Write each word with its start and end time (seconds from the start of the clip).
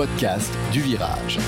podcast 0.00 0.50
du 0.72 0.80
virage. 0.80 1.38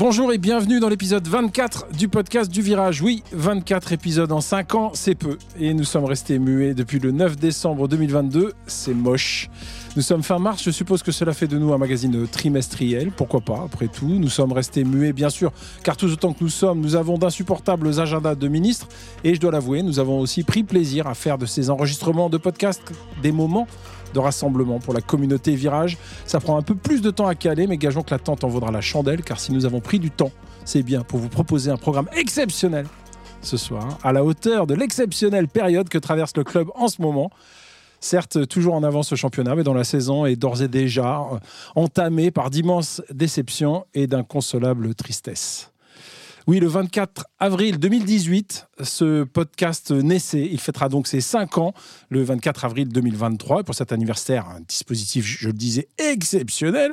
Bonjour 0.00 0.32
et 0.32 0.38
bienvenue 0.38 0.80
dans 0.80 0.88
l'épisode 0.88 1.28
24 1.28 1.88
du 1.92 2.08
podcast 2.08 2.50
du 2.50 2.62
Virage. 2.62 3.02
Oui, 3.02 3.22
24 3.32 3.92
épisodes 3.92 4.32
en 4.32 4.40
5 4.40 4.74
ans, 4.74 4.92
c'est 4.94 5.14
peu. 5.14 5.36
Et 5.58 5.74
nous 5.74 5.84
sommes 5.84 6.06
restés 6.06 6.38
muets 6.38 6.72
depuis 6.72 6.98
le 6.98 7.10
9 7.10 7.36
décembre 7.36 7.86
2022, 7.86 8.54
c'est 8.66 8.94
moche. 8.94 9.50
Nous 9.96 10.02
sommes 10.02 10.22
fin 10.22 10.38
mars, 10.38 10.62
je 10.62 10.70
suppose 10.70 11.02
que 11.02 11.12
cela 11.12 11.34
fait 11.34 11.48
de 11.48 11.58
nous 11.58 11.74
un 11.74 11.78
magazine 11.78 12.26
trimestriel, 12.26 13.10
pourquoi 13.10 13.42
pas, 13.42 13.62
après 13.66 13.88
tout. 13.88 14.08
Nous 14.08 14.30
sommes 14.30 14.52
restés 14.52 14.84
muets, 14.84 15.12
bien 15.12 15.28
sûr, 15.28 15.52
car 15.84 15.98
tout 15.98 16.10
autant 16.10 16.32
que 16.32 16.42
nous 16.42 16.48
sommes, 16.48 16.80
nous 16.80 16.96
avons 16.96 17.18
d'insupportables 17.18 18.00
agendas 18.00 18.36
de 18.36 18.48
ministres. 18.48 18.88
Et 19.22 19.34
je 19.34 19.40
dois 19.40 19.52
l'avouer, 19.52 19.82
nous 19.82 19.98
avons 19.98 20.18
aussi 20.18 20.44
pris 20.44 20.62
plaisir 20.62 21.08
à 21.08 21.14
faire 21.14 21.36
de 21.36 21.44
ces 21.44 21.68
enregistrements 21.68 22.30
de 22.30 22.38
podcasts 22.38 22.90
des 23.22 23.32
moments 23.32 23.66
de 24.12 24.18
rassemblement 24.18 24.78
pour 24.78 24.94
la 24.94 25.00
communauté 25.00 25.54
Virage. 25.54 25.98
Ça 26.26 26.40
prend 26.40 26.56
un 26.56 26.62
peu 26.62 26.74
plus 26.74 27.00
de 27.00 27.10
temps 27.10 27.26
à 27.26 27.34
caler, 27.34 27.66
mais 27.66 27.76
gageons 27.76 28.02
que 28.02 28.10
l'attente 28.10 28.44
en 28.44 28.48
vaudra 28.48 28.70
la 28.70 28.80
chandelle, 28.80 29.22
car 29.22 29.40
si 29.40 29.52
nous 29.52 29.66
avons 29.66 29.80
pris 29.80 29.98
du 29.98 30.10
temps, 30.10 30.32
c'est 30.64 30.82
bien 30.82 31.02
pour 31.02 31.18
vous 31.18 31.28
proposer 31.28 31.70
un 31.70 31.76
programme 31.76 32.08
exceptionnel 32.16 32.86
ce 33.42 33.56
soir, 33.56 33.98
à 34.02 34.12
la 34.12 34.24
hauteur 34.24 34.66
de 34.66 34.74
l'exceptionnelle 34.74 35.48
période 35.48 35.88
que 35.88 35.98
traverse 35.98 36.36
le 36.36 36.44
club 36.44 36.68
en 36.74 36.88
ce 36.88 37.00
moment. 37.00 37.30
Certes, 38.00 38.48
toujours 38.48 38.74
en 38.74 38.82
avance 38.82 39.12
au 39.12 39.16
championnat, 39.16 39.54
mais 39.54 39.62
dont 39.62 39.74
la 39.74 39.84
saison 39.84 40.24
est 40.24 40.36
d'ores 40.36 40.62
et 40.62 40.68
déjà 40.68 41.20
euh, 41.20 41.38
entamée 41.74 42.30
par 42.30 42.48
d'immenses 42.48 43.02
déceptions 43.10 43.84
et 43.92 44.06
d'inconsolables 44.06 44.94
tristesses. 44.94 45.69
Oui, 46.46 46.58
le 46.58 46.68
24 46.68 47.26
avril 47.38 47.78
2018, 47.78 48.68
ce 48.82 49.24
podcast 49.24 49.90
naissait. 49.90 50.48
Il 50.50 50.58
fêtera 50.58 50.88
donc 50.88 51.06
ses 51.06 51.20
5 51.20 51.58
ans 51.58 51.74
le 52.08 52.22
24 52.22 52.64
avril 52.64 52.88
2023. 52.88 53.62
pour 53.62 53.74
cet 53.74 53.92
anniversaire, 53.92 54.48
un 54.48 54.60
dispositif, 54.60 55.26
je 55.26 55.48
le 55.48 55.52
disais, 55.52 55.88
exceptionnel, 55.98 56.92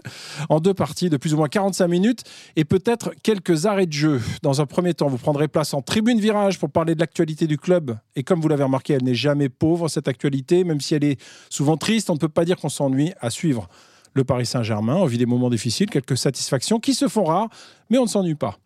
en 0.49 0.59
deux 0.59 0.73
parties 0.73 1.09
de 1.09 1.15
plus 1.15 1.33
ou 1.33 1.37
moins 1.37 1.47
45 1.47 1.87
minutes 1.87 2.23
et 2.57 2.65
peut-être 2.65 3.13
quelques 3.23 3.65
arrêts 3.65 3.85
de 3.85 3.93
jeu. 3.93 4.21
Dans 4.41 4.59
un 4.59 4.65
premier 4.65 4.93
temps, 4.93 5.07
vous 5.07 5.17
prendrez 5.17 5.47
place 5.47 5.73
en 5.73 5.81
tribune 5.81 6.19
virage 6.19 6.59
pour 6.59 6.69
parler 6.69 6.93
de 6.93 6.99
l'actualité 6.99 7.47
du 7.47 7.57
club. 7.57 7.97
Et 8.17 8.23
comme 8.23 8.41
vous 8.41 8.49
l'avez 8.49 8.63
remarqué, 8.63 8.93
elle 8.93 9.03
n'est 9.03 9.15
jamais 9.15 9.47
pauvre, 9.47 9.87
cette 9.87 10.09
actualité, 10.09 10.65
même 10.65 10.81
si 10.81 10.93
elle 10.93 11.05
est 11.05 11.21
souvent 11.49 11.77
triste, 11.77 12.09
on 12.09 12.15
ne 12.15 12.19
peut 12.19 12.27
pas 12.27 12.43
dire 12.43 12.57
qu'on 12.57 12.69
s'ennuie 12.69 13.13
à 13.21 13.29
suivre 13.29 13.69
le 14.13 14.25
Paris 14.25 14.45
Saint-Germain. 14.45 14.95
On 14.95 15.05
vit 15.05 15.17
des 15.17 15.25
moments 15.25 15.49
difficiles, 15.49 15.89
quelques 15.89 16.17
satisfactions 16.17 16.81
qui 16.81 16.93
se 16.93 17.07
font 17.07 17.23
rares, 17.23 17.49
mais 17.89 17.97
on 17.97 18.03
ne 18.03 18.09
s'ennuie 18.09 18.35
pas. 18.35 18.57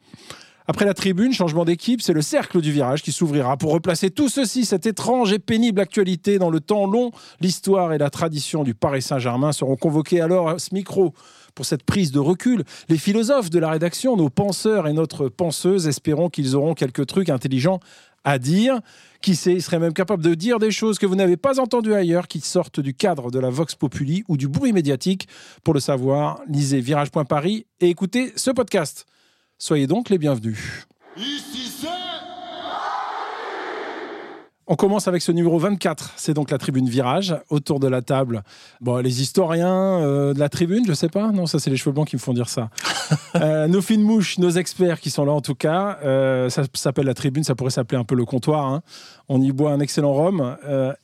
Après 0.67 0.85
la 0.85 0.93
tribune, 0.93 1.33
changement 1.33 1.65
d'équipe, 1.65 2.01
c'est 2.01 2.13
le 2.13 2.21
cercle 2.21 2.61
du 2.61 2.71
virage 2.71 3.01
qui 3.01 3.11
s'ouvrira 3.11 3.57
pour 3.57 3.71
replacer 3.71 4.11
tout 4.11 4.29
ceci, 4.29 4.65
cette 4.65 4.85
étrange 4.85 5.33
et 5.33 5.39
pénible 5.39 5.81
actualité 5.81 6.37
dans 6.37 6.49
le 6.49 6.59
temps 6.59 6.85
long. 6.85 7.11
L'histoire 7.39 7.93
et 7.93 7.97
la 7.97 8.09
tradition 8.09 8.63
du 8.63 8.75
Paris 8.75 9.01
Saint-Germain 9.01 9.51
seront 9.51 9.75
convoqués 9.75 10.21
alors 10.21 10.49
à 10.49 10.59
ce 10.59 10.73
micro 10.73 11.13
pour 11.55 11.65
cette 11.65 11.83
prise 11.83 12.11
de 12.11 12.19
recul. 12.19 12.63
Les 12.89 12.97
philosophes 12.97 13.49
de 13.49 13.59
la 13.59 13.71
rédaction, 13.71 14.15
nos 14.15 14.29
penseurs 14.29 14.87
et 14.87 14.93
notre 14.93 15.29
penseuse, 15.29 15.87
espérons 15.87 16.29
qu'ils 16.29 16.55
auront 16.55 16.73
quelques 16.75 17.07
trucs 17.07 17.29
intelligents 17.29 17.79
à 18.23 18.37
dire. 18.37 18.79
Qui 19.21 19.35
sait, 19.35 19.53
ils 19.53 19.61
seraient 19.61 19.79
même 19.79 19.93
capables 19.93 20.23
de 20.23 20.33
dire 20.35 20.59
des 20.59 20.71
choses 20.71 20.99
que 20.99 21.05
vous 21.05 21.15
n'avez 21.15 21.37
pas 21.37 21.59
entendues 21.59 21.93
ailleurs, 21.93 22.27
qui 22.27 22.39
sortent 22.39 22.79
du 22.79 22.93
cadre 22.93 23.31
de 23.31 23.39
la 23.39 23.49
Vox 23.49 23.75
Populi 23.75 24.23
ou 24.27 24.37
du 24.37 24.47
bruit 24.47 24.73
médiatique. 24.73 25.27
Pour 25.63 25.73
le 25.73 25.79
savoir, 25.79 26.39
lisez 26.47 26.81
virage.paris 26.81 27.65
et 27.79 27.89
écoutez 27.89 28.31
ce 28.35 28.51
podcast. 28.51 29.05
Soyez 29.63 29.85
donc 29.85 30.09
les 30.09 30.17
bienvenus. 30.17 30.87
on 34.65 34.75
commence 34.75 35.07
avec 35.07 35.21
ce 35.21 35.31
numéro 35.31 35.59
24, 35.59 36.13
c'est 36.15 36.33
donc 36.33 36.49
la 36.49 36.57
tribune 36.57 36.89
virage. 36.89 37.35
Autour 37.51 37.79
de 37.79 37.87
la 37.87 38.01
table, 38.01 38.41
bon, 38.79 38.97
les 39.03 39.21
historiens 39.21 39.99
euh, 39.99 40.33
de 40.33 40.39
la 40.39 40.49
tribune, 40.49 40.83
je 40.87 40.93
sais 40.93 41.09
pas, 41.09 41.31
non, 41.31 41.45
ça 41.45 41.59
c'est 41.59 41.69
les 41.69 41.77
cheveux 41.77 41.91
blancs 41.91 42.07
qui 42.07 42.15
me 42.15 42.21
font 42.21 42.33
dire 42.33 42.49
ça. 42.49 42.69
Euh, 43.35 43.67
nos 43.67 43.81
fines 43.81 44.01
mouches, 44.01 44.39
nos 44.39 44.49
experts 44.49 44.99
qui 44.99 45.09
sont 45.09 45.25
là 45.25 45.33
en 45.33 45.41
tout 45.41 45.55
cas, 45.55 45.99
euh, 46.03 46.49
ça 46.49 46.63
s'appelle 46.73 47.05
la 47.05 47.13
tribune, 47.13 47.43
ça 47.43 47.55
pourrait 47.55 47.71
s'appeler 47.71 47.99
un 47.99 48.03
peu 48.03 48.15
le 48.15 48.25
comptoir. 48.25 48.65
Hein. 48.65 48.81
On 49.27 49.41
y 49.41 49.51
boit 49.51 49.71
un 49.71 49.79
excellent 49.79 50.13
rhum 50.13 50.57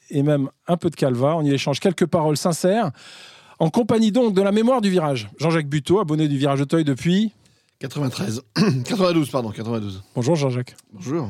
et 0.10 0.24
même 0.24 0.50
un 0.68 0.78
peu 0.78 0.90
de 0.90 0.96
calva, 0.96 1.36
on 1.36 1.44
y 1.44 1.54
échange 1.54 1.80
quelques 1.80 2.06
paroles 2.06 2.38
sincères. 2.38 2.92
En 3.60 3.70
compagnie 3.70 4.12
donc 4.12 4.34
de 4.34 4.42
la 4.42 4.52
mémoire 4.52 4.82
du 4.82 4.90
virage. 4.90 5.30
Jean-Jacques 5.38 5.68
Buteau, 5.68 6.00
abonné 6.00 6.28
du 6.28 6.38
Virage 6.38 6.62
Auteuil 6.62 6.86
depuis 6.86 7.34
93. 7.80 8.42
92, 8.86 9.30
pardon, 9.32 9.52
92. 9.52 10.04
Bonjour 10.16 10.36
Jean-Jacques. 10.36 10.76
Bonjour. 10.94 11.30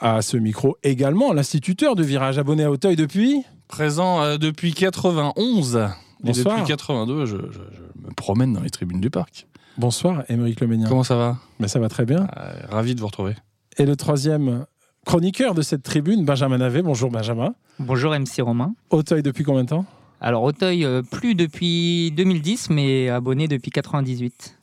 À 0.00 0.20
ce 0.20 0.36
micro 0.36 0.76
également, 0.82 1.32
l'instituteur 1.32 1.94
de 1.94 2.02
Virage 2.02 2.38
abonné 2.38 2.64
à 2.64 2.70
Auteuil 2.70 2.96
depuis 2.96 3.44
Présent 3.68 4.22
euh, 4.22 4.36
depuis 4.38 4.74
91. 4.74 5.88
Bonsoir. 6.20 6.56
Et 6.56 6.60
depuis 6.60 6.68
82, 6.68 7.26
je, 7.26 7.36
me 7.36 8.12
promène 8.16 8.52
dans 8.52 8.60
les 8.60 8.70
tribunes 8.70 9.00
du 9.00 9.10
parc. 9.10 9.46
Bonsoir, 9.78 10.24
Émeric 10.28 10.60
Leménien. 10.60 10.88
Comment 10.88 11.04
ça 11.04 11.16
va? 11.16 11.38
Ben, 11.60 11.68
Ça 11.68 11.78
va 11.78 11.88
très 11.88 12.04
bien. 12.04 12.26
Euh, 12.36 12.52
ravi 12.68 12.94
de 12.94 13.00
vous 13.00 13.06
retrouver. 13.06 13.34
Et 13.78 13.86
le 13.86 13.96
troisième 13.96 14.66
chroniqueur 15.06 15.54
de 15.54 15.62
cette 15.62 15.82
tribune, 15.84 16.24
Benjamin 16.24 16.58
Navet. 16.58 16.82
Bonjour 16.82 17.10
Benjamin. 17.10 17.54
Bonjour 17.78 18.12
MC 18.12 18.42
Romain. 18.42 18.74
Auteuil 18.90 19.22
depuis 19.22 19.44
combien 19.44 19.62
de 19.62 19.68
temps? 19.68 19.86
Alors 20.20 20.42
Auteuil, 20.42 20.84
euh, 20.84 21.02
plus 21.02 21.34
depuis 21.34 22.10
2010, 22.12 22.70
mais 22.70 23.08
abonné 23.08 23.48
depuis 23.48 23.70
98. 23.70 24.58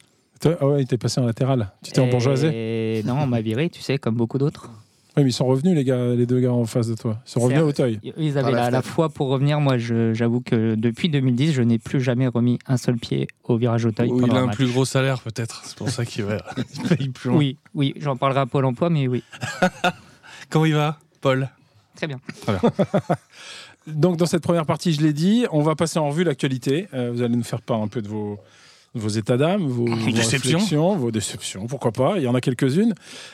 Ah 0.45 0.67
ouais, 0.67 0.79
il 0.79 0.83
était 0.83 0.97
passé 0.97 1.19
en 1.19 1.25
latéral. 1.25 1.71
Tu 1.83 1.91
t'es 1.91 2.09
bourgeoisé 2.09 3.03
Non, 3.05 3.17
on 3.21 3.27
m'a 3.27 3.41
viré, 3.41 3.69
tu 3.69 3.81
sais, 3.81 3.97
comme 3.97 4.15
beaucoup 4.15 4.37
d'autres. 4.37 4.69
Oui, 5.17 5.23
mais 5.23 5.31
ils 5.31 5.33
sont 5.33 5.47
revenus, 5.47 5.75
les 5.75 5.83
gars, 5.83 6.13
les 6.13 6.25
deux 6.25 6.39
gars 6.39 6.53
en 6.53 6.65
face 6.65 6.87
de 6.87 6.95
toi. 6.95 7.19
Ils 7.25 7.29
sont 7.31 7.39
revenus 7.39 7.61
à 7.61 7.65
Auteuil. 7.65 7.99
Ils 8.15 8.37
avaient 8.37 8.51
la, 8.51 8.69
la, 8.69 8.81
foi 8.81 9.09
pour 9.09 9.27
revenir. 9.29 9.59
Moi, 9.59 9.77
j'avoue 9.77 10.39
que 10.39 10.75
depuis 10.75 11.09
2010, 11.09 11.51
je 11.53 11.61
n'ai 11.61 11.79
plus 11.79 11.99
jamais 11.99 12.27
remis 12.27 12.59
un 12.67 12.77
seul 12.77 12.95
pied 12.95 13.27
au 13.43 13.57
virage 13.57 13.85
Auteuil. 13.85 14.11
il 14.15 14.31
a 14.31 14.39
un, 14.39 14.47
plus 14.47 14.71
gros 14.71 14.85
salaire, 14.85 15.19
peut-être. 15.21 15.63
C'est 15.65 15.75
pour 15.75 15.89
ça 15.89 16.05
qu'il 16.05 16.25
va 16.25 16.37
paye 16.89 17.09
plus 17.09 17.31
Oui, 17.31 17.57
oui 17.73 17.93
j'en 17.97 18.15
parlerai 18.15 18.41
à 18.41 18.45
Pôle 18.45 18.65
emploi, 18.65 18.89
mais 18.89 19.07
oui. 19.07 19.23
Comment 20.49 20.65
il 20.65 20.75
va, 20.75 20.99
Paul? 21.21 21.49
Très 21.95 22.07
bien. 22.07 22.19
Très 22.41 22.57
bien. 22.57 22.71
Donc, 23.87 24.17
dans 24.17 24.27
cette 24.27 24.43
première 24.43 24.65
partie, 24.65 24.93
je 24.93 25.01
l'ai 25.01 25.13
dit, 25.13 25.45
on 25.51 25.61
va 25.61 25.75
passer 25.75 25.97
en 25.97 26.09
revue 26.09 26.23
l'actualité. 26.23 26.87
Euh, 26.93 27.11
vous 27.11 27.23
allez 27.23 27.35
nous 27.35 27.43
faire 27.43 27.61
part 27.61 27.81
un 27.81 27.87
peu 27.87 28.01
de 28.01 28.07
vos 28.07 28.39
vos 28.93 29.09
états 29.09 29.37
d'âme, 29.37 29.67
vos, 29.67 29.85
déceptions. 30.11 30.95
vos 30.95 31.11
déceptions, 31.11 31.67
pourquoi 31.67 31.91
pas, 31.91 32.17
il 32.17 32.23
y 32.23 32.27
en 32.27 32.35
a 32.35 32.41
quelques-unes. 32.41 32.93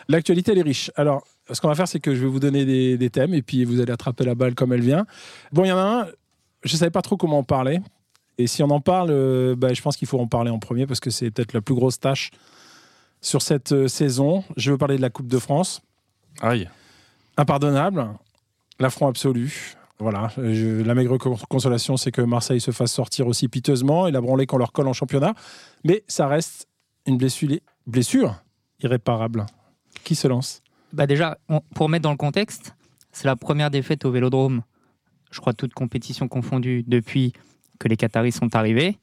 L'actualité, 0.09 0.51
elle 0.51 0.59
est 0.59 0.63
riche. 0.63 0.91
Alors, 0.95 1.25
ce 1.51 1.61
qu'on 1.61 1.67
va 1.67 1.75
faire, 1.75 1.87
c'est 1.87 1.99
que 1.99 2.13
je 2.13 2.21
vais 2.21 2.27
vous 2.27 2.39
donner 2.39 2.65
des, 2.97 3.09
thèmes 3.09 3.33
et 3.33 3.41
puis 3.41 3.63
vous 3.63 3.79
allez 3.79 3.91
attraper 3.91 4.25
la 4.25 4.35
balle 4.35 4.55
comme 4.55 4.73
elle 4.73 4.81
vient. 4.81 5.05
Bon, 5.51 5.63
il 5.63 5.69
y 5.69 5.71
en 5.71 5.77
a 5.77 6.01
un, 6.01 6.07
je 6.63 6.73
ne 6.73 6.77
savais 6.77 6.91
pas 6.91 7.01
trop 7.01 7.17
comment 7.17 7.39
en 7.39 7.43
parler. 7.43 7.79
Et 8.37 8.47
si 8.47 8.63
on 8.63 8.69
en 8.69 8.81
parle, 8.81 9.09
euh, 9.11 9.55
bah, 9.55 9.73
je 9.73 9.81
pense 9.81 9.95
qu'il 9.95 10.07
faut 10.07 10.19
en 10.19 10.27
parler 10.27 10.51
en 10.51 10.59
premier 10.59 10.85
parce 10.85 10.99
que 10.99 11.09
c'est 11.09 11.31
peut-être 11.31 11.53
la 11.53 11.61
plus 11.61 11.75
grosse 11.75 11.99
tâche 11.99 12.31
sur 13.21 13.41
cette 13.41 13.71
euh, 13.71 13.87
saison. 13.87 14.43
Je 14.57 14.71
veux 14.71 14.77
parler 14.77 14.97
de 14.97 15.01
la 15.01 15.09
Coupe 15.09 15.27
de 15.27 15.39
France. 15.39 15.81
Aïe. 16.41 16.69
Impardonnable, 17.37 18.09
l'affront 18.79 19.07
absolu. 19.07 19.75
Voilà, 19.97 20.29
la 20.37 20.93
maigre 20.93 21.17
consolation, 21.47 21.95
c'est 21.95 22.11
que 22.11 22.21
Marseille 22.21 22.59
se 22.59 22.71
fasse 22.71 22.91
sortir 22.91 23.27
aussi 23.27 23.47
piteusement 23.47 24.07
et 24.07 24.11
la 24.11 24.19
branlée 24.19 24.45
qu'on 24.45 24.57
leur 24.57 24.73
colle 24.73 24.89
en 24.89 24.93
championnat. 24.93 25.33
Mais 25.85 26.03
ça 26.07 26.27
reste 26.27 26.67
une 27.05 27.17
blessure, 27.17 27.49
blessure 27.87 28.35
irréparable. 28.81 29.45
Qui 30.03 30.15
se 30.15 30.27
lance? 30.27 30.61
Bah 30.91 31.07
Déjà, 31.07 31.37
pour 31.73 31.87
mettre 31.87 32.03
dans 32.03 32.11
le 32.11 32.17
contexte, 32.17 32.75
c'est 33.13 33.25
la 33.25 33.37
première 33.37 33.71
défaite 33.71 34.03
au 34.03 34.11
vélodrome, 34.11 34.63
je 35.31 35.39
crois, 35.39 35.53
toute 35.53 35.73
compétition 35.73 36.27
confondue, 36.27 36.83
depuis 36.85 37.31
que 37.79 37.87
les 37.87 37.95
Qataris 37.95 38.33
sont 38.33 38.53
arrivés. 38.55 38.97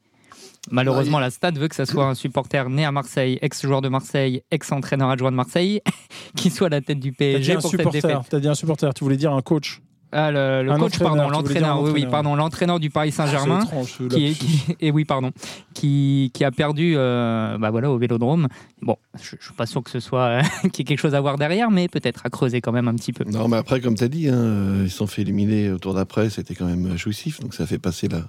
Malheureusement, 0.70 1.19
la 1.19 1.31
Stade 1.31 1.58
veut 1.58 1.69
que 1.69 1.75
ça 1.75 1.86
soit 1.86 2.06
un 2.06 2.14
supporter 2.14 2.69
né 2.69 2.84
à 2.84 2.92
Marseille, 2.92 3.38
ex-joueur 3.42 3.81
de 3.81 3.88
Marseille, 3.88 4.42
ex-entraîneur 4.50 5.08
adjoint 5.08 5.31
de 5.31 5.36
Marseille, 5.36 5.81
qui 6.36 6.50
soit 6.50 6.69
à 6.69 6.70
la 6.70 6.81
tête 6.82 7.00
du 7.00 7.12
PSG 7.12 7.55
pour 7.55 7.70
cette 7.70 7.88
défaite. 7.88 8.19
T'as 8.28 8.40
dit 8.40 8.49
un 8.49 8.55
supporter, 8.55 8.93
tu 8.94 9.05
voulais 9.05 9.16
dire 9.16 9.32
un 9.32 9.43
coach 9.43 9.81
ah, 10.12 10.31
le, 10.31 10.76
coach, 10.79 10.99
pardon, 10.99 11.29
l'entraîneur, 11.31 11.81
oui, 11.82 11.91
oui, 11.93 12.06
pardon, 12.06 12.35
l'entraîneur 12.35 12.79
du 12.79 12.91
Paris 12.91 13.12
Saint-Germain, 13.12 13.67
qui, 14.11 14.37
et 14.81 14.91
oui, 14.91 15.05
pardon, 15.05 15.31
qui, 15.73 16.31
qui 16.35 16.44
a 16.44 16.50
perdu, 16.50 16.94
euh, 16.97 17.56
bah 17.59 17.70
voilà, 17.70 17.91
au 17.91 17.97
Vélodrome. 17.97 18.49
Bon, 18.82 18.97
je, 19.14 19.37
ne 19.37 19.43
suis 19.43 19.55
pas 19.55 19.64
sûr 19.64 19.82
que 19.82 19.91
ce 19.91 20.00
soit 20.00 20.43
qu'il 20.64 20.79
y 20.79 20.81
ait 20.81 20.85
quelque 20.85 21.00
chose 21.00 21.14
à 21.14 21.20
voir 21.20 21.38
derrière, 21.38 21.70
mais 21.70 21.88
peut-être 21.88 22.26
à 22.26 22.31
creuser 22.31 22.61
quand 22.61 22.73
même 22.73 22.88
un 22.88 22.94
petit 22.94 23.12
peu. 23.12 23.25
Non, 23.25 23.49
mais 23.49 23.56
après, 23.56 23.81
comme 23.81 23.94
tu 23.94 24.05
as 24.05 24.09
dit, 24.09 24.29
hein, 24.29 24.82
ils 24.82 24.91
sont 24.91 25.06
fait 25.06 25.23
éliminer 25.23 25.70
au 25.70 25.79
tour 25.79 25.94
d'après, 25.94 26.29
c'était 26.29 26.55
quand 26.55 26.67
même 26.67 26.97
jouissif, 26.99 27.41
donc 27.41 27.55
ça 27.55 27.67
fait 27.67 27.79
passer 27.79 28.09
la, 28.09 28.23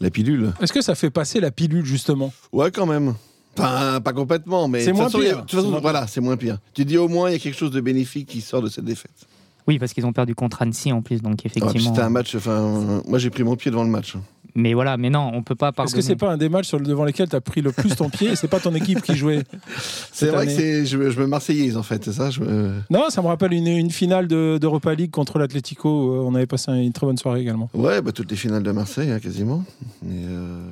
la 0.00 0.10
pilule. 0.10 0.52
Est-ce 0.62 0.72
que 0.72 0.82
ça 0.82 0.94
fait 0.94 1.10
passer 1.10 1.40
la 1.40 1.50
pilule 1.50 1.84
justement? 1.84 2.32
Ouais, 2.52 2.70
quand 2.70 2.86
même. 2.86 3.14
Enfin, 3.58 4.00
pas 4.00 4.12
complètement, 4.12 4.68
mais 4.68 4.84
c'est 4.84 4.92
moins 4.92 5.10
pire. 5.10 5.44
voilà, 5.80 6.06
c'est 6.06 6.20
moins 6.20 6.36
pire. 6.36 6.58
Tu 6.74 6.84
dis 6.84 6.98
au 6.98 7.08
moins 7.08 7.30
il 7.30 7.32
y 7.32 7.36
a 7.36 7.38
quelque 7.38 7.56
chose 7.56 7.70
de 7.70 7.80
bénéfique 7.80 8.28
qui 8.28 8.40
sort 8.40 8.62
de 8.62 8.68
cette 8.68 8.84
défaite. 8.84 9.26
Oui, 9.66 9.78
parce 9.78 9.92
qu'ils 9.92 10.06
ont 10.06 10.12
perdu 10.12 10.34
contre 10.34 10.62
Annecy 10.62 10.92
en 10.92 11.02
plus, 11.02 11.22
donc 11.22 11.44
effectivement. 11.44 11.90
C'était 11.92 12.02
un 12.04 12.10
match. 12.10 12.34
Enfin, 12.34 13.02
moi 13.06 13.18
j'ai 13.18 13.30
pris 13.30 13.42
mon 13.42 13.56
pied 13.56 13.70
devant 13.70 13.84
le 13.84 13.90
match. 13.90 14.14
Mais 14.58 14.72
voilà, 14.72 14.96
mais 14.96 15.10
non, 15.10 15.30
on 15.34 15.42
peut 15.42 15.54
pas 15.54 15.68
Est-ce 15.68 15.74
pardonner. 15.76 15.96
que 15.98 16.00
c'est 16.02 16.16
pas 16.16 16.30
un 16.32 16.38
des 16.38 16.48
matchs 16.48 16.68
sur 16.68 16.78
le- 16.78 16.86
devant 16.86 17.04
lesquels 17.04 17.28
tu 17.28 17.36
as 17.36 17.42
pris 17.42 17.60
le 17.60 17.72
plus 17.72 17.94
ton 17.94 18.08
pied 18.08 18.30
et 18.30 18.36
c'est 18.36 18.48
pas 18.48 18.58
ton 18.58 18.74
équipe 18.74 19.02
qui 19.02 19.14
jouait 19.14 19.42
C'est 20.12 20.28
vrai 20.28 20.46
que 20.46 20.52
c'est, 20.52 20.86
je, 20.86 20.96
me- 20.96 21.10
je 21.10 21.20
me 21.20 21.26
marseillaise 21.26 21.76
en 21.76 21.82
fait, 21.82 22.02
c'est 22.04 22.12
ça 22.14 22.30
je 22.30 22.40
me- 22.40 22.72
Non, 22.88 23.10
ça 23.10 23.20
me 23.20 23.26
rappelle 23.26 23.52
une, 23.52 23.66
une 23.66 23.90
finale 23.90 24.28
de- 24.28 24.56
d'Europa 24.58 24.94
League 24.94 25.10
contre 25.10 25.38
l'Atlético. 25.38 25.88
euh, 26.14 26.20
On 26.24 26.34
avait 26.34 26.46
passé 26.46 26.72
une 26.72 26.92
très 26.94 27.06
bonne 27.06 27.18
soirée 27.18 27.42
également. 27.42 27.68
Ouais, 27.74 28.00
bah, 28.00 28.12
toutes 28.12 28.30
les 28.30 28.36
finales 28.36 28.62
de 28.62 28.72
Marseille, 28.72 29.10
hein, 29.10 29.18
quasiment. 29.20 29.62
Euh, 30.06 30.64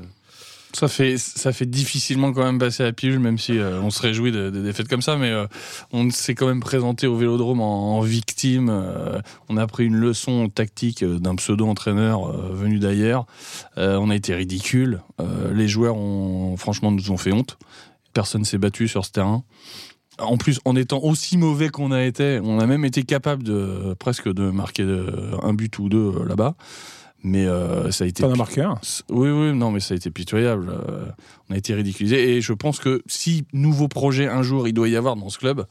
Ça 0.75 0.88
fait, 0.88 1.17
difficilement 1.67 2.32
quand 2.32 2.43
même 2.43 2.59
passer 2.59 2.82
à 2.82 2.93
pilule, 2.93 3.21
même 3.21 3.38
si 3.38 3.59
euh, 3.59 3.81
on 3.81 3.91
se 3.91 4.03
réjouit 4.03 4.32
de- 4.32 4.50
des 4.50 4.61
défaites 4.61 4.88
comme 4.88 5.03
ça, 5.03 5.17
mais 5.17 5.31
euh, 5.31 5.47
on 5.93 6.11
s'est 6.11 6.35
quand 6.35 6.49
même 6.49 6.59
présenté 6.61 7.06
au 7.06 7.17
Vélodrome 7.17 7.61
en, 7.61 7.97
en 7.99 8.00
victime. 8.00 8.69
euh, 8.71 9.21
on 9.49 9.56
a 9.56 9.67
pris 9.69 9.85
une 9.87 9.94
leçon 9.94 10.49
tactique 10.49 11.05
d'un 11.05 11.37
pseudo-entraîneur 11.37 12.32
venu 12.53 12.79
d'ailleurs. 12.81 13.26
On 13.76 14.11
a 14.11 14.17
été 14.17 14.35
ridicule. 14.35 15.00
Les 15.53 15.69
joueurs, 15.69 15.97
ont, 15.97 16.56
franchement, 16.56 16.91
nous 16.91 17.11
ont 17.12 17.17
fait 17.17 17.32
honte. 17.32 17.56
Personne 18.12 18.44
s'est 18.44 18.59
battu 18.59 18.88
sur 18.88 19.05
ce 19.05 19.12
terrain. 19.12 19.44
En 20.19 20.37
plus, 20.37 20.61
en 20.65 20.77
étant 20.77 21.00
aussi 21.03 21.37
mauvais 21.37 21.69
qu'on 21.69 21.91
a 21.93 22.03
été, 22.05 22.41
on 22.43 22.59
a 22.61 22.67
même 22.67 22.85
été 22.85 23.03
capable 23.05 23.43
de 23.43 23.94
presque 23.99 24.32
de 24.32 24.50
marquer 24.50 24.85
de- 24.85 25.31
un 25.43 25.53
but 25.55 25.77
ou 25.79 25.88
deux 25.88 26.12
là-bas. 26.27 26.55
Mais 27.25 27.47
euh, 27.47 27.91
ça 27.91 28.05
a 28.05 28.06
été 28.06 28.23
T'en 28.23 28.32
as 28.32 28.37
marqué 28.37 28.61
un. 28.61 28.79
oui, 29.09 29.31
oui, 29.31 29.53
non, 29.55 29.71
mais 29.71 29.81
ça 29.81 29.94
a 29.94 29.97
été 29.97 30.11
pitoyable. 30.11 30.69
Euh, 30.69 31.06
on 31.49 31.55
a 31.55 31.56
été 31.56 31.73
ridiculisé. 31.75 32.37
Et 32.37 32.41
je 32.43 32.53
pense 32.53 32.79
que 32.79 33.03
si 33.06 33.47
nouveau 33.55 33.88
projet 33.88 34.29
un 34.29 34.43
jour 34.43 34.69
il 34.69 34.75
doit 34.75 34.91
y 34.91 34.97
avoir 34.97 35.17
dans 35.17 35.31
ce 35.31 35.38
club, 35.38 35.65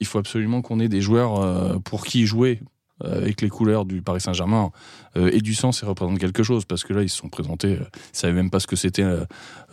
il 0.00 0.06
faut 0.06 0.18
absolument 0.18 0.62
qu'on 0.62 0.80
ait 0.80 0.88
des 0.88 1.00
joueurs 1.00 1.40
euh, 1.40 1.78
pour 1.78 2.04
qui 2.04 2.26
jouer 2.26 2.60
avec 3.04 3.42
les 3.42 3.48
couleurs 3.48 3.84
du 3.84 4.00
Paris 4.02 4.20
Saint-Germain 4.20 4.70
euh, 5.16 5.30
et 5.32 5.40
du 5.40 5.54
sens 5.54 5.82
et 5.82 5.86
représente 5.86 6.18
quelque 6.18 6.42
chose. 6.42 6.64
Parce 6.64 6.82
que 6.84 6.92
là, 6.94 7.02
ils 7.02 7.08
se 7.10 7.18
sont 7.18 7.28
présentés, 7.28 7.74
euh, 7.74 7.84
ils 8.14 8.16
savaient 8.18 8.32
même 8.32 8.48
pas 8.50 8.58
ce 8.60 8.66
que 8.66 8.76
c'était 8.76 9.02
euh, 9.02 9.24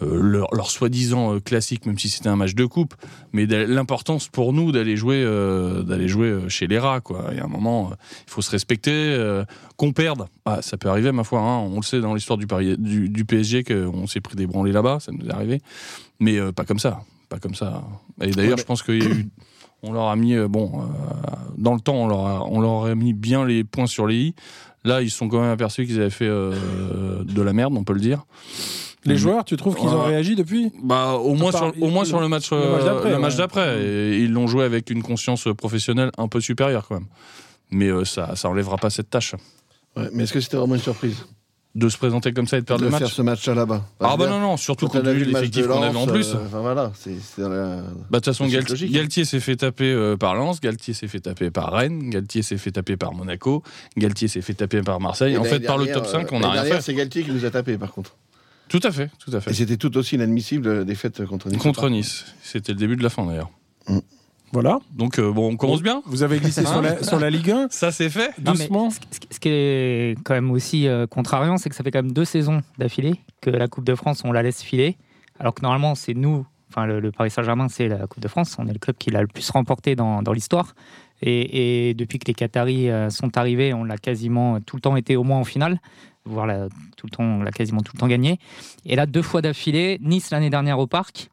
euh, 0.01 0.19
leur, 0.21 0.53
leur 0.53 0.69
soi-disant 0.69 1.35
euh, 1.35 1.39
classique, 1.39 1.85
même 1.85 1.97
si 1.97 2.09
c'était 2.09 2.29
un 2.29 2.35
match 2.35 2.53
de 2.55 2.65
coupe. 2.65 2.95
Mais 3.31 3.45
l'importance 3.45 4.27
pour 4.27 4.51
nous 4.51 4.71
d'aller 4.71 4.97
jouer, 4.97 5.23
euh, 5.25 5.83
d'aller 5.83 6.07
jouer 6.07 6.27
euh, 6.27 6.49
chez 6.49 6.67
les 6.67 6.79
rats. 6.79 6.99
Quoi. 7.01 7.27
Il 7.31 7.37
y 7.37 7.39
a 7.39 7.45
un 7.45 7.47
moment, 7.47 7.91
euh, 7.91 7.95
il 8.27 8.31
faut 8.31 8.41
se 8.41 8.51
respecter. 8.51 8.91
euh, 8.93 9.45
qu'on 9.77 9.91
perde, 9.91 10.27
ah, 10.45 10.61
ça 10.61 10.77
peut 10.77 10.89
arriver, 10.89 11.11
ma 11.11 11.23
foi. 11.23 11.39
hein. 11.39 11.59
On 11.59 11.77
le 11.77 11.81
sait 11.81 11.99
dans 11.99 12.13
l'histoire 12.13 12.37
du, 12.37 12.45
Paris- 12.47 12.77
du, 12.77 13.09
du 13.09 13.25
PSG 13.25 13.63
qu'on 13.63 14.05
s'est 14.07 14.21
pris 14.21 14.35
des 14.35 14.45
branlés 14.47 14.71
là-bas, 14.71 14.99
ça 14.99 15.11
nous 15.11 15.25
est 15.25 15.31
arrivé. 15.31 15.61
Mais 16.19 16.37
euh, 16.37 16.51
pas 16.51 16.63
comme 16.65 16.79
ça. 16.79 17.01
Pas 17.29 17.39
comme 17.39 17.55
ça. 17.55 17.83
Et 18.21 18.27
d'ailleurs, 18.31 18.49
Ouais, 18.51 18.55
mais- 18.55 18.61
je 18.61 18.65
pense 18.65 18.83
qu'il 18.83 19.01
y 19.03 19.05
a 19.05 19.09
eu. 19.09 19.29
On 19.83 19.91
leur 19.91 20.07
a 20.07 20.15
mis, 20.15 20.33
euh, 20.33 20.47
bon, 20.47 20.71
euh, 20.75 20.81
dans 21.57 21.73
le 21.73 21.79
temps, 21.81 21.95
on 21.95 22.07
leur, 22.07 22.25
a, 22.25 22.45
on 22.45 22.61
leur 22.61 22.85
a 22.85 22.95
mis 22.95 23.13
bien 23.13 23.45
les 23.45 23.63
points 23.63 23.85
sur 23.85 24.07
les 24.07 24.15
i. 24.15 24.35
Là, 24.85 25.01
ils 25.01 25.11
se 25.11 25.17
sont 25.17 25.27
quand 25.29 25.41
même 25.41 25.51
aperçus 25.51 25.85
qu'ils 25.85 25.99
avaient 25.99 26.09
fait 26.09 26.27
euh, 26.27 27.23
de 27.23 27.41
la 27.41 27.53
merde, 27.53 27.73
on 27.77 27.83
peut 27.83 27.93
le 27.93 27.99
dire. 27.99 28.25
Les 29.05 29.17
joueurs, 29.17 29.43
tu 29.43 29.57
trouves 29.57 29.75
qu'ils 29.75 29.89
ont 29.89 30.03
réagi 30.05 30.35
depuis? 30.35 30.71
Bah, 30.81 31.13
au 31.13 31.33
moins, 31.35 31.51
sur, 31.51 31.73
au 31.81 31.89
moins 31.89 32.03
le- 32.03 32.07
sur 32.07 32.21
le 32.21 32.29
match, 32.29 32.51
le 32.51 33.17
match 33.19 33.35
d'après, 33.35 33.81
ils 34.21 34.31
l'ont 34.31 34.47
joué 34.47 34.63
avec 34.63 34.89
une 34.89 35.03
conscience 35.03 35.47
professionnelle 35.57 36.11
un 36.17 36.29
peu 36.29 36.39
supérieure 36.39 36.87
quand 36.87 36.95
même. 36.95 37.07
Mais 37.71 37.87
euh, 37.89 38.05
ça, 38.05 38.35
ça 38.37 38.47
enlèvera 38.49 38.77
pas 38.77 38.89
cette 38.89 39.09
tâche. 39.09 39.35
Ouais, 39.97 40.09
mais 40.13 40.23
est-ce 40.23 40.31
que 40.33 40.39
c'était 40.39 40.57
vraiment 40.57 40.75
une 40.75 40.81
surprise? 40.81 41.25
De 41.75 41.89
se 41.89 41.97
présenter 41.97 42.33
comme 42.33 42.45
ça 42.45 42.57
et 42.57 42.61
de 42.61 42.65
perdre 42.65 42.81
de 42.81 42.85
le 42.85 42.91
faire 42.91 43.01
match. 43.01 43.13
ce 43.13 43.21
match-là 43.23 43.55
là-bas 43.55 43.83
Ah 43.99 44.15
bah 44.15 44.27
non 44.29 44.39
non, 44.39 44.57
surtout 44.57 44.87
compte 44.87 45.01
on 45.03 45.07
a 45.07 45.11
tenu 45.13 45.25
de 45.25 45.31
l'effectif 45.31 45.63
de 45.63 45.67
qu'on 45.71 45.81
avait 45.81 45.97
en 45.97 46.05
plus. 46.05 46.33
euh, 46.35 46.37
Enfin 46.45 46.59
voilà, 46.61 46.91
c'est 46.95 47.15
la- 47.39 47.47
Bah, 47.49 47.81
de 48.11 48.15
toute 48.17 48.25
façon, 48.25 48.45
logique. 48.45 48.91
Galtier 48.91 49.25
s'est 49.25 49.39
fait 49.39 49.55
taper 49.55 49.91
euh, 49.91 50.15
par 50.15 50.35
Lens, 50.35 50.61
Galtier 50.61 50.93
s'est 50.93 51.07
fait 51.07 51.19
taper 51.19 51.49
par 51.49 51.73
Rennes, 51.73 52.11
Galtier 52.11 52.43
s'est 52.43 52.57
fait 52.57 52.71
taper 52.71 52.95
par 52.95 53.13
Monaco, 53.15 53.63
Galtier 53.97 54.27
s'est 54.27 54.41
fait 54.41 54.53
taper 54.53 54.81
par 54.83 54.99
Marseille. 54.99 55.33
Et 55.33 55.37
en 55.37 55.43
fait, 55.43 55.53
l'année 55.53 55.65
par 55.65 55.77
le 55.79 55.87
top 55.91 56.05
5, 56.05 56.31
on 56.31 56.35
euh, 56.35 56.39
n'a 56.41 56.47
l'année 56.49 56.61
rien 56.69 56.75
fait. 56.75 56.81
C'est 56.81 56.93
Galtier 56.93 57.23
qui 57.23 57.31
nous 57.31 57.43
a 57.45 57.49
tapé 57.49 57.77
par 57.79 57.91
contre. 57.91 58.15
Tout 58.69 58.79
à 58.83 58.91
fait, 58.91 59.09
tout 59.17 59.35
à 59.35 59.41
fait. 59.41 59.49
Et 59.49 59.53
c'était 59.55 59.77
tout 59.77 59.97
aussi 59.97 60.13
inadmissible 60.15 60.71
la 60.79 60.83
défaite 60.83 61.25
contre 61.25 61.49
Nice. 61.49 61.57
Contre 61.57 61.89
Nice. 61.89 62.25
C'était 62.43 62.73
le 62.73 62.77
début 62.77 62.95
de 62.97 63.03
la 63.03 63.09
fin 63.09 63.25
d'ailleurs. 63.25 63.49
Voilà. 64.53 64.79
Donc 64.95 65.19
euh, 65.19 65.31
bon, 65.31 65.51
on 65.51 65.57
commence 65.57 65.81
bien. 65.81 66.01
Vous 66.05 66.23
avez 66.23 66.39
glissé 66.39 66.63
sur, 66.65 66.81
la, 66.81 67.03
sur 67.03 67.19
la 67.19 67.29
Ligue 67.29 67.51
1 67.51 67.67
Ça 67.71 67.91
c'est 67.91 68.09
fait. 68.09 68.29
Non, 68.45 68.51
doucement. 68.53 68.89
ce, 68.91 68.97
ce- 69.11 69.19
ce 69.35 69.39
qui 69.39 69.49
est 69.49 70.15
quand 70.23 70.35
même 70.35 70.51
aussi 70.51 70.87
euh, 70.87 71.07
contrariant, 71.07 71.57
c'est 71.57 71.69
que 71.69 71.75
ça 71.75 71.83
fait 71.83 71.91
quand 71.91 72.03
même 72.03 72.11
deux 72.13 72.23
saisons 72.25 72.61
d'affilée 72.77 73.15
que 73.41 73.49
la 73.49 73.67
Coupe 73.67 73.83
de 73.83 73.95
France, 73.95 74.21
on 74.23 74.31
la 74.31 74.43
laisse 74.43 74.61
filer. 74.61 74.95
Alors 75.39 75.53
que 75.55 75.61
normalement, 75.63 75.95
c'est 75.95 76.13
nous, 76.13 76.45
enfin 76.69 76.85
le, 76.85 76.99
le 76.99 77.11
Paris 77.11 77.31
Saint-Germain, 77.31 77.67
c'est 77.67 77.87
la 77.87 78.05
Coupe 78.07 78.21
de 78.21 78.27
France. 78.27 78.55
On 78.59 78.67
est 78.67 78.73
le 78.73 78.79
club 78.79 78.95
qui 78.97 79.09
l'a 79.09 79.21
le 79.21 79.27
plus 79.27 79.49
remporté 79.49 79.95
dans, 79.95 80.21
dans 80.21 80.31
l'histoire. 80.31 80.75
Et, 81.23 81.89
et 81.89 81.93
depuis 81.95 82.19
que 82.19 82.25
les 82.27 82.33
Qataris 82.33 82.89
euh, 82.89 83.09
sont 83.09 83.37
arrivés, 83.37 83.73
on 83.73 83.83
l'a 83.83 83.97
quasiment 83.97 84.59
tout 84.59 84.75
le 84.75 84.81
temps 84.81 84.95
été 84.95 85.15
au 85.15 85.23
moins 85.23 85.39
en 85.39 85.43
finale. 85.45 85.79
Voire 86.25 86.45
la- 86.45 86.67
tout 86.95 87.07
le 87.07 87.09
temps, 87.11 87.23
on 87.23 87.41
l'a 87.41 87.51
quasiment 87.51 87.81
tout 87.81 87.93
le 87.95 87.99
temps 87.99 88.07
gagné. 88.07 88.39
Et 88.85 88.95
là, 88.95 89.05
deux 89.07 89.21
fois 89.23 89.41
d'affilée, 89.41 89.99
Nice 90.01 90.29
l'année 90.31 90.49
dernière 90.49 90.79
au 90.79 90.85
Parc. 90.87 91.29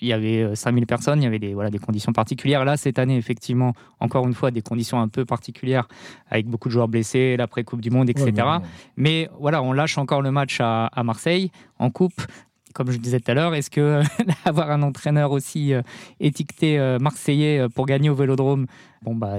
Il 0.00 0.08
y 0.08 0.12
avait 0.12 0.42
euh, 0.42 0.54
5000 0.54 0.86
personnes, 0.86 1.20
il 1.20 1.24
y 1.24 1.26
avait 1.26 1.38
des, 1.38 1.54
voilà, 1.54 1.70
des 1.70 1.78
conditions 1.78 2.12
particulières. 2.12 2.64
Là, 2.64 2.76
cette 2.76 2.98
année, 2.98 3.16
effectivement, 3.16 3.74
encore 4.00 4.26
une 4.26 4.34
fois, 4.34 4.50
des 4.50 4.62
conditions 4.62 5.00
un 5.00 5.08
peu 5.08 5.24
particulières 5.24 5.88
avec 6.30 6.46
beaucoup 6.46 6.68
de 6.68 6.72
joueurs 6.72 6.88
blessés, 6.88 7.36
l'après-Coupe 7.36 7.80
du 7.80 7.90
Monde, 7.90 8.08
etc. 8.10 8.32
Ouais, 8.36 8.66
mais 8.96 9.28
voilà, 9.40 9.62
on 9.62 9.72
lâche 9.72 9.98
encore 9.98 10.22
le 10.22 10.30
match 10.30 10.58
à, 10.60 10.86
à 10.86 11.02
Marseille 11.02 11.50
en 11.78 11.90
coupe. 11.90 12.22
Comme 12.74 12.90
je 12.90 12.98
disais 12.98 13.18
tout 13.20 13.30
à 13.30 13.34
l'heure, 13.34 13.54
est-ce 13.54 13.70
que 13.70 14.02
avoir 14.44 14.70
un 14.70 14.82
entraîneur 14.82 15.32
aussi 15.32 15.72
euh, 15.72 15.82
étiqueté 16.20 16.78
euh, 16.78 16.98
marseillais 16.98 17.58
euh, 17.60 17.68
pour 17.68 17.86
gagner 17.86 18.10
au 18.10 18.14
Vélodrome, 18.14 18.66
bon 19.02 19.14
bah, 19.14 19.36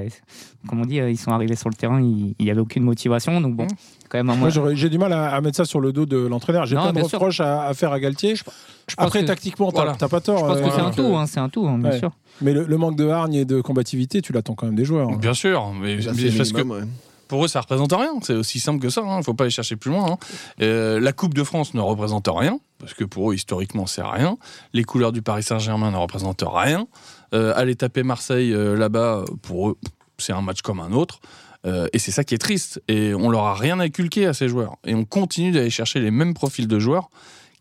comme 0.68 0.82
on 0.82 0.86
dit, 0.86 1.00
euh, 1.00 1.10
ils 1.10 1.18
sont 1.18 1.32
arrivés 1.32 1.56
sur 1.56 1.70
le 1.70 1.76
terrain, 1.76 2.02
il 2.02 2.36
n'y 2.40 2.52
avait 2.52 2.60
aucune 2.60 2.84
motivation, 2.84 3.40
donc 3.40 3.56
bon, 3.56 3.64
Mhm. 3.64 3.70
quand 4.10 4.18
même 4.18 4.30
un 4.30 4.36
Moi, 4.36 4.50
j'ai 4.74 4.90
du 4.90 4.98
mal 4.98 5.14
à, 5.14 5.30
à 5.34 5.42
mettre 5.42 5.58
ça 5.58 5.66
sur 5.66 5.80
le 5.80 5.94
dos 5.94 6.06
de 6.06 6.18
l'entraîneur. 6.18 6.66
J'ai 6.66 6.76
plein 6.76 6.92
de 6.92 7.02
reproches 7.02 7.40
à, 7.40 7.64
à 7.68 7.74
faire 7.74 7.92
à 7.92 8.00
Galtier. 8.00 8.36
Je 8.36 8.44
pense 8.44 9.06
Après, 9.06 9.22
que- 9.22 9.28
tactiquement, 9.28 9.72
t'as 9.72 9.84
Voilà. 9.86 9.94
pas 9.96 10.20
tort. 10.22 10.40
Je 10.40 10.46
pense 10.46 10.58
euh, 10.58 10.66
que 10.68 10.72
c'est 10.76 10.82
un 10.82 10.92
tout, 10.92 11.16
hein, 11.16 11.26
c'est 11.28 11.40
un 11.40 11.50
tout, 11.50 11.68
hein, 11.68 11.78
bien 11.78 11.92
ouais. 11.92 12.00
sûr. 12.00 12.12
Mais 12.42 12.54
le, 12.54 12.66
le 12.66 12.78
manque 12.78 12.96
de 12.96 13.08
hargne 13.08 13.36
et 13.36 13.46
de 13.46 13.62
combativité, 13.62 14.22
tu 14.22 14.34
l'attends 14.34 14.56
quand 14.56 14.66
même 14.66 14.76
des 14.76 14.86
joueurs. 14.86 15.10
hein. 15.10 15.18
Bien 15.20 15.34
sûr, 15.34 15.72
mais, 15.80 15.98
parce 15.98 16.52
que 16.52 16.62
ouais. 16.62 16.82
pour 17.28 17.46
eux 17.46 17.48
ça 17.48 17.62
représente 17.62 17.94
rien. 17.94 18.12
C'est 18.24 18.34
aussi 18.34 18.60
simple 18.60 18.80
que 18.80 18.90
ça. 18.90 19.02
Il 19.06 19.18
ne 19.18 19.22
faut 19.22 19.34
pas 19.36 19.44
aller 19.44 19.52
chercher 19.52 19.76
plus 19.76 19.92
loin. 19.92 20.14
hein. 20.14 20.18
Euh, 20.62 21.00
la 21.00 21.12
Coupe 21.14 21.34
de 21.36 21.44
France 21.44 21.74
ne 21.74 21.82
représente 21.82 22.28
rien 22.32 22.60
parce 22.80 22.94
que 22.94 23.04
pour 23.04 23.32
eux 23.32 23.36
historiquement 23.36 23.86
c'est 23.86 24.02
rien. 24.02 24.38
Les 24.74 24.84
couleurs 24.84 25.12
du 25.12 25.22
Paris 25.22 25.44
Saint-Germain 25.44 25.92
ne 25.92 25.98
représentent 25.98 26.44
rien. 26.46 26.88
Euh, 27.34 27.54
aller 27.56 27.76
taper 27.76 28.04
Marseille 28.04 28.54
euh, 28.54 28.76
là-bas 28.76 29.26
pour 29.42 29.70
eux 29.70 29.78
c'est 30.18 30.34
un 30.34 30.42
match 30.42 30.62
comme 30.62 30.80
un 30.80 30.92
autre. 30.92 31.22
Euh, 31.66 31.88
et 31.94 32.00
c'est 32.00 32.12
ça 32.12 32.24
qui 32.24 32.36
est 32.36 32.40
triste. 32.40 32.82
Et 32.88 33.14
on 33.14 33.30
leur 33.30 33.44
a 33.44 33.54
rien 33.54 33.80
inculqué 33.80 34.26
à 34.26 34.34
ces 34.34 34.50
joueurs. 34.50 34.78
Et 34.86 34.96
on 34.96 35.06
continue 35.06 35.52
d'aller 35.52 35.70
chercher 35.70 36.00
les 36.00 36.12
mêmes 36.12 36.34
profils 36.34 36.68
de 36.68 36.80
joueurs 36.80 37.10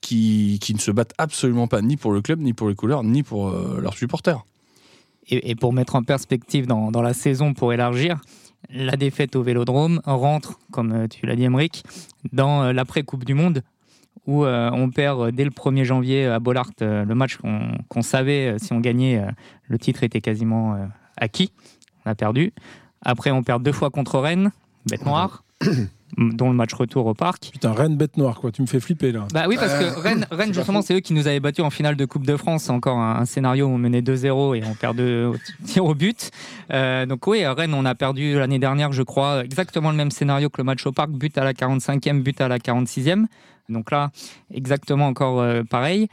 qui, 0.01 0.59
qui 0.61 0.75
ne 0.75 0.79
se 0.79 0.91
battent 0.91 1.15
absolument 1.19 1.69
pas 1.69 1.83
ni 1.83 1.97
pour 1.97 2.13
le 2.13 2.21
club, 2.21 2.41
ni 2.41 2.53
pour 2.53 2.69
les 2.69 2.75
couleurs, 2.75 3.05
ni 3.05 3.23
pour 3.23 3.51
leurs 3.51 3.95
supporters. 3.95 4.45
Et, 5.29 5.55
pour 5.55 5.73
mettre 5.73 5.95
en 5.95 6.03
perspective 6.03 6.67
dans, 6.67 6.91
dans 6.91 7.03
la 7.03 7.13
saison, 7.13 7.55
pour 7.55 7.73
élargir, 7.73 8.21
la 8.71 8.97
défaite 8.97 9.37
au 9.37 9.43
Vélodrome 9.43 10.01
rentre, 10.05 10.59
comme 10.73 11.07
tu 11.09 11.27
l'as 11.27 11.37
dit, 11.37 11.45
Emmerich, 11.45 11.83
dans 12.33 12.73
l'après-Coupe 12.73 13.25
du 13.25 13.35
Monde, 13.35 13.63
où 14.29 14.45
euh, 14.45 14.71
on 14.73 14.91
perd 14.91 15.21
euh, 15.21 15.31
dès 15.33 15.43
le 15.45 15.51
1er 15.51 15.85
janvier 15.85 16.27
à 16.27 16.39
Bollard 16.39 16.71
euh, 16.83 17.05
le 17.05 17.15
match 17.17 17.39
qu'on 17.89 18.03
savait, 18.03 18.49
euh, 18.55 18.59
si 18.59 18.73
on 18.75 18.79
gagnait, 18.81 19.19
euh, 19.19 19.27
le 19.69 19.79
titre 19.79 20.05
était 20.05 20.21
quasiment 20.21 20.75
euh, 20.75 20.85
acquis. 21.17 21.51
On 22.05 22.11
a 22.11 22.15
perdu. 22.15 22.53
Après, 23.05 23.31
on 23.31 23.43
perd 23.43 23.63
deux 23.63 23.73
fois 23.73 23.91
contre 23.91 24.19
Rennes, 24.19 24.51
bête 24.87 25.07
noire, 25.07 25.45
dont 26.19 26.51
le 26.51 26.55
match 26.57 26.75
retour 26.75 27.07
au 27.07 27.15
parc. 27.15 27.49
Putain, 27.53 27.73
Rennes 27.73 27.97
bête 27.97 28.17
noire, 28.19 28.39
quoi. 28.41 28.51
Tu 28.53 28.61
me 28.61 28.67
fais 28.67 28.81
flipper 28.81 29.13
là. 29.13 29.27
Bah 29.33 29.45
oui, 29.49 29.57
parce 29.59 29.73
Euh, 29.73 29.95
que 29.95 29.99
Rennes, 30.01 30.27
Rennes 30.31 30.53
justement, 30.53 30.83
c'est 30.83 30.95
eux 30.95 31.01
qui 31.01 31.15
nous 31.15 31.27
avaient 31.27 31.41
battus 31.41 31.65
en 31.65 31.71
finale 31.71 31.97
de 31.97 32.05
Coupe 32.05 32.27
de 32.27 32.37
France. 32.37 32.65
C'est 32.65 32.71
encore 32.73 32.99
un, 32.99 33.17
un 33.21 33.25
scénario 33.25 33.67
où 33.67 33.71
on 33.71 33.79
menait 33.79 34.01
2-0 34.03 34.57
et 34.57 34.63
on 34.65 34.75
perd 34.75 34.97
deux 34.97 35.33
tirs 35.65 35.85
au 35.87 35.95
but. 35.95 36.31
Euh, 36.73 37.07
donc 37.07 37.27
oui, 37.27 37.45
à 37.45 37.55
Rennes, 37.55 37.73
on 37.75 37.85
a 37.87 37.95
perdu 37.95 38.35
l'année 38.35 38.59
dernière, 38.59 38.93
je 38.93 39.03
crois, 39.03 39.43
exactement 39.45 39.91
le 39.91 39.97
même 39.97 40.11
scénario 40.11 40.51
que 40.51 40.59
le 40.61 40.65
match 40.65 40.85
au 40.87 40.93
parc, 40.93 41.11
but 41.11 41.37
à 41.39 41.45
la 41.45 41.53
45e, 41.55 42.23
but 42.23 42.41
à 42.41 42.49
la 42.49 42.59
46e. 42.59 43.25
Donc 43.69 43.91
là, 43.91 44.11
exactement 44.53 45.07
encore 45.07 45.41
euh, 45.41 45.63
pareil. 45.63 46.09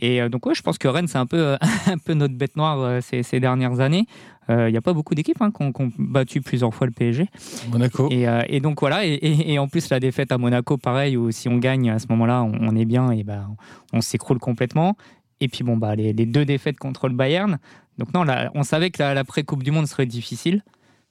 Et 0.00 0.20
euh, 0.22 0.28
donc 0.28 0.46
oui, 0.46 0.54
je 0.54 0.62
pense 0.62 0.78
que 0.78 0.88
Rennes, 0.88 1.08
c'est 1.08 1.18
un 1.18 1.26
peu, 1.26 1.38
euh, 1.38 1.56
un 1.86 1.98
peu 1.98 2.14
notre 2.14 2.34
bête 2.34 2.56
noire 2.56 3.02
ces, 3.02 3.22
ces 3.22 3.40
dernières 3.40 3.80
années. 3.80 4.06
Il 4.50 4.70
n'y 4.70 4.78
a 4.78 4.80
pas 4.80 4.94
beaucoup 4.94 5.14
d'équipes 5.14 5.42
hein, 5.42 5.50
qui 5.50 5.62
ont 5.62 5.92
battu 5.98 6.40
plusieurs 6.40 6.74
fois 6.74 6.86
le 6.86 6.92
PSG. 6.94 7.28
Monaco. 7.70 8.08
Et, 8.10 8.24
et 8.48 8.60
donc 8.60 8.80
voilà, 8.80 9.04
et, 9.04 9.12
et- 9.12 9.52
et 9.52 9.58
en 9.58 9.68
plus 9.68 9.90
la 9.90 10.00
défaite 10.00 10.32
à 10.32 10.38
Monaco, 10.38 10.78
pareil, 10.78 11.18
où 11.18 11.30
si 11.30 11.48
on 11.50 11.58
gagne 11.58 11.90
à 11.90 11.98
ce 11.98 12.06
moment-là, 12.08 12.42
on, 12.44 12.52
on 12.62 12.74
est 12.74 12.86
bien 12.86 13.10
et 13.10 13.24
ben 13.24 13.54
on 13.92 14.00
s'écroule 14.00 14.38
complètement. 14.38 14.96
Et 15.40 15.48
puis 15.48 15.64
bon 15.64 15.76
bah 15.76 15.94
les, 15.96 16.14
les 16.14 16.24
deux 16.24 16.46
défaites 16.46 16.78
contre 16.78 17.08
le 17.10 17.14
Bayern. 17.14 17.58
Donc 17.98 18.14
non, 18.14 18.22
là, 18.24 18.50
on 18.54 18.62
savait 18.62 18.88
que 18.90 19.02
la, 19.02 19.12
la 19.12 19.22
pré-coupe 19.24 19.62
du 19.62 19.70
monde 19.70 19.86
serait 19.86 20.06
difficile. 20.06 20.62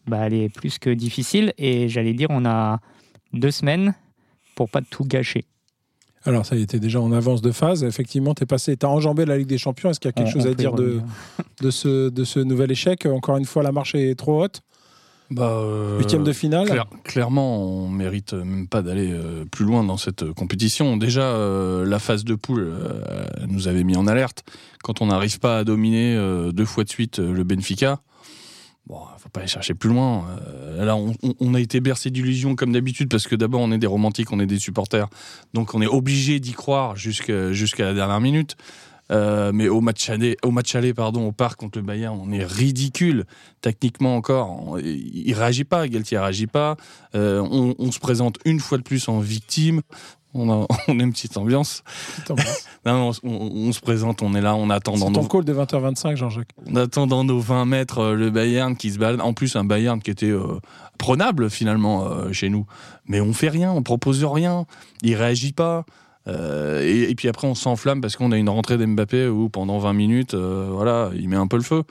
Bah 0.07 0.21
elle 0.25 0.33
est 0.33 0.49
plus 0.49 0.79
que 0.79 0.89
difficile. 0.89 1.53
Et 1.59 1.89
j'allais 1.89 2.13
dire, 2.15 2.29
on 2.31 2.43
a 2.43 2.79
deux 3.33 3.51
semaines 3.51 3.93
pour 4.55 4.67
pas 4.71 4.81
tout 4.81 5.03
gâcher. 5.05 5.45
Alors, 6.25 6.45
ça 6.45 6.55
y 6.57 6.61
était 6.61 6.79
déjà 6.79 6.99
en 6.99 7.11
avance 7.13 7.41
de 7.41 7.51
phase. 7.51 7.83
Effectivement, 7.83 8.33
t'es 8.33 8.45
passé, 8.45 8.75
t'as 8.75 8.87
enjambé 8.87 9.25
la 9.25 9.37
Ligue 9.37 9.47
des 9.47 9.57
Champions. 9.57 9.89
Est-ce 9.91 9.99
qu'il 9.99 10.09
y 10.09 10.09
a 10.09 10.13
quelque 10.13 10.27
On- 10.29 10.31
chose 10.31 10.45
on 10.47 10.51
à 10.51 10.53
dire 10.55 10.73
de, 10.73 11.01
ce, 11.71 12.09
de 12.09 12.23
ce 12.23 12.39
nouvel 12.39 12.71
échec? 12.71 13.05
Encore 13.05 13.37
une 13.37 13.45
fois, 13.45 13.63
la 13.63 13.71
marche 13.71 13.95
est 13.95 14.15
trop 14.15 14.43
haute. 14.43 14.61
Bah, 15.29 15.49
euh, 15.61 15.97
Huitième 15.99 16.23
de 16.23 16.31
finale 16.31 16.67
clair- 16.69 16.85
clairement, 17.03 17.61
on 17.61 17.89
mérite 17.89 18.31
même 18.33 18.65
pas 18.65 18.81
d'aller 18.81 19.11
euh, 19.11 19.43
plus 19.43 19.65
loin 19.65 19.83
dans 19.83 19.97
cette 19.97 20.23
euh, 20.23 20.33
compétition. 20.33 20.95
Déjà, 20.95 21.33
la 21.85 21.99
phase 21.99 22.23
de 22.23 22.35
poule 22.35 22.73
nous 23.47 23.67
avait 23.67 23.83
mis 23.83 23.97
en 23.97 24.07
alerte. 24.07 24.43
Quand 24.83 25.01
on 25.01 25.07
n'arrive 25.07 25.39
pas 25.39 25.59
à 25.59 25.63
dominer 25.65 26.17
deux 26.53 26.65
fois 26.65 26.83
de 26.85 26.89
suite 26.89 27.19
le 27.19 27.43
Benfica, 27.43 27.99
bon, 28.87 28.99
faut 29.17 29.29
pas 29.29 29.41
aller 29.41 29.49
chercher 29.49 29.73
plus 29.73 29.89
loin. 29.89 30.25
Euh, 30.41 30.85
là, 30.85 30.95
on, 30.95 31.53
a 31.53 31.59
été 31.59 31.79
bercé 31.79 32.09
d'illusions 32.09 32.55
comme 32.55 32.71
d'habitude 32.71 33.09
parce 33.09 33.27
que 33.27 33.35
d'abord, 33.35 33.61
on 33.61 33.71
est 33.71 33.77
des 33.77 33.87
romantiques, 33.87 34.31
on 34.31 34.39
est 34.39 34.45
des 34.45 34.59
supporters, 34.59 35.07
donc 35.53 35.73
on 35.75 35.81
est 35.81 35.87
obligé 35.87 36.39
d'y 36.39 36.53
croire 36.53 36.95
jusqu'à 36.95 37.85
la 37.85 37.93
dernière 37.93 38.21
minute. 38.21 38.55
Euh, 39.09 39.51
mais 39.53 39.69
au 39.69 39.79
match 39.79 40.09
aller, 40.09 40.35
au 40.43 40.93
pardon, 40.93 41.27
au 41.27 41.31
parc 41.31 41.59
contre 41.59 41.79
le 41.79 41.85
Bayern, 41.85 42.19
on 42.21 42.31
est 42.31 42.43
ridicule 42.43 43.25
techniquement 43.61 44.15
encore. 44.15 44.49
On- 44.49 44.77
il 44.77 45.27
il 45.27 45.33
réagit 45.33 45.63
pas, 45.63 45.87
Galtier 45.87 46.19
réagit 46.19 46.47
pas. 46.47 46.75
Euh, 47.15 47.39
on, 47.39 47.75
on 47.79 47.91
se 47.91 47.99
présente 47.99 48.37
une 48.45 48.59
fois 48.59 48.77
de 48.77 48.83
plus 48.83 49.07
en 49.07 49.19
victime. 49.19 49.81
On 50.33 50.49
a, 50.51 50.67
on 50.87 50.99
a 50.99 51.03
une 51.03 51.11
petite 51.11 51.37
ambiance. 51.37 51.83
Non, 52.85 53.11
on, 53.23 53.29
on- 53.29 53.51
on 53.67 53.71
se 53.73 53.81
présente, 53.81 54.21
on 54.21 54.33
est 54.33 54.39
là, 54.41 54.55
on 54.55 54.69
attend 54.69 54.93
dans 54.93 55.07
C'est 55.07 55.11
nos, 55.11 55.19
ton 55.21 55.27
call 55.27 55.43
de 55.43 55.53
20h25, 55.53 56.15
Jean-Jacques. 56.15 56.51
on 56.65 56.75
attend 56.77 57.05
dans 57.05 57.23
nos 57.25 57.39
20 57.39 57.65
mètres 57.65 57.99
euh, 57.99 58.13
le 58.15 58.29
Bayern 58.29 58.77
qui 58.77 58.91
se 58.91 58.97
balade. 58.99 59.19
En 59.19 59.33
plus, 59.33 59.55
un 59.57 59.65
Bayern 59.65 60.01
qui 60.01 60.09
était 60.09 60.29
euh, 60.31 60.59
prenable 60.97 61.49
finalement 61.49 62.05
euh, 62.07 62.31
chez 62.31 62.47
nous. 62.49 62.65
Mais 63.07 63.19
on 63.19 63.33
fait 63.33 63.49
rien, 63.49 63.71
on 63.73 63.83
propose 63.83 64.23
rien. 64.23 64.65
Il 65.01 65.15
réagit 65.15 65.51
pas. 65.51 65.85
Euh, 66.29 66.81
et, 66.83 67.09
et 67.09 67.15
puis 67.15 67.27
après, 67.27 67.45
on 67.47 67.55
s'enflamme 67.55 67.99
parce 67.99 68.15
qu'on 68.15 68.31
a 68.31 68.37
une 68.37 68.47
rentrée 68.49 68.77
d'Mbappé 68.77 69.27
où 69.27 69.49
pendant 69.49 69.79
20 69.79 69.91
minutes, 69.93 70.33
euh, 70.33 70.69
voilà, 70.71 71.09
il 71.15 71.27
met 71.27 71.35
un 71.35 71.47
peu 71.47 71.57
le 71.57 71.63
feu. 71.63 71.83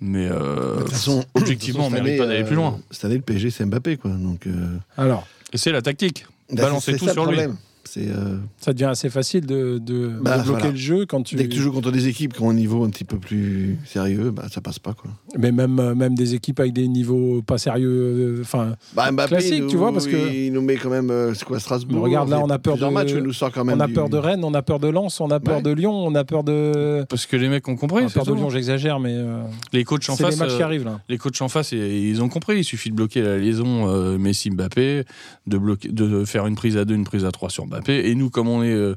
Mais 0.00 0.26
euh, 0.28 0.76
De 0.78 0.82
toute 0.82 0.90
façon, 0.92 1.24
objectivement, 1.34 1.86
on 1.86 1.90
cette 1.90 2.02
mérite 2.02 2.08
année, 2.08 2.18
pas 2.18 2.26
d'aller 2.26 2.44
plus 2.44 2.56
loin. 2.56 2.80
Cette 2.90 3.04
année, 3.04 3.16
le 3.16 3.22
PSG, 3.22 3.50
c'est 3.50 3.64
Mbappé, 3.64 3.96
quoi. 3.96 4.10
Donc, 4.10 4.48
euh, 4.48 4.76
Alors, 4.96 5.24
Et 5.52 5.58
c'est 5.58 5.70
la 5.70 5.82
tactique. 5.82 6.26
bah, 6.50 6.62
Balancer 6.62 6.96
tout 6.96 7.06
ça 7.06 7.12
sur 7.12 7.26
le 7.26 7.36
lui. 7.36 7.52
Euh, 7.98 8.38
ça 8.58 8.72
devient 8.72 8.84
assez 8.86 9.10
facile 9.10 9.44
de, 9.46 9.78
de- 9.78 10.12
Bah, 10.22 10.38
de 10.38 10.42
bloquer 10.44 10.58
voilà. 10.60 10.70
le 10.70 10.76
jeu 10.76 11.06
quand 11.06 11.22
tu. 11.22 11.36
dès 11.36 11.48
que 11.48 11.52
tu 11.52 11.60
joues 11.60 11.72
contre 11.72 11.90
des 11.90 12.08
équipes 12.08 12.32
qui 12.34 12.42
ont 12.42 12.50
un 12.50 12.54
niveau 12.54 12.84
un 12.84 12.90
petit 12.90 13.04
peu 13.04 13.18
plus 13.18 13.78
sérieux, 13.84 14.30
bah 14.30 14.44
ça 14.50 14.60
passe 14.60 14.78
pas, 14.78 14.92
quoi. 14.94 15.10
Mais 15.38 15.52
même, 15.52 15.78
euh, 15.80 15.94
même 15.94 16.14
des 16.14 16.34
équipes 16.34 16.60
avec 16.60 16.72
des 16.72 16.86
niveaux 16.88 17.42
pas 17.42 17.58
sérieux. 17.58 17.88
euh, 17.90 18.38
Enfin, 18.42 18.74
Bah, 18.94 19.10
Mbappé, 19.10 19.28
Classique, 19.28 19.54
il 19.56 19.62
nous- 19.64 19.70
tu 19.70 19.76
vois, 19.76 19.92
parce 19.92 20.06
que- 20.06 20.32
il 20.32 20.52
nous 20.52 20.62
met 20.62 20.76
quand 20.76 20.90
même, 20.90 21.12
c'est 21.34 21.44
quoi, 21.44 21.58
Strasbourg. 21.60 22.02
Regarde, 22.02 22.28
là, 22.28 22.40
on 22.40 22.50
a 22.50 22.58
peur 22.58 22.76
de- 22.76 22.86
matchs 22.86 23.12
nous 23.14 23.32
sort 23.32 23.50
quand 23.52 23.64
même. 23.64 23.78
on 23.78 23.80
a 23.80 23.86
du- 23.86 23.92
peur 23.94 24.08
de 24.08 24.16
Rennes, 24.18 24.44
on 24.44 24.54
a 24.54 24.62
peur 24.62 24.78
de 24.78 24.88
Lens, 24.88 25.20
on 25.20 25.30
a 25.30 25.40
peur 25.40 25.56
Ouais. 25.56 25.62
de 25.62 25.70
Lyon, 25.70 25.92
on 25.92 26.14
a 26.14 26.24
peur 26.24 26.44
de. 26.44 27.04
Parce 27.08 27.26
que 27.26 27.36
les 27.36 27.48
mecs 27.48 27.66
ont 27.68 27.72
on 27.72 27.76
compris. 27.76 28.04
a 28.04 28.08
c'est 28.08 28.14
peur 28.14 28.26
de. 28.26 28.34
Lyon, 28.34 28.50
j'exagère, 28.50 29.00
mais 29.00 29.12
euh, 29.14 29.42
Les 29.72 29.84
coachs 29.84 30.08
en 30.10 30.16
c'est 30.16 30.24
les 30.24 30.30
face. 30.30 30.38
matchs 30.38 30.56
qui 30.56 30.62
arrivent 30.62 30.84
là. 30.84 31.00
Les 31.08 31.18
coachs 31.18 31.40
en 31.42 31.48
face, 31.48 31.72
ils- 31.72 32.08
ils 32.08 32.22
ont 32.22 32.28
compris. 32.28 32.58
Il 32.58 32.64
suffit 32.64 32.90
de 32.90 32.94
bloquer 32.94 33.22
la 33.22 33.38
liaison 33.38 33.88
euh, 33.88 34.18
Messi-Mbappé, 34.18 35.04
de, 35.46 35.58
bloquer, 35.58 35.88
de 35.88 36.24
faire 36.24 36.46
une 36.46 36.54
prise 36.54 36.76
à 36.76 36.84
deux, 36.84 36.94
une 36.94 37.04
prise 37.04 37.24
à 37.24 37.30
trois 37.32 37.50
sur 37.50 37.66
Et 37.88 38.14
nous, 38.14 38.30
comme 38.30 38.48
on 38.48 38.62
est, 38.62 38.72
euh, 38.72 38.94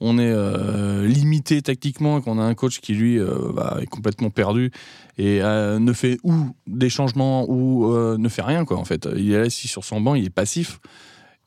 on 0.00 0.18
est 0.18 0.30
euh, 0.30 1.06
limité 1.06 1.62
tactiquement 1.62 2.20
qu'on 2.20 2.38
a 2.38 2.42
un 2.42 2.54
coach 2.54 2.80
qui, 2.80 2.94
lui, 2.94 3.18
euh, 3.18 3.52
bah, 3.54 3.78
est 3.80 3.86
complètement 3.86 4.30
perdu 4.30 4.70
et 5.18 5.40
ne 5.40 5.92
fait 5.92 6.18
ou 6.24 6.34
des 6.66 6.90
changements 6.90 7.46
ou 7.48 7.90
ne 8.18 8.28
fait 8.28 8.42
rien, 8.42 8.64
quoi, 8.64 8.76
en 8.76 8.84
fait. 8.84 9.08
Il 9.16 9.32
est 9.32 9.38
assis 9.38 9.68
sur 9.68 9.84
son 9.84 10.00
banc, 10.00 10.14
il 10.14 10.26
est 10.26 10.30
passif. 10.30 10.78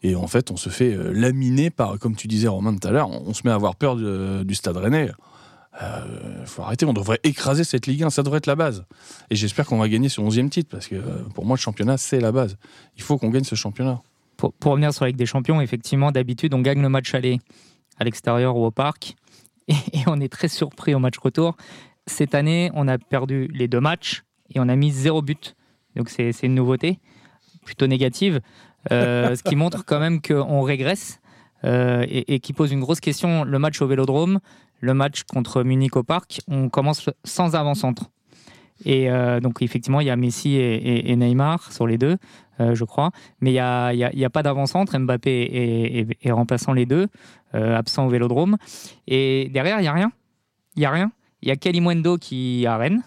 Et 0.02 0.16
en 0.16 0.28
fait, 0.28 0.50
on 0.50 0.58
se 0.58 0.70
fait 0.70 0.98
laminer 1.12 1.70
par, 1.70 2.00
comme 2.00 2.16
tu 2.16 2.28
disais, 2.28 2.48
Romain, 2.48 2.76
tout 2.76 2.88
à 2.88 2.92
l'heure, 2.92 3.10
on, 3.10 3.34
se 3.34 3.42
met 3.44 3.52
à 3.52 3.56
avoir 3.56 3.76
peur 3.76 3.96
du 3.96 4.56
stade 4.56 4.78
rennais. 4.78 5.12
Euh, 5.82 6.46
faut 6.46 6.64
arrêter, 6.64 6.86
on 6.86 6.94
devrait 6.94 7.20
écraser 7.24 7.64
cette 7.64 7.88
Ligue 7.88 8.04
1, 8.04 8.10
ça 8.10 8.24
devrait 8.24 8.40
être 8.40 8.48
la 8.48 8.56
base. 8.56 8.86
Et 9.30 9.36
j'espère 9.36 9.66
qu'on 9.66 9.78
va 9.78 9.88
gagner 9.88 10.10
ce 10.10 10.20
11e 10.20 10.50
titre, 10.50 10.70
parce 10.70 10.88
que 10.88 10.96
pour 11.34 11.46
moi, 11.46 11.56
le 11.56 11.62
championnat, 11.62 11.98
c'est 11.98 12.20
la 12.20 12.32
base. 12.32 12.58
Il 12.98 13.04
faut 13.04 13.18
qu'on 13.18 13.30
gagne 13.30 13.44
ce 13.44 13.56
championnat. 13.56 14.02
Pour, 14.40 14.54
pour 14.54 14.72
revenir 14.72 14.94
sur 14.94 15.04
la 15.04 15.10
Ligue 15.10 15.18
des 15.18 15.26
Champions, 15.26 15.60
effectivement, 15.60 16.14
d'habitude, 16.14 16.54
on 16.54 16.62
gagne 16.62 16.82
le 16.82 16.88
match 16.88 17.14
aller 17.14 17.40
à 17.98 18.06
l'extérieur 18.06 18.56
ou 18.56 18.66
au 18.66 18.72
parc. 18.72 19.16
Et, 19.68 19.74
et 19.74 20.04
on 20.08 20.22
est 20.22 20.32
très 20.32 20.48
surpris 20.48 20.96
au 20.96 21.00
match 21.00 21.18
retour. 21.18 21.58
Cette 22.08 22.34
année, 22.34 22.72
on 22.74 22.88
a 22.88 22.98
perdu 22.98 23.50
les 23.54 23.68
deux 23.68 23.82
matchs 23.82 24.24
et 24.50 24.62
on 24.62 24.70
a 24.70 24.78
mis 24.78 24.92
zéro 24.92 25.22
but. 25.22 25.58
Donc 25.98 26.10
c'est 26.10 26.32
c'est 26.32 26.48
une 26.48 26.56
nouveauté, 26.56 27.00
plutôt 27.66 27.86
négative. 27.86 28.40
Euh, 28.94 29.36
ce 29.36 29.44
qui 29.44 29.58
montre 29.58 29.84
quand 29.86 30.00
même 30.00 30.22
qu'on 30.22 30.62
régresse 30.62 31.20
euh, 31.66 32.06
et, 32.08 32.36
et 32.36 32.40
qui 32.40 32.54
pose 32.54 32.72
une 32.72 32.80
grosse 32.80 33.02
question. 33.02 33.44
Le 33.44 33.60
match 33.60 33.82
au 33.82 33.88
Vélodrome, 33.88 34.40
le 34.80 34.94
match 34.94 35.24
contre 35.24 35.64
Munich 35.64 35.98
au 35.98 36.04
parc, 36.04 36.40
on 36.48 36.70
commence 36.70 37.10
sans 37.26 37.56
avant-centre. 37.56 38.10
Et 38.86 39.10
euh, 39.10 39.40
donc 39.40 39.62
effectivement, 39.62 40.00
il 40.02 40.08
y 40.08 40.10
a 40.10 40.16
Messi 40.16 40.56
et, 40.56 41.16
Neymar 41.16 41.72
sur 41.72 41.88
les 41.88 41.98
deux, 41.98 42.18
euh, 42.60 42.76
je 42.76 42.84
crois. 42.84 43.12
Mais 43.42 43.52
il 43.52 43.54
n'y 43.54 43.60
a, 43.60 43.94
y 43.94 44.26
a- 44.26 44.30
pas 44.30 44.44
d'avant-centre. 44.44 44.98
Mbappé 44.98 46.08
est, 46.22 46.32
remplaçant 46.32 46.74
les 46.74 46.86
deux, 46.86 47.08
euh, 47.56 47.78
absent 47.78 48.06
au 48.06 48.10
Vélodrome. 48.10 48.58
Et 49.08 49.50
derrière, 49.54 49.80
il 49.80 49.84
n'y 49.84 49.88
a 49.88 49.94
rien. 49.94 50.12
Il 50.76 50.80
n'y 50.82 50.86
a 50.86 50.92
rien. 50.92 51.12
Il 51.42 51.50
y 51.50 51.52
a 51.52 51.56
Kalimundo 51.56 52.18
qui 52.18 52.64
est 52.64 52.68
à 52.68 52.78
Rennes. 52.78 53.02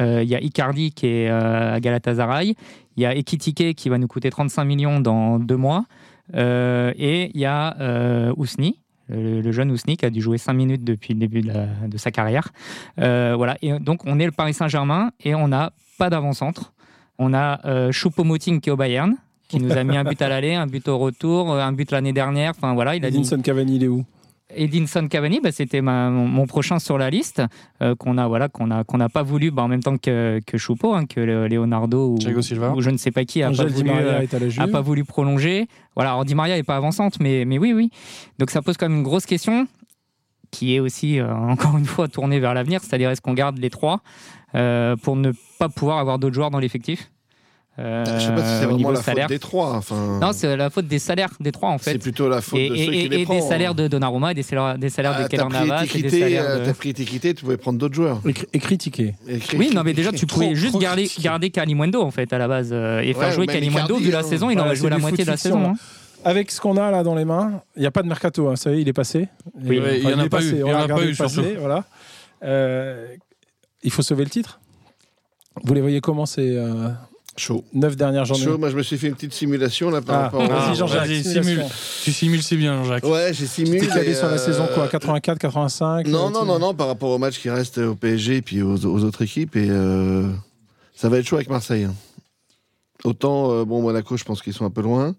Il 0.00 0.24
y 0.24 0.34
a 0.34 0.40
Icardi 0.40 0.92
qui 0.92 1.06
est 1.06 1.28
à 1.28 1.80
Galatasaray. 1.80 2.54
Il 2.96 3.02
y 3.02 3.06
a 3.06 3.14
Ekitike 3.14 3.74
qui 3.74 3.88
va 3.88 3.96
nous 3.96 4.06
coûter 4.06 4.28
35 4.28 4.64
millions 4.64 5.00
dans 5.00 5.38
deux 5.38 5.56
mois. 5.56 5.86
Et 6.34 7.30
il 7.32 7.40
y 7.40 7.46
a 7.46 8.32
Ousni, 8.36 8.78
le, 9.08 9.40
le 9.40 9.52
jeune 9.52 9.70
Ousni 9.70 9.96
qui 9.96 10.04
a 10.04 10.10
dû 10.10 10.20
jouer 10.20 10.38
5 10.38 10.52
minutes 10.52 10.84
depuis 10.84 11.14
le 11.14 11.20
début 11.20 11.42
de, 11.42 11.98
sa 11.98 12.10
carrière. 12.10 12.48
Euh, 12.98 13.34
voilà. 13.36 13.56
Et 13.62 13.78
donc, 13.78 14.02
on 14.06 14.18
est 14.18 14.26
le 14.26 14.32
Paris 14.32 14.54
Saint-Germain 14.54 15.10
et 15.24 15.34
on 15.34 15.48
n'a 15.48 15.72
pas 15.98 16.10
d'avant-centre. 16.10 16.72
On 17.18 17.34
a 17.34 17.60
euh, 17.66 17.90
Choupo-Moting 17.90 18.60
qui 18.60 18.68
est 18.68 18.72
au 18.72 18.76
Bayern, 18.76 19.16
qui 19.48 19.58
nous 19.58 19.72
a 19.72 19.82
mis 19.82 19.96
un 19.96 20.04
but 20.04 20.20
à 20.22 20.28
l'aller, 20.28 20.54
un 20.54 20.66
but 20.66 20.86
au 20.88 20.98
retour, 20.98 21.52
un 21.52 21.72
but 21.72 21.90
l'année 21.90 22.12
dernière. 22.12 22.52
Enfin 22.56 22.74
voilà, 22.74 22.94
il 22.94 23.04
a 23.04 23.10
Cavani, 23.42 23.76
il 23.76 23.84
est 23.84 23.88
où? 23.88 24.04
Edinson 24.54 25.08
Cavani, 25.08 25.40
bah, 25.40 25.52
c'était 25.52 25.82
ma- 25.82 26.08
mon, 26.10 26.26
mon 26.26 26.46
prochain 26.46 26.78
sur 26.78 26.96
la 26.96 27.10
liste 27.10 27.42
euh, 27.82 27.94
qu'on 27.94 28.16
a 28.16 28.26
voilà 28.26 28.48
qu'on 28.48 28.70
a 28.70 28.82
qu'on 28.84 28.96
n'a 28.98 29.08
pas 29.10 29.22
voulu 29.22 29.50
bah, 29.50 29.62
en 29.62 29.68
même 29.68 29.82
temps 29.82 29.98
que 29.98 30.40
que 30.46 30.56
Choupo, 30.56 30.94
hein, 30.94 31.04
que 31.06 31.20
le- 31.20 31.48
Leonardo 31.48 32.12
ou, 32.14 32.18
Thiago 32.18 32.40
Silva. 32.40 32.72
ou 32.74 32.80
je 32.80 32.88
ne 32.90 32.96
sais 32.96 33.10
pas 33.10 33.24
qui 33.24 33.42
a 33.42 33.48
pas 33.58 33.64
voulu 33.76 33.90
euh, 34.06 34.18
a 34.62 34.68
pas 34.68 34.80
voulu 34.80 35.04
prolonger. 35.04 35.66
Voilà, 35.94 36.12
alors 36.12 36.24
Di 36.24 36.34
Maria 36.34 36.56
est 36.56 36.62
pas 36.62 36.76
avançante, 36.76 37.20
mais 37.20 37.44
mais 37.44 37.58
oui 37.58 37.72
oui. 37.74 37.90
Donc 38.38 38.50
ça 38.50 38.62
pose 38.62 38.76
quand 38.78 38.88
même 38.88 38.98
une 38.98 39.04
grosse 39.04 39.26
question 39.26 39.66
qui 40.50 40.74
est 40.74 40.80
aussi 40.80 41.20
euh, 41.20 41.30
encore 41.34 41.76
une 41.76 41.84
fois 41.84 42.08
tournée 42.08 42.40
vers 42.40 42.54
l'avenir, 42.54 42.80
c'est-à-dire 42.82 43.10
est-ce 43.10 43.20
qu'on 43.20 43.34
garde 43.34 43.58
les 43.58 43.68
trois 43.70 44.00
euh, 44.54 44.96
pour 44.96 45.14
ne 45.16 45.32
pas 45.58 45.68
pouvoir 45.68 45.98
avoir 45.98 46.18
d'autres 46.18 46.34
joueurs 46.34 46.50
dans 46.50 46.58
l'effectif? 46.60 47.10
Euh, 47.78 48.04
Je 48.04 48.24
sais 48.26 48.32
pas 48.32 48.42
si 48.42 48.58
c'est 48.60 48.64
vraiment 48.66 48.90
la 48.90 49.00
salaire. 49.02 49.24
faute 49.26 49.30
des 49.30 49.38
trois. 49.38 49.74
Enfin, 49.74 50.18
Non, 50.20 50.32
c'est 50.32 50.56
la 50.56 50.68
faute 50.70 50.86
des 50.88 50.98
salaires 50.98 51.30
des 51.38 51.52
trois 51.52 51.68
en 51.70 51.78
c'est 51.78 51.92
fait. 51.92 51.98
plutôt 51.98 52.28
la 52.28 52.40
faute 52.40 52.58
Et, 52.58 52.68
de 52.70 52.74
et- 52.74 52.84
ceux 52.86 52.92
qui 52.92 52.98
et- 52.98 53.08
les 53.08 53.20
et 53.20 53.24
prend. 53.24 53.34
des 53.34 53.40
salaires 53.40 53.74
de 53.74 53.86
Donnarumma 53.88 54.32
et 54.32 54.34
des 54.34 54.42
salaires, 54.42 54.76
des 54.78 54.88
salaires 54.90 55.12
Ah, 55.14 55.18
de 55.22 55.28
t'as 55.28 55.28
Keller 55.28 55.44
pris 55.48 55.68
Navas 55.68 55.82
et 55.84 55.86
des 55.86 55.98
équité, 55.98 56.20
salaires 56.20 56.44
euh, 56.48 56.58
de... 56.60 56.64
T'as 56.64 56.74
pris 56.74 56.88
équité, 56.90 57.34
tu 57.34 57.44
pouvais 57.44 57.56
prendre 57.56 57.78
d'autres 57.78 57.94
joueurs. 57.94 58.20
Et, 58.26 58.34
et 58.52 58.58
critiqué. 58.58 59.14
Et 59.28 59.38
cri- 59.38 59.56
Oui, 59.58 59.70
non, 59.74 59.82
mais 59.84 59.92
déjà, 59.92 60.10
tu 60.12 60.26
trop- 60.26 60.40
pouvais 60.40 60.54
juste 60.54 60.72
trop 60.72 60.78
garder, 60.80 61.02
critiqué. 61.04 61.22
garder 61.22 61.50
Kalimundo, 61.50 62.02
en 62.02 62.10
fait, 62.10 62.32
à 62.32 62.38
la 62.38 62.48
base. 62.48 62.70
euh, 62.72 63.00
et 63.00 63.14
faire 63.14 63.30
jouer 63.32 63.46
Kalimundo, 63.46 63.96
vu 63.96 64.10
la 64.10 64.18
hein. 64.18 64.22
saison, 64.22 64.50
il 64.50 64.58
aurait 64.58 64.70
c'est 64.70 64.76
joué 64.76 64.90
la 64.90 64.98
moitié 64.98 65.24
de 65.24 65.30
la 65.30 65.36
saison. 65.36 65.64
hein. 65.70 65.74
Avec 66.24 66.50
ce 66.50 66.60
qu'on 66.60 66.76
a 66.76 66.90
là 66.90 67.04
dans 67.04 67.14
les 67.14 67.24
mains, 67.24 67.62
il 67.76 67.80
n'y 67.80 67.86
a 67.86 67.92
pas 67.92 68.02
de 68.02 68.08
mercato, 68.08 68.48
hein, 68.48 68.56
ça 68.56 68.72
y 68.72 68.78
est, 68.78 68.82
il 68.82 68.88
est 68.88 68.92
passé. 68.92 69.28
Oui, 69.64 69.80
il 70.02 70.02
y 70.02 70.12
en 70.12 70.18
a 70.18 70.22
pas 70.24 70.38
passé, 70.38 70.56
eu, 70.58 70.64
on 70.64 70.74
en 70.74 70.80
a 70.96 71.04
eu, 71.04 71.14
passé. 71.14 71.56
Voilà. 71.60 71.84
Euh, 72.42 73.06
il 73.84 73.92
faut 73.92 74.02
sauver 74.02 74.24
le 74.24 74.30
titre. 74.30 74.58
Vous 75.62 75.74
les 75.74 75.80
voyez 75.80 76.00
comment 76.00 76.26
ces 76.26 76.56
euh, 76.56 76.88
Chaud. 77.38 77.64
neuf 77.72 77.96
dernières 77.96 78.24
journées 78.24 78.44
Chaud, 78.44 78.58
moi 78.58 78.70
je 78.70 78.76
me 78.76 78.82
suis 78.82 78.98
fait 78.98 79.06
une 79.08 79.14
petite 79.14 79.32
simulation 79.32 79.90
là 79.90 80.00
par 80.02 80.16
Ah, 80.16 80.22
rapport 80.24 80.42
au- 80.42 80.46
Vas-y, 80.48 80.70
Ah, 80.70 80.74
Jean-Jacques. 80.74 81.06
simule. 81.24 81.64
Tu 82.04 82.12
simules 82.12 82.42
si 82.42 82.56
bien, 82.56 82.84
Jacques. 82.84 83.04
Ouais, 83.04 83.32
j'ai 83.32 83.46
simulé. 83.46 83.78
T'es 83.80 83.86
calé 83.86 84.10
et, 84.10 84.14
sur 84.14 84.26
la 84.26 84.34
euh, 84.34 84.38
saison 84.38 84.66
quoi 84.74 84.88
84, 84.88 85.38
85 85.38 86.06
Non, 86.06 86.26
euh, 86.26 86.30
non, 86.30 86.40
tu- 86.42 86.46
non, 86.46 86.58
non, 86.58 86.74
par 86.74 86.88
rapport 86.88 87.10
au 87.10 87.18
match 87.18 87.38
qui 87.38 87.48
reste 87.50 87.78
au 87.78 87.94
PSG 87.94 88.36
et 88.36 88.42
puis 88.42 88.62
aux, 88.62 88.76
aux 88.86 89.04
autres 89.04 89.22
équipes. 89.22 89.56
Et 89.56 89.68
euh, 89.70 90.28
ça 90.94 91.08
va 91.08 91.18
être 91.18 91.26
chaud 91.26 91.36
avec 91.36 91.48
Marseille. 91.48 91.84
hein. 91.84 91.94
Autant, 93.04 93.52
euh, 93.52 93.64
bon, 93.64 93.80
Monaco, 93.82 94.16
je 94.16 94.24
pense 94.24 94.42
qu'ils 94.42 94.52
sont 94.54 94.64
un 94.64 94.70
peu 94.70 94.82
loin. 94.82 95.14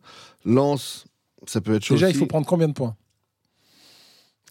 Lens, 0.45 1.05
ça 1.47 1.61
peut 1.61 1.75
être 1.75 1.83
chaud. 1.85 1.93
Déjà, 1.95 2.09
il 2.09 2.15
faut 2.15 2.25
prendre 2.25 2.45
combien 2.45 2.67
de 2.67 2.73
points? 2.73 2.95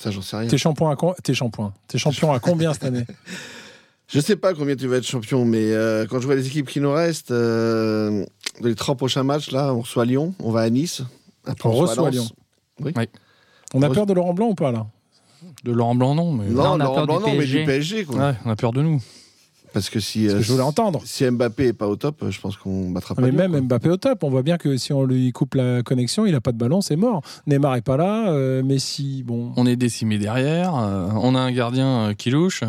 Ça, 0.01 0.11
j'en 0.11 0.23
sais 0.23 0.37
rien. 0.37 0.49
T'es 0.49 0.59
champion 0.59 0.89
à 0.89 0.97
champion. 1.35 1.73
T'es 1.89 1.99
champion 1.99 2.33
à 2.33 2.39
combien 2.41 2.73
cette 2.73 2.85
année? 2.85 3.05
Je 4.09 4.21
sais 4.21 4.37
pas 4.37 4.55
combien 4.55 4.75
tu 4.75 4.87
vas 4.89 4.97
être 4.97 5.07
champion, 5.07 5.45
mais 5.45 5.73
euh, 5.73 6.07
quand 6.09 6.19
je 6.21 6.27
vois 6.27 6.35
les 6.35 6.47
équipes 6.47 6.69
qui 6.69 6.81
nous 6.81 6.93
restent, 6.93 7.31
euh, 7.31 8.25
les 8.63 8.75
trois 8.75 8.95
prochains 8.95 9.23
matchs, 9.23 9.51
là, 9.51 9.75
on 9.75 9.81
reçoit 9.81 10.07
Lyon, 10.07 10.35
on 10.43 10.51
va 10.51 10.61
à 10.63 10.71
Nice. 10.71 11.03
Après, 11.47 11.69
On 11.69 11.73
reçoit. 11.73 12.11
Lyon. 12.11 12.27
Oui. 12.81 12.93
Oui. 12.97 13.05
On 13.75 13.83
a 13.83 13.91
peur 13.91 14.07
de 14.07 14.15
Laurent 14.15 14.33
Blanc 14.33 14.49
ou 14.49 14.55
pas 14.55 14.73
là? 14.73 14.87
De 15.65 15.73
Laurent 15.73 15.95
Blanc, 15.95 16.15
non. 16.15 16.33
Mais... 16.33 16.47
Non, 16.49 16.63
Non, 16.63 16.71
on 16.71 16.75
a 16.81 16.85
Laurent 16.85 16.95
peur 16.95 17.07
Blanc, 17.07 17.19
du 17.19 17.23
non, 17.25 17.31
mais 17.33 17.39
PSG. 17.41 17.59
du 17.61 17.65
PSG, 17.67 18.05
quoi. 18.07 18.17
Ouais, 18.17 18.35
on 18.47 18.51
a 18.51 18.57
peur 18.57 18.73
de 18.73 18.81
nous. 18.83 19.03
Parce 19.75 19.91
que 19.91 20.01
si, 20.01 20.23
Parce 20.23 20.33
que 20.33 20.39
euh, 20.39 20.43
Je 20.43 20.53
voulais 20.53 20.65
entendre. 20.65 21.03
si 21.05 21.31
Mbappé 21.31 21.67
est 21.69 21.73
pas 21.75 21.87
au 21.87 21.97
top, 21.97 22.25
je 22.31 22.41
pense 22.41 22.57
qu'on 22.57 22.91
battra 22.91 23.15
pas. 23.15 23.21
Mais 23.21 23.31
Lyon, 23.31 23.37
même 23.37 23.51
quoi. 23.51 23.61
Mbappé 23.61 23.91
au 23.91 23.97
top, 23.99 24.25
on 24.25 24.31
voit 24.31 24.43
bien 24.43 24.57
que 24.57 24.79
si 24.79 24.95
on 24.95 25.05
lui 25.05 25.31
coupe 25.33 25.55
la 25.55 25.83
connexion, 25.83 26.25
il 26.25 26.35
a 26.35 26.41
pas 26.41 26.53
de 26.53 26.57
ballon, 26.57 26.81
c'est 26.81 26.97
mort. 26.97 27.21
Neymar 27.47 27.77
est 27.77 27.83
pas 27.83 27.99
là, 27.99 28.31
euh, 28.33 28.63
Messi, 28.63 29.23
bon. 29.27 29.53
On 29.57 29.67
est 29.67 29.77
décimé 29.77 30.17
derrière. 30.17 30.75
euh, 30.77 31.09
on 31.17 31.35
a 31.35 31.41
un 31.41 31.53
gardien 31.53 32.09
euh, 32.09 32.15
qui 32.15 32.31
louche. 32.31 32.63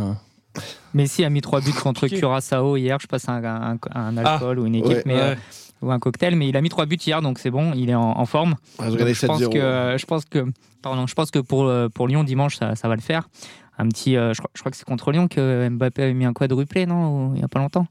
Messi 0.93 1.23
a 1.23 1.29
mis 1.29 1.41
trois 1.41 1.61
buts 1.61 1.71
contre. 1.73 2.07
Curaçao 2.07 2.75
hier. 2.77 2.97
Je 3.01 3.07
passe 3.07 3.29
un, 3.29 3.43
un- 3.43 3.77
un 3.93 4.17
alcool 4.17 4.59
ou 4.59 4.65
une 4.65 4.75
équipe, 4.75 4.89
ouais, 4.89 5.03
mais, 5.05 5.19
euh, 5.19 5.35
ou 5.81 5.91
un 5.91 5.99
cocktail, 5.99 6.35
mais 6.35 6.49
il 6.49 6.57
a 6.57 6.61
mis 6.61 6.69
trois 6.69 6.85
buts 6.85 6.97
hier, 7.05 7.21
donc 7.21 7.39
c'est 7.39 7.51
bon, 7.51 7.73
il 7.73 7.89
est 7.89 7.95
en, 7.95 8.17
en 8.19 8.25
forme. 8.25 8.55
Ah, 8.79 8.89
je 8.89 8.97
pense 9.25 9.41
7-0. 9.41 9.49
que, 9.53 9.57
euh, 9.59 9.97
je 9.97 10.05
pense 10.05 10.25
que, 10.25 10.45
pardon, 10.81 11.07
je 11.07 11.13
pense 11.13 11.31
que 11.31 11.39
pour 11.39 11.65
euh, 11.65 11.87
pour 11.89 12.07
Lyon 12.07 12.23
dimanche, 12.23 12.57
ça, 12.57 12.75
ça 12.75 12.87
va 12.87 12.95
le 12.95 13.01
faire. 13.01 13.29
Un 13.77 13.87
petit, 13.87 14.17
euh, 14.17 14.33
je, 14.33 14.39
crois, 14.39 14.49
je 14.55 14.59
crois 14.59 14.71
que 14.71 14.77
c'est 14.77 14.83
contre 14.85 15.11
Lyon 15.11 15.27
que 15.29 15.69
Mbappé 15.69 16.03
a 16.03 16.13
mis 16.13 16.25
un 16.25 16.33
quadruplé, 16.33 16.85
non, 16.85 17.33
il 17.35 17.41
y 17.41 17.43
a 17.43 17.47
pas 17.47 17.59
longtemps. 17.59 17.87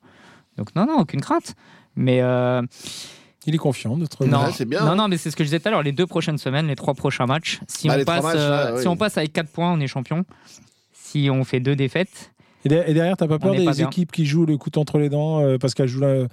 Donc 0.59 0.75
non, 0.75 0.85
non, 0.85 0.99
aucune 0.99 1.21
crainte. 1.23 1.55
Mais 1.97 2.21
euh, 2.21 2.61
Il 3.47 3.55
est 3.55 3.59
confiant, 3.59 3.97
notre 3.97 4.27
non, 4.27 4.45
Ouais, 4.45 4.53
c'est 4.53 4.67
bien. 4.67 4.85
non, 4.85 4.97
non, 4.97 5.09
mais 5.09 5.17
c'est 5.17 5.31
ce 5.31 5.37
que 5.37 5.45
je 5.45 5.49
disais 5.49 5.61
tout 5.61 5.69
à 5.69 5.71
l'heure. 5.71 5.83
Les 5.83 5.93
deux 5.93 6.07
prochaines 6.07 6.37
semaines, 6.39 6.67
les 6.67 6.77
trois 6.77 6.93
prochains 6.95 7.25
matchs. 7.27 7.61
Si 7.69 7.89
Bah, 7.89 7.95
on 7.99 8.05
passe, 8.05 8.23
matchs, 8.25 8.35
euh, 8.37 8.51
là, 8.51 8.75
oui. 8.75 8.83
si 8.83 8.89
on 8.89 8.97
passe 8.97 9.17
avec 9.17 9.33
4 9.33 9.49
points, 9.49 9.73
on 9.73 9.81
est 9.81 9.87
champion. 9.87 10.25
Si 10.93 11.31
on 11.33 11.43
fait 11.45 11.61
deux 11.61 11.75
défaites, 11.77 12.33
Et, 12.69 12.75
der- 12.75 12.89
et 12.89 12.95
derrière, 12.95 13.17
t'as 13.17 13.27
pas 13.29 13.39
peur 13.39 13.53
pas 13.53 13.59
des 13.73 13.83
équipes 13.83 14.13
qui 14.13 14.27
jouent 14.27 14.47
le 14.47 14.57
couteau 14.57 14.81
entre 14.81 14.99
les 14.99 15.09
dents 15.09 15.41
euh, 15.41 15.59
parce 15.59 15.75
qu'elles 15.75 15.89
jouent, 15.89 16.01
la- 16.01 16.07
euh, 16.09 16.27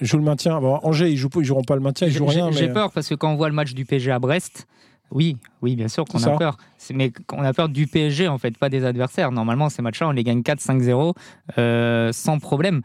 jouent 0.00 0.18
le 0.18 0.22
maintien 0.24 0.60
Bon, 0.60 0.78
Angers, 0.82 1.10
ils, 1.10 1.16
jouent, 1.16 1.28
ils 1.36 1.44
joueront 1.44 1.62
pas 1.64 1.74
le 1.74 1.80
maintien, 1.80 2.06
ils 2.06 2.12
jouent 2.12 2.26
rien. 2.26 2.50
j'ai 2.52 2.68
mais- 2.68 2.72
peur 2.72 2.92
parce 2.92 3.08
que 3.08 3.14
quand 3.14 3.30
on 3.32 3.36
voit 3.36 3.48
le 3.48 3.54
match 3.54 3.74
du 3.74 3.84
PSG 3.84 4.10
à 4.12 4.18
Brest, 4.18 4.66
oui, 5.10 5.36
oui, 5.62 5.76
bien 5.76 5.88
sûr 5.88 6.04
qu'on 6.04 6.18
a 6.22 6.36
peur. 6.38 6.56
Mais 6.92 7.12
on 7.32 7.42
a 7.44 7.52
peur 7.52 7.68
du 7.68 7.86
PSG, 7.86 8.26
en 8.26 8.38
fait, 8.38 8.56
pas 8.58 8.68
des 8.68 8.84
adversaires. 8.84 9.30
Normalement, 9.32 9.68
ces 9.68 9.80
matchs-là, 9.82 10.08
on 10.08 10.12
les 10.12 10.24
gagne 10.24 10.40
4-5-0 10.40 11.14
euh, 11.58 12.12
sans 12.12 12.38
problème. 12.38 12.82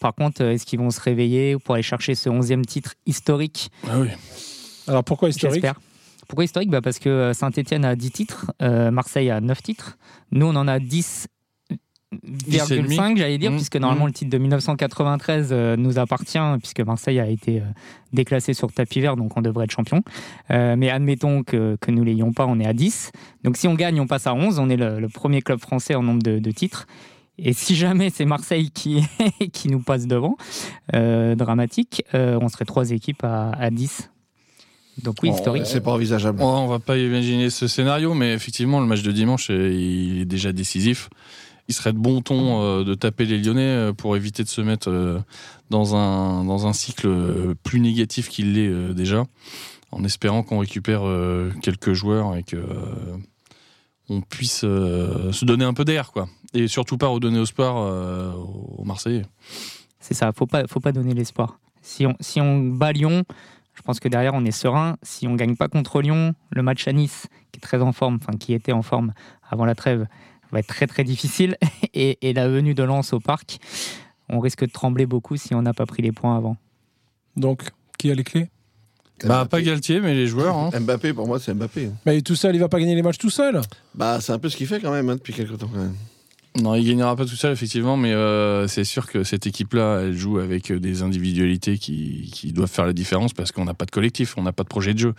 Par 0.00 0.14
contre, 0.14 0.42
euh, 0.42 0.52
est-ce 0.52 0.64
qu'ils 0.66 0.78
vont 0.78 0.90
se 0.90 1.00
réveiller 1.00 1.56
pour 1.58 1.74
aller 1.74 1.82
chercher 1.82 2.14
ce 2.14 2.28
11e 2.30 2.64
titre 2.64 2.94
historique? 3.06 3.70
Ah 3.88 4.00
oui. 4.00 4.08
Alors 4.88 5.04
pourquoi 5.04 5.28
historique? 5.28 5.64
Pourquoi 6.26 6.44
historique? 6.44 6.70
Bah 6.70 6.80
Parce 6.82 6.98
que 6.98 7.32
Saint-Etienne 7.32 7.84
a 7.84 7.94
10 7.96 8.10
titres, 8.10 8.52
euh, 8.62 8.90
Marseille 8.90 9.30
a 9.30 9.40
9 9.40 9.62
titres. 9.62 9.98
Nous, 10.32 10.46
on 10.46 10.56
en 10.56 10.68
a 10.68 10.78
10,5, 12.14 13.18
j'allais 13.18 13.36
dire, 13.36 13.50
Mmh, 13.50 13.56
puisque 13.56 13.76
normalement 13.76 14.04
mmh. 14.04 14.08
le 14.08 14.12
titre 14.14 14.30
de 14.30 14.38
1993 14.38 15.48
euh, 15.50 15.76
nous 15.76 15.98
appartient, 15.98 16.38
puisque 16.58 16.80
Marseille 16.80 17.20
a 17.20 17.28
été 17.28 17.60
euh, 17.60 17.64
déclassé 18.12 18.54
sur 18.54 18.72
tapis 18.72 19.00
vert, 19.00 19.16
donc 19.16 19.36
on 19.36 19.42
devrait 19.42 19.64
être 19.64 19.72
champion. 19.72 20.02
Euh, 20.50 20.74
mais 20.76 20.88
admettons 20.88 21.42
que, 21.42 21.76
que 21.80 21.90
nous 21.90 22.04
l'ayons 22.04 22.32
pas, 22.32 22.46
on 22.46 22.58
est 22.60 22.66
à 22.66 22.72
10. 22.72 23.12
Donc 23.44 23.56
si 23.56 23.68
on 23.68 23.74
gagne, 23.74 24.00
on 24.00 24.06
passe 24.06 24.26
à 24.26 24.34
11. 24.34 24.58
On 24.58 24.70
est 24.70 24.76
le, 24.76 25.00
le 25.00 25.08
premier 25.08 25.42
club 25.42 25.60
français 25.60 25.94
en 25.94 26.02
nombre 26.02 26.22
de, 26.22 26.38
de 26.38 26.50
titres. 26.50 26.86
Et 27.38 27.52
si 27.52 27.76
jamais 27.76 28.10
c'est 28.10 28.24
Marseille 28.24 28.70
qui, 28.70 29.02
qui 29.52 29.68
nous 29.68 29.80
passe 29.80 30.06
devant, 30.06 30.36
euh, 30.94 31.34
dramatique, 31.34 32.02
euh, 32.14 32.38
on 32.40 32.48
serait 32.48 32.64
trois 32.64 32.90
équipes 32.90 33.22
à, 33.22 33.50
à 33.50 33.70
10. 33.70 34.10
Donc 35.02 35.16
oui, 35.22 35.30
historique. 35.30 35.66
C'est 35.66 35.80
pas 35.80 35.92
envisageable. 35.92 36.42
On 36.42 36.66
va 36.66 36.80
pas 36.80 36.96
imaginer 36.96 37.50
ce 37.50 37.68
scénario, 37.68 38.14
mais 38.14 38.32
effectivement, 38.32 38.80
le 38.80 38.86
match 38.86 39.02
de 39.02 39.12
dimanche, 39.12 39.48
il 39.50 40.22
est 40.22 40.24
déjà 40.24 40.52
décisif. 40.52 41.08
Il 41.68 41.74
serait 41.74 41.92
de 41.92 41.98
bon 41.98 42.22
ton 42.22 42.62
euh, 42.62 42.84
de 42.84 42.94
taper 42.94 43.26
les 43.26 43.38
Lyonnais 43.38 43.60
euh, 43.62 43.92
pour 43.92 44.16
éviter 44.16 44.42
de 44.42 44.48
se 44.48 44.60
mettre 44.60 44.90
euh, 44.90 45.20
dans, 45.70 45.94
un, 45.94 46.44
dans 46.44 46.66
un 46.66 46.72
cycle 46.72 47.54
plus 47.62 47.80
négatif 47.80 48.28
qu'il 48.28 48.54
l'est 48.54 48.94
déjà, 48.94 49.24
en 49.92 50.02
espérant 50.04 50.42
qu'on 50.42 50.58
récupère 50.58 51.02
quelques 51.60 51.92
joueurs 51.92 52.36
et 52.36 52.42
que 52.42 52.56
on 54.08 54.22
puisse 54.22 54.60
se 54.60 55.44
donner 55.44 55.66
un 55.66 55.74
peu 55.74 55.84
d'air, 55.84 56.12
quoi. 56.12 56.28
Et 56.54 56.66
surtout 56.66 56.96
pas 56.96 57.08
redonner 57.08 57.40
espoir 57.40 57.76
euh, 57.76 58.32
aux 58.32 58.84
Marseillais. 58.84 59.26
C'est 60.00 60.14
ça, 60.14 60.32
faut 60.32 60.46
pas, 60.46 60.66
faut 60.66 60.80
pas 60.80 60.92
donner 60.92 61.12
l'espoir. 61.12 61.58
Si 61.82 62.06
on, 62.06 62.14
si 62.20 62.40
on 62.40 62.60
bat 62.60 62.92
Lyon, 62.92 63.24
je 63.74 63.82
pense 63.82 64.00
que 64.00 64.08
derrière 64.08 64.34
on 64.34 64.44
est 64.44 64.50
serein. 64.50 64.96
Si 65.02 65.26
on 65.26 65.34
gagne 65.34 65.56
pas 65.56 65.68
contre 65.68 66.00
Lyon, 66.00 66.34
le 66.50 66.62
match 66.62 66.88
à 66.88 66.92
Nice, 66.92 67.26
qui 67.52 67.58
est 67.58 67.60
très 67.60 67.82
en 67.82 67.92
forme, 67.92 68.18
enfin 68.22 68.36
qui 68.38 68.54
était 68.54 68.72
en 68.72 68.82
forme 68.82 69.12
avant 69.50 69.66
la 69.66 69.74
trêve, 69.74 70.06
va 70.52 70.60
être 70.60 70.66
très 70.68 70.86
très 70.86 71.04
difficile. 71.04 71.56
Et, 71.94 72.18
et 72.28 72.32
la 72.32 72.48
venue 72.48 72.74
de 72.74 72.82
Lens 72.84 73.12
au 73.12 73.18
parc, 73.18 73.58
on 74.28 74.38
risque 74.38 74.64
de 74.64 74.70
trembler 74.70 75.06
beaucoup 75.06 75.36
si 75.36 75.54
on 75.54 75.62
n'a 75.62 75.72
pas 75.74 75.86
pris 75.86 76.02
les 76.02 76.12
points 76.12 76.36
avant. 76.36 76.56
Donc, 77.36 77.62
qui 77.98 78.10
a 78.10 78.14
les 78.14 78.22
clés? 78.24 78.48
Bah, 79.24 79.38
Mbappé. 79.44 79.48
pas 79.48 79.62
Galtier, 79.62 80.00
mais 80.00 80.14
les 80.14 80.28
joueurs. 80.28 80.56
hein. 80.56 80.70
Mbappé, 80.78 81.12
pour 81.12 81.26
moi, 81.26 81.40
c'est 81.40 81.54
Mbappé. 81.54 81.90
Mais 82.06 82.20
tout 82.20 82.36
seul, 82.36 82.54
il 82.54 82.58
va 82.60 82.68
pas 82.68 82.78
gagner 82.78 82.94
les 82.94 83.02
matchs 83.02 83.18
tout 83.18 83.30
seul. 83.30 83.60
Bah, 83.96 84.20
c'est 84.20 84.32
un 84.32 84.38
peu 84.38 84.48
ce 84.48 84.56
qu'il 84.56 84.68
fait 84.68 84.80
quand 84.80 84.92
même 84.92 85.08
hein, 85.08 85.16
depuis 85.16 85.32
quelques 85.32 85.58
temps. 85.58 85.68
Quand 85.72 85.80
même. 85.80 85.94
Non, 86.62 86.74
il 86.76 86.86
gagnera 86.86 87.16
pas 87.16 87.24
tout 87.24 87.34
seul, 87.36 87.52
effectivement, 87.52 87.96
mais 87.96 88.12
euh, 88.12 88.68
c'est 88.68 88.84
sûr 88.84 89.06
que 89.08 89.24
cette 89.24 89.46
équipe-là, 89.46 90.02
elle 90.02 90.16
joue 90.16 90.38
avec 90.38 90.70
euh, 90.70 90.78
des 90.78 91.02
individualités 91.02 91.78
qui, 91.78 92.30
qui 92.32 92.52
doivent 92.52 92.70
faire 92.70 92.86
la 92.86 92.92
différence 92.92 93.32
parce 93.32 93.50
qu'on 93.50 93.64
n'a 93.64 93.74
pas 93.74 93.86
de 93.86 93.90
collectif, 93.90 94.34
on 94.36 94.42
n'a 94.42 94.52
pas 94.52 94.62
de 94.62 94.68
projet 94.68 94.94
de 94.94 94.98
jeu. 94.98 95.14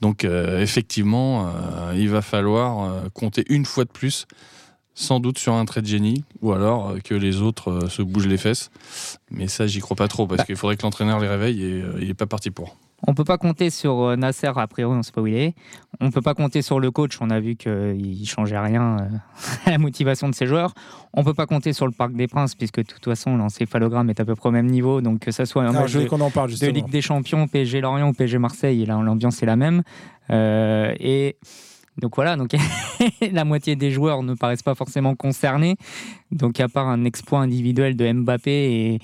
Donc, 0.00 0.24
euh, 0.24 0.60
effectivement, 0.60 1.46
euh, 1.48 1.94
il 1.96 2.08
va 2.08 2.22
falloir 2.22 2.84
euh, 2.90 3.08
compter 3.12 3.44
une 3.50 3.64
fois 3.66 3.84
de 3.84 3.90
plus, 3.90 4.26
sans 4.94 5.20
doute 5.20 5.38
sur 5.38 5.54
un 5.54 5.64
trait 5.64 5.82
de 5.82 5.86
génie, 5.86 6.24
ou 6.42 6.52
alors 6.52 6.90
euh, 6.90 6.98
que 7.02 7.14
les 7.14 7.40
autres 7.40 7.70
euh, 7.70 7.88
se 7.88 8.02
bougent 8.02 8.26
les 8.28 8.36
fesses. 8.38 8.70
Mais 9.30 9.48
ça, 9.48 9.66
j'y 9.66 9.80
crois 9.80 9.96
pas 9.96 10.08
trop 10.08 10.26
parce 10.26 10.38
Bah. 10.38 10.44
qu'il 10.44 10.56
faudrait 10.56 10.76
que 10.76 10.82
l'entraîneur 10.82 11.18
les 11.20 11.28
réveille 11.28 11.62
et 11.62 11.82
euh, 11.82 11.98
il 12.00 12.10
est 12.10 12.14
pas 12.14 12.26
parti 12.26 12.50
pour. 12.50 12.76
On 13.04 13.14
peut 13.14 13.24
pas 13.24 13.36
compter 13.36 13.70
sur 13.70 14.00
euh, 14.02 14.14
Nasser, 14.16 14.52
a 14.54 14.66
priori, 14.68 14.96
on 14.96 15.02
sait 15.02 15.10
pas 15.10 15.20
où 15.22 15.26
il 15.26 15.34
est. 15.34 15.54
On 16.00 16.12
peut 16.12 16.20
pas 16.22 16.34
compter 16.34 16.62
sur 16.62 16.78
le 16.78 16.92
coach, 16.92 17.18
on 17.20 17.30
a 17.30 17.40
vu 17.40 17.56
qu'il 17.56 18.28
changeait 18.28 18.58
rien 18.58 18.96
euh, 19.00 19.08
à 19.66 19.70
la 19.72 19.78
motivation 19.78 20.28
de 20.28 20.34
ses 20.36 20.46
joueurs. 20.46 20.72
On 21.12 21.24
peut 21.24 21.34
pas 21.34 21.46
compter 21.46 21.72
sur 21.72 21.86
le 21.86 21.92
Parc 21.92 22.12
des 22.12 22.28
Princes, 22.28 22.54
puisque 22.54 22.78
de 22.78 22.84
toute 22.84 23.04
façon, 23.04 23.36
l'encéphalogramme 23.36 24.08
est 24.10 24.20
à 24.20 24.24
peu 24.24 24.36
près 24.36 24.50
au 24.50 24.52
même 24.52 24.68
niveau. 24.68 25.00
Donc, 25.00 25.18
que 25.18 25.32
ça 25.32 25.46
soit 25.46 25.64
un 25.64 25.72
match 25.72 25.90
je 25.90 25.98
veux 25.98 26.04
de, 26.04 26.10
qu'on 26.10 26.20
en 26.20 26.30
parle 26.30 26.52
de. 26.52 26.66
Ligue 26.68 26.90
des 26.90 27.02
Champions, 27.02 27.48
PSG 27.48 27.80
Lorient 27.80 28.10
ou 28.10 28.12
PSG 28.12 28.38
Marseille, 28.38 28.86
là, 28.86 29.00
l'ambiance 29.02 29.42
est 29.42 29.46
la 29.46 29.56
même. 29.56 29.82
Euh, 30.30 30.94
et 31.00 31.36
donc 31.98 32.16
voilà, 32.16 32.36
donc 32.36 32.52
la 33.32 33.44
moitié 33.44 33.76
des 33.76 33.90
joueurs 33.90 34.22
ne 34.22 34.34
paraissent 34.34 34.62
pas 34.62 34.74
forcément 34.74 35.14
concernés. 35.14 35.76
Donc, 36.30 36.60
à 36.60 36.68
part 36.68 36.88
un 36.88 37.04
exploit 37.04 37.40
individuel 37.40 37.96
de 37.96 38.10
Mbappé 38.10 38.50
et, 38.50 38.98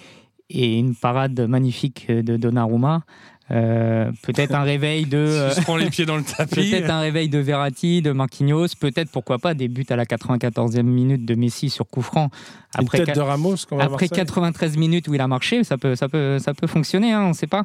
et 0.50 0.78
une 0.78 0.94
parade 0.94 1.38
magnifique 1.40 2.10
de 2.10 2.36
Donnarumma, 2.36 3.04
euh, 3.50 4.10
peut-être 4.22 4.54
un 4.54 4.62
réveil 4.62 5.06
de. 5.06 5.16
euh, 5.18 5.50
se 5.50 5.60
prend 5.62 5.76
les 5.76 5.88
pieds 5.88 6.04
dans 6.04 6.16
le 6.16 6.22
tapis. 6.22 6.70
Peut-être 6.70 6.90
un 6.90 7.00
réveil 7.00 7.28
de 7.28 7.38
Verratti, 7.38 8.02
de 8.02 8.12
Marquinhos, 8.12 8.68
peut-être 8.78 9.10
pourquoi 9.10 9.38
pas 9.38 9.54
des 9.54 9.68
buts 9.68 9.86
à 9.88 9.96
la 9.96 10.04
94e 10.04 10.82
minute 10.82 11.24
de 11.24 11.34
Messi 11.34 11.70
sur 11.70 11.86
coup 11.86 12.02
franc. 12.02 12.30
Après, 12.74 13.04
de 13.04 13.20
Ramos, 13.20 13.54
après 13.70 13.88
Marseille. 13.88 14.08
93 14.10 14.76
minutes 14.76 15.08
où 15.08 15.14
il 15.14 15.20
a 15.20 15.28
marché, 15.28 15.64
ça 15.64 15.78
peut, 15.78 15.96
ça 15.96 16.08
peut, 16.08 16.38
ça 16.38 16.52
peut 16.52 16.66
fonctionner, 16.66 17.12
hein, 17.12 17.22
on 17.24 17.28
ne 17.28 17.34
sait 17.34 17.46
pas. 17.46 17.64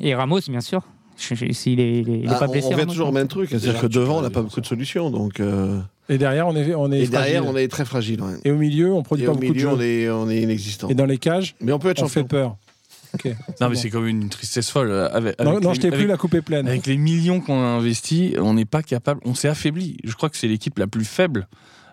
Et 0.00 0.14
Ramos, 0.14 0.40
bien 0.48 0.62
sûr. 0.62 0.82
Je- 1.16 1.34
je- 1.34 1.52
S'il 1.52 1.80
est, 1.80 2.00
il 2.00 2.10
est- 2.10 2.18
il 2.20 2.24
est 2.24 2.28
Ah, 2.28 2.34
pas 2.38 2.48
on- 2.48 2.50
blessé. 2.52 2.66
on 2.66 2.70
fait 2.70 2.74
Ramos, 2.76 2.90
toujours 2.92 3.06
le 3.08 3.12
même 3.14 3.28
truc. 3.28 3.48
C'est-à-dire 3.50 3.80
que 3.80 3.86
devant, 3.86 4.18
on 4.18 4.22
n'a 4.22 4.30
pas 4.30 4.42
beaucoup 4.42 4.60
de 4.60 4.66
solutions. 4.66 5.10
Donc, 5.10 5.40
euh, 5.40 5.80
Et 6.08 6.18
derrière, 6.18 6.46
on 6.48 6.56
est, 6.56 6.74
on 6.74 6.90
est 6.92 7.00
Et 7.02 7.06
derrière, 7.06 7.42
fragile. 7.42 7.54
on 7.54 7.56
est 7.56 7.68
très 7.68 7.84
fragile. 7.84 8.20
ouais. 8.22 8.34
Et 8.44 8.50
au 8.50 8.56
milieu, 8.56 8.92
on 8.92 9.02
produit 9.02 9.24
Et 9.24 9.26
pas 9.26 9.32
au 9.32 9.36
beaucoup 9.36 9.46
de 9.48 9.52
milieu, 9.52 9.70
jeux. 9.70 9.76
on 9.76 9.80
est, 9.80 10.08
on 10.10 10.28
est 10.30 10.42
inexistant. 10.42 10.88
Et 10.88 10.94
dans 10.94 11.06
les 11.06 11.18
cages, 11.18 11.54
Mais 11.60 11.72
on 11.72 11.78
peut 11.78 11.90
être 11.90 12.02
on 12.02 12.08
fait 12.08 12.20
champion. 12.20 12.38
peur. 12.38 12.56
Ok. 13.14 13.26
Non, 13.26 13.34
mais 13.60 13.68
bon. 13.68 13.74
c'est 13.76 13.90
comme 13.90 14.08
une 14.08 14.28
tristesse 14.28 14.70
folle. 14.70 14.90
euh, 14.90 15.08
Avec, 15.12 15.38
Non, 15.38 15.52
avec 15.52 15.62
non 15.62 15.68
les- 15.70 15.76
je 15.76 15.80
t'ai 15.82 15.90
plus, 15.92 16.06
la 16.08 16.16
coupe 16.16 16.34
est 16.34 16.42
pleine. 16.42 16.66
Avec 16.66 16.84
les 16.86 16.96
millions 16.96 17.40
qu'on 17.40 17.60
a 17.62 17.66
investis, 17.66 18.32
on 18.40 18.54
n'est 18.54 18.64
pas 18.64 18.82
capable, 18.82 19.20
on 19.24 19.34
s'est 19.34 19.46
affaibli. 19.46 19.98
Je 20.02 20.14
crois 20.14 20.28
que 20.30 20.36
c'est 20.36 20.48
l'équipe 20.48 20.76
la 20.80 20.88
plus 20.88 21.04
faible 21.04 21.46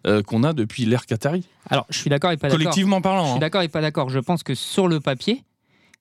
euh, 0.08 0.24
qu'on 0.24 0.44
a 0.44 0.54
depuis 0.54 0.86
l'ère 0.86 1.06
Qatari. 1.06 1.44
Alors, 1.70 1.86
je 1.92 2.00
suis 2.00 2.10
d'accord 2.10 2.32
et 2.32 2.38
pas 2.38 2.48
d'accord. 2.48 2.58
Collectivement 2.58 2.98
Je 2.98 3.02
parlant. 3.04 3.26
suis 3.28 3.36
hein. 3.36 3.40
d'accord 3.40 3.62
et 3.62 3.68
pas 3.68 3.82
d'accord. 3.82 4.10
Je 4.10 4.18
pense 4.18 4.42
que 4.42 4.56
sur 4.56 4.88
le 4.88 5.00
papier, 5.00 5.44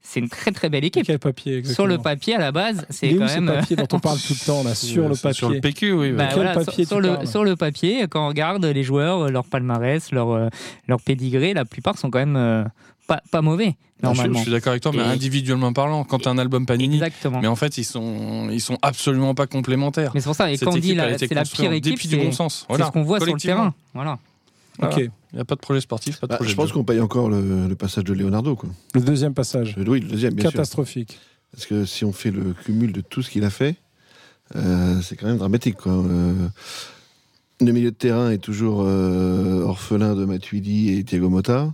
c'est 0.03 0.21
une 0.21 0.29
très 0.29 0.51
très 0.51 0.69
belle 0.69 0.85
équipe. 0.85 1.05
Quel 1.07 1.19
papier 1.19 1.59
exactement 1.59 1.75
Sur 1.75 1.87
le 1.87 1.99
papier, 2.03 2.35
à 2.35 2.39
la 2.39 2.53
base, 2.53 2.87
c'est 2.91 3.15
quand 3.15 3.29
ce 3.29 3.35
même. 3.35 3.49
euh, 3.49 3.61
papier 3.61 3.77
dont 3.77 3.87
on 3.93 3.99
parle 4.01 4.19
tout 4.19 4.33
le 4.39 4.47
temps 4.47 4.63
là 4.65 4.75
Sur 4.75 5.09
le 5.09 5.15
papier. 5.15 5.33
Sur 5.35 5.51
le 5.51 5.61
PQ, 5.61 5.93
oui. 5.93 6.13
Bah 6.13 6.25
ouais. 6.25 6.29
Quel 6.31 6.35
voilà, 6.37 6.53
sur- 6.55 6.65
papier 6.65 6.85
sur, 6.85 6.97
tu 6.97 7.03
le, 7.03 7.09
parles 7.15 7.27
sur 7.27 7.45
le 7.45 7.57
papier, 7.57 8.07
quand 8.09 8.25
on 8.25 8.29
regarde 8.29 8.65
les 8.65 8.83
joueurs, 8.83 9.31
leur 9.31 9.45
palmarès, 9.45 10.11
leur, 10.13 10.31
euh, 10.31 10.49
leur 10.89 11.01
pédigré, 11.01 11.55
la 11.55 11.65
plupart 11.65 11.99
sont 11.99 12.11
quand 12.11 12.19
même 12.19 12.37
euh, 12.37 12.65
pas, 13.07 13.21
pas 13.31 13.43
mauvais, 13.43 13.75
Je, 14.01 14.07
normalement. 14.07 14.39
je 14.39 14.43
suis 14.45 14.51
d'accord 14.53 14.71
avec 14.71 14.83
toi, 14.83 14.93
mais 14.95 15.03
Et- 15.03 15.07
individuellement 15.07 15.73
parlant, 15.73 16.05
quand 16.05 16.19
tu 16.21 16.29
as 16.29 16.31
un 16.31 16.39
album 16.39 16.65
Panini, 16.67 16.95
Exactement. 16.97 17.41
mais 17.41 17.49
en 17.49 17.57
fait, 17.57 17.77
ils 17.79 17.85
sont, 17.85 18.49
ils 18.51 18.61
sont 18.61 18.79
absolument 18.83 19.35
pas 19.35 19.47
complémentaires. 19.47 20.13
Mais 20.15 20.21
c'est 20.21 20.27
pour 20.29 20.35
ça, 20.37 20.51
et 20.51 20.57
Cette 20.57 20.67
quand 20.69 20.75
on 20.75 20.79
dit 20.79 20.97
c'est 21.19 21.35
la 21.35 21.43
pire 21.45 21.73
équipe, 21.73 21.93
dépit 21.95 22.09
du 22.09 22.17
c'est 22.17 22.25
bon 22.25 22.33
sens. 22.33 22.61
c'est 22.61 22.67
Voilà. 22.69 22.87
ce 22.87 22.91
qu'on 22.93 23.03
voit 23.03 23.21
sur 23.21 23.33
le 23.35 23.41
terrain. 23.41 23.75
Voilà. 23.95 24.19
Voilà. 24.81 24.97
Ok. 24.97 25.11
Il 25.33 25.37
n'y 25.37 25.41
a 25.41 25.45
pas 25.45 25.55
de 25.55 25.61
projet 25.61 25.81
sportif, 25.81 26.19
pas 26.19 26.27
de 26.27 26.31
Bah, 26.31 26.37
projet 26.37 26.51
je 26.51 26.57
pense 26.57 26.73
qu'on 26.73 26.83
paye 26.85 27.01
encore 27.01 27.29
le, 27.29 27.69
le 27.69 27.75
passage 27.77 28.05
de 28.05 28.13
Leonardo. 28.13 28.57
Quoi. 28.57 28.69
Le 28.95 29.01
deuxième 29.01 29.35
passage. 29.35 29.77
Oui, 29.77 30.01
le 30.01 30.09
deuxième, 30.09 30.35
bien 30.35 30.45
sûr. 30.45 30.53
Catastrophique. 30.53 31.19
Parce 31.53 31.67
que 31.67 31.85
si 31.85 32.05
on 32.05 32.13
fait 32.13 32.31
le 32.31 32.53
cumul 32.53 32.93
de 32.93 33.01
tout 33.01 33.23
ce 33.23 33.31
qu'il 33.31 33.45
a 33.45 33.51
fait, 33.51 33.77
euh, 34.57 35.01
c'est 35.03 35.17
quand 35.17 35.27
même 35.27 35.39
dramatique. 35.39 35.77
Quoi. 35.77 35.93
Euh, 35.93 36.49
le 37.61 37.73
milieu 37.73 37.91
de 37.91 37.97
terrain 37.97 38.31
est 38.31 38.39
toujours 38.39 38.83
euh, 38.85 39.63
orphelin 39.63 40.15
de 40.15 40.25
Matuidi 40.25 40.91
et 40.99 41.05
Thiago 41.05 41.29
Motta. 41.29 41.73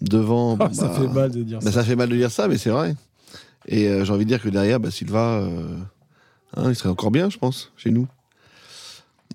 Devant, 0.00 0.56
bon, 0.56 0.72
ça 0.72 0.88
bah, 0.88 0.94
fait 0.94 1.08
mal 1.08 1.30
de 1.30 1.42
dire 1.42 1.58
bah, 1.60 1.66
ça. 1.66 1.72
ça 1.72 1.84
fait 1.84 1.96
mal 1.96 2.08
de 2.08 2.16
dire 2.16 2.30
ça, 2.30 2.46
mais 2.48 2.58
c'est 2.58 2.70
vrai. 2.70 2.94
Et 3.66 3.88
euh, 3.88 4.04
j'ai 4.04 4.12
envie 4.12 4.24
de 4.24 4.28
dire 4.28 4.42
que 4.42 4.48
derrière, 4.48 4.80
bah, 4.80 4.90
Silva, 4.90 5.38
euh, 5.38 5.78
hein, 6.56 6.68
il 6.68 6.74
serait 6.76 6.90
encore 6.90 7.10
bien, 7.10 7.30
je 7.30 7.38
pense, 7.38 7.72
chez 7.76 7.90
nous. 7.90 8.06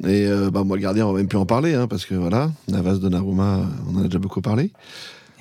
Et 0.04 0.28
euh, 0.28 0.49
bah, 0.49 0.63
moi, 0.63 0.78
le 0.78 0.82
gardien, 0.82 1.06
on 1.08 1.12
va 1.12 1.17
même 1.19 1.28
plus 1.28 1.38
en 1.38 1.45
parler, 1.45 1.73
hein, 1.73 1.88
parce 1.88 2.06
que 2.06 2.15
voilà, 2.15 2.52
Navas, 2.69 2.95
Donnarumma, 2.99 3.62
on 3.91 3.97
en 3.97 4.02
a 4.02 4.04
déjà 4.06 4.19
beaucoup 4.19 4.41
parlé. 4.41 4.71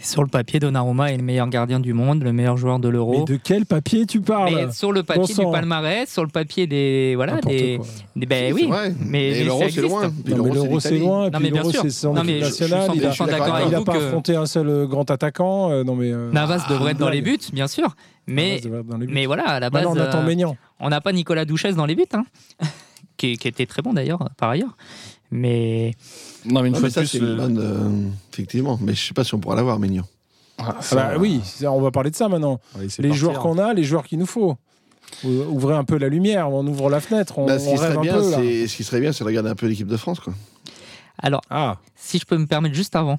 Sur 0.00 0.22
le 0.22 0.28
papier, 0.28 0.60
Donnarumma 0.60 1.12
est 1.12 1.16
le 1.16 1.24
meilleur 1.24 1.48
gardien 1.48 1.80
du 1.80 1.92
monde, 1.92 2.22
le 2.22 2.32
meilleur 2.32 2.56
joueur 2.56 2.78
de 2.78 2.86
Mais 2.88 2.92
l'Euro. 2.94 3.24
de 3.24 3.36
quel 3.42 3.66
papier 3.66 4.06
tu 4.06 4.20
parles 4.20 4.54
Mais 4.54 4.72
sur 4.72 4.92
le 4.92 5.02
papier 5.02 5.34
Bon 5.36 5.44
du 5.46 5.52
palmarès, 5.52 6.08
sur 6.08 6.22
le 6.22 6.28
papier 6.28 6.68
des 6.68 7.14
voilà 7.16 7.40
des, 7.40 7.80
des- 8.14 8.26
ben 8.26 8.52
oui, 8.54 8.66
vrai. 8.68 8.94
mais- 9.00 9.32
mais 9.32 9.44
l'euro, 9.44 9.62
c'est 9.68 9.80
loin. 9.80 10.12
Mais 10.24 10.34
l'euro, 10.36 10.78
c'est 10.80 10.98
loin. 10.98 11.24
Non, 11.24 11.30
puis 11.32 11.42
mais 11.42 11.50
bien 11.50 11.62
l'euro, 11.62 11.72
sûr. 11.72 11.82
c'est 11.82 11.90
son 11.90 12.14
Non, 12.14 12.22
mais 12.24 12.38
je- 12.40 12.46
je 12.46 12.52
suis. 12.52 12.64
Il 12.66 12.74
a, 12.74 13.10
100% 13.10 13.26
d'accord 13.26 13.48
il 13.48 13.52
avec 13.56 13.68
il 13.70 13.74
a 13.74 13.78
vous 13.78 13.84
pas 13.84 13.92
que 13.98 14.04
affronté 14.04 14.36
un 14.36 14.46
seul 14.46 14.68
euh, 14.68 14.86
grand 14.86 15.10
attaquant. 15.10 15.70
euh, 15.72 15.82
non, 15.82 15.96
mais. 15.96 16.12
euh, 16.12 16.30
Navas 16.30 16.64
devrait 16.68 16.92
être 16.92 16.98
dans 16.98 17.08
les 17.10 17.20
buts, 17.22 17.38
bien 17.52 17.66
sûr. 17.66 17.96
Mais 18.28 18.60
Navas 18.64 18.82
mais 19.08 19.26
voilà, 19.26 19.48
à 19.48 19.58
la 19.60 19.68
base, 19.68 19.84
Maintenant, 19.84 20.00
on 20.00 20.04
attend 20.06 20.22
Maignan. 20.22 20.56
on 20.78 20.90
n'a 20.90 21.00
pas 21.00 21.10
Nicolas 21.12 21.44
Douchès 21.44 21.74
dans 21.74 21.86
les 21.86 21.96
buts, 21.96 22.04
hein, 22.12 22.24
qui, 23.18 23.36
qui 23.36 23.46
était 23.48 23.66
très 23.66 23.82
bon 23.82 23.92
d'ailleurs 23.92 24.30
par 24.38 24.48
ailleurs. 24.50 24.74
Mais 25.30 25.92
Non, 26.46 26.62
mais 26.62 26.68
une 26.68 26.74
Non, 26.74 26.80
fois 26.80 26.88
mais 26.88 26.88
de 26.88 26.94
ça, 26.94 27.00
plus, 27.02 27.14
une 27.14 27.26
le- 27.26 27.36
bonne, 27.36 27.58
euh, 27.58 28.08
effectivement. 28.32 28.78
Mais 28.80 28.94
je 28.94 29.06
sais 29.08 29.12
pas 29.14 29.24
si 29.24 29.34
on 29.34 29.38
pourra 29.40 29.56
l'avoir, 29.56 29.78
Mignon. 29.78 30.04
Ah, 30.56 30.76
Ah 30.96 31.18
oui, 31.18 31.40
on 31.66 31.80
va 31.80 31.90
parler 31.90 32.10
de 32.10 32.16
ça 32.16 32.28
maintenant. 32.28 32.58
Les 32.80 32.86
partir. 32.88 33.12
joueurs 33.14 33.38
qu'on 33.40 33.58
a, 33.58 33.74
les 33.74 33.84
joueurs 33.84 34.04
qu'il 34.04 34.18
nous 34.18 34.26
faut. 34.26 34.56
Ou- 35.24 35.28
Ouvrez 35.50 35.74
un 35.74 35.84
peu 35.84 35.98
la 35.98 36.08
lumière, 36.08 36.50
on 36.50 36.66
ouvre 36.66 36.90
la 36.90 37.00
fenêtre, 37.00 37.38
on, 37.38 37.46
Bah, 37.46 37.58
ce, 37.58 37.68
on 37.68 37.74
qui 37.74 37.78
rêve 37.78 37.88
serait 37.92 37.98
un 37.98 38.00
bien, 38.00 38.14
peu 38.14 38.30
là. 38.30 38.36
ce 38.66 38.76
qui 38.76 38.84
serait 38.84 39.00
bien, 39.00 39.12
c'est 39.12 39.22
de 39.24 39.28
regarder 39.28 39.50
un 39.50 39.54
peu 39.54 39.66
l'équipe 39.66 39.86
de 39.86 39.96
France. 39.96 40.20
Quoi. 40.20 40.34
alors, 41.18 41.42
Ah, 41.50 41.78
si 41.94 42.18
je 42.18 42.24
peux 42.26 42.36
me 42.38 42.46
permettre 42.46 42.74
juste 42.74 42.96
avant, 42.96 43.18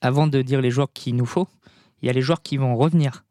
avant 0.00 0.26
de 0.26 0.42
dire 0.42 0.60
les 0.60 0.70
joueurs 0.70 0.88
qu'il 0.92 1.16
nous 1.16 1.26
faut, 1.26 1.48
il 2.02 2.06
y 2.06 2.10
a 2.10 2.12
les 2.12 2.20
joueurs 2.22 2.42
qui 2.42 2.56
vont 2.56 2.76
revenir. 2.76 3.24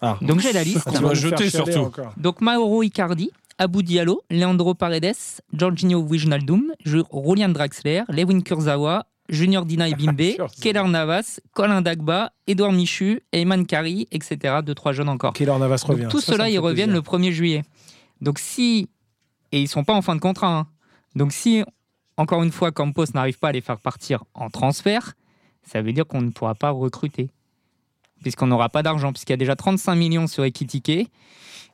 ah. 0.00 0.18
Donc 0.22 0.40
j'ai 0.40 0.52
la 0.52 0.64
liste. 0.64 0.88
Tu 0.94 1.02
vas 1.02 1.14
jeter 1.14 1.50
surtout. 1.50 1.78
Encore. 1.78 2.12
Donc 2.16 2.40
Mauro 2.40 2.82
Icardi, 2.82 3.30
Abou 3.58 3.82
Diallo, 3.82 4.22
Leandro 4.30 4.74
Paredes, 4.74 5.40
Jorginho 5.52 6.00
Wijnaldum, 6.00 6.72
Julian 6.84 7.48
Draxler, 7.50 8.04
Lewin 8.08 8.40
Kurzawa, 8.42 9.06
Junior 9.28 9.64
Dina 9.64 9.88
Bimbe, 9.90 10.36
Kurzawa. 10.36 10.48
Keller 10.60 10.88
Navas, 10.88 11.40
Colin 11.54 11.80
Dagba, 11.80 12.32
Edouard 12.46 12.72
Michu, 12.72 13.20
Eyman 13.32 13.64
Kari, 13.64 14.06
etc. 14.12 14.60
Deux, 14.64 14.74
trois 14.74 14.92
jeunes 14.92 15.08
encore. 15.08 15.32
Keylor 15.32 15.58
Navas 15.58 15.78
Donc, 15.86 15.96
revient. 15.96 16.08
tout 16.10 16.20
Ça, 16.20 16.32
cela, 16.34 16.50
ils 16.50 16.58
reviennent 16.58 16.90
plaisir. 16.90 17.12
le 17.12 17.18
1er 17.28 17.32
juillet. 17.32 17.62
Donc 18.20 18.38
si... 18.38 18.88
Et 19.52 19.60
ils 19.62 19.68
sont 19.68 19.84
pas 19.84 19.94
en 19.94 20.02
fin 20.02 20.14
de 20.16 20.20
contrat. 20.20 20.48
hein. 20.58 20.66
Donc 21.14 21.32
si, 21.32 21.62
encore 22.16 22.42
une 22.42 22.52
fois, 22.52 22.72
Campos 22.72 23.04
n'arrive 23.14 23.38
pas 23.38 23.48
à 23.48 23.52
les 23.52 23.60
faire 23.62 23.78
partir 23.80 24.24
en 24.34 24.50
transfert, 24.50 25.14
ça 25.62 25.80
veut 25.82 25.92
dire 25.92 26.06
qu'on 26.06 26.20
ne 26.20 26.30
pourra 26.30 26.54
pas 26.54 26.70
recruter. 26.70 27.30
Puisqu'on 28.22 28.46
n'aura 28.48 28.68
pas 28.68 28.82
d'argent, 28.82 29.12
puisqu'il 29.12 29.32
y 29.32 29.34
a 29.34 29.38
déjà 29.38 29.56
35 29.56 29.94
millions 29.94 30.26
sur 30.26 30.44
Ekitike. 30.44 31.10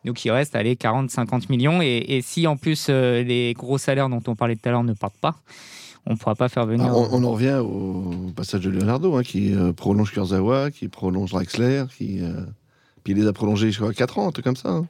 Donc 0.05 0.25
il 0.25 0.31
reste, 0.31 0.57
allez, 0.57 0.75
40-50 0.75 1.47
millions. 1.49 1.81
Et, 1.81 2.05
et 2.09 2.23
si 2.23 2.47
en 2.47 2.57
plus 2.57 2.87
euh, 2.89 3.23
les 3.23 3.55
gros 3.55 3.79
salaires 3.79 4.09
dont 4.09 4.23
on 4.27 4.35
parlait 4.35 4.57
tout 4.57 4.69
à 4.69 4.73
l'heure 4.73 4.85
ne 4.85 4.93
partent 4.95 5.19
pas, 5.21 5.37
on 6.07 6.13
ne 6.15 6.17
pourra 6.17 6.35
pas 6.35 6.49
faire 6.49 6.67
venir... 6.67 6.87
Ah, 6.91 6.97
on, 6.97 7.09
on 7.13 7.25
en 7.25 7.31
revient 7.31 7.61
au 7.63 8.11
passage 8.35 8.63
de 8.63 8.71
Leonardo, 8.71 9.15
hein, 9.17 9.23
qui 9.23 9.55
euh, 9.55 9.73
prolonge 9.73 10.13
Kurzawa, 10.13 10.71
qui 10.73 10.89
prolonge 10.89 11.31
Draxler, 11.31 11.85
qui. 11.97 12.21
euh, 12.21 12.45
Puis 13.05 13.13
il 13.15 13.21
les 13.21 13.27
a 13.29 13.33
prolongés 13.33 13.69
jusqu'à 13.71 13.93
4 13.93 14.19
ans, 14.19 14.29
un 14.29 14.33
truc 14.33 14.45
comme 14.45 14.57
ça. 14.57 14.71
hein. 14.71 14.87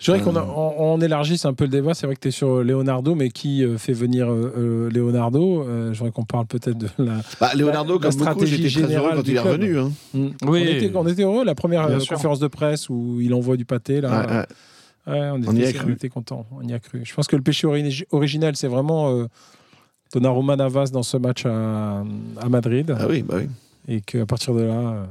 C'est 0.00 0.12
vrai 0.12 0.20
qu'on 0.22 0.34
Euh. 0.34 0.40
a- 0.40 0.44
on, 0.46 0.94
on 0.94 1.00
élargisse 1.00 1.44
un 1.44 1.52
peu 1.52 1.64
le 1.64 1.70
débat. 1.70 1.92
C'est 1.94 2.06
vrai 2.06 2.16
que 2.16 2.20
tu 2.20 2.28
es 2.28 2.30
sur 2.30 2.62
Leonardo, 2.64 3.14
mais 3.14 3.28
qui 3.30 3.62
euh, 3.64 3.76
fait 3.78 3.92
venir 3.92 4.30
euh, 4.30 4.52
euh, 4.56 4.90
Leonardo? 4.90 5.62
Euh, 5.62 5.92
Je 5.92 5.98
voudrais 5.98 6.10
qu'on 6.12 6.24
parle 6.24 6.46
peut-être 6.46 6.78
de 6.78 6.88
la. 6.98 7.18
Bah, 7.40 7.50
Leonardo, 7.54 7.98
La- 7.98 8.06
la 8.06 8.10
comme 8.10 8.18
beaucoup, 8.18 8.32
stratégie 8.46 8.68
j'étais 8.68 8.86
très 8.86 8.96
heureux 8.96 9.10
quand 9.14 9.22
il 9.28 9.36
est 9.36 9.40
revenu. 9.40 9.78
hein. 9.78 9.90
Oui. 10.14 10.32
On, 10.46 10.54
était, 10.56 10.90
on 10.94 11.06
était 11.06 11.22
heureux. 11.22 11.44
La 11.44 11.54
première 11.54 11.86
Bien 11.86 11.96
euh, 11.96 12.00
sûr. 12.00 12.14
conférence 12.16 12.40
de 12.40 12.48
presse 12.48 12.88
où 12.88 13.18
il 13.20 13.34
envoie 13.34 13.56
du 13.58 13.64
pâté, 13.66 14.00
là. 14.00 14.10
Ouais, 14.26 14.32
ouais. 14.32 14.46
Ouais, 15.06 15.30
on, 15.30 15.40
On 15.48 15.54
y 15.56 15.64
a 15.64 15.68
était, 15.70 15.78
cru. 15.78 15.90
on 15.90 15.94
était 15.94 16.08
content. 16.08 16.46
On 16.52 16.66
y 16.66 16.72
a 16.72 16.78
cru. 16.78 17.02
Je 17.04 17.14
pense 17.14 17.26
que 17.26 17.36
le 17.36 17.42
péché 17.42 17.66
ori- 17.66 18.04
original, 18.10 18.54
c'est 18.56 18.68
vraiment 18.68 19.10
euh, 19.10 19.26
Donnarumma 20.12 20.56
Navas 20.56 20.90
dans 20.92 21.02
ce 21.02 21.16
match 21.16 21.46
à, 21.46 22.04
à 22.40 22.48
Madrid. 22.48 22.94
Ah 22.98 23.06
oui, 23.08 23.22
bah 23.22 23.34
oui. 23.38 23.48
Et 23.88 24.00
qu'à 24.00 24.26
partir 24.26 24.54
de 24.54 24.62
là. 24.62 24.74
euh, 24.74 25.04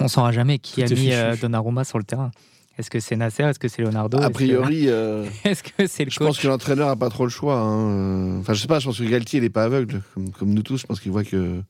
On 0.00 0.08
saura 0.08 0.30
jamais 0.32 0.58
qui 0.58 0.82
a 0.82 0.86
mis 0.86 0.94
fichu. 0.96 1.10
euh, 1.12 1.36
Donnarumma 1.40 1.84
sur 1.84 1.98
le 1.98 2.04
terrain. 2.04 2.30
Est-ce 2.78 2.90
que 2.90 3.00
c'est 3.00 3.16
Nasser? 3.16 3.42
Est-ce 3.44 3.58
que 3.58 3.68
c'est 3.68 3.82
Leonardo? 3.82 4.18
A 4.18 4.22
Est-ce 4.22 4.28
que- 4.28 4.32
priori, 4.34 4.84
euh, 4.88 5.24
Est-ce 5.44 5.62
que 5.62 5.86
c'est 5.86 6.04
le 6.04 6.10
je 6.10 6.18
coach? 6.18 6.26
pense 6.28 6.38
que 6.38 6.46
l'entraîneur 6.48 6.88
n'a 6.88 6.96
pas 6.96 7.08
trop 7.08 7.24
le 7.24 7.30
choix. 7.30 7.58
hein. 7.58 8.38
Enfin, 8.40 8.52
je 8.54 8.60
sais 8.60 8.68
pas, 8.68 8.78
je 8.80 8.86
pense 8.86 8.98
que 8.98 9.04
Galtier, 9.04 9.38
il 9.38 9.42
n'est 9.42 9.50
pas 9.50 9.64
aveugle, 9.64 10.02
comme, 10.14 10.30
comme 10.30 10.50
nous 10.52 10.62
tous. 10.62 10.78
Je 10.82 10.86
pense 10.86 11.00
qu'il 11.00 11.10
voit 11.12 11.24
que, 11.24 11.60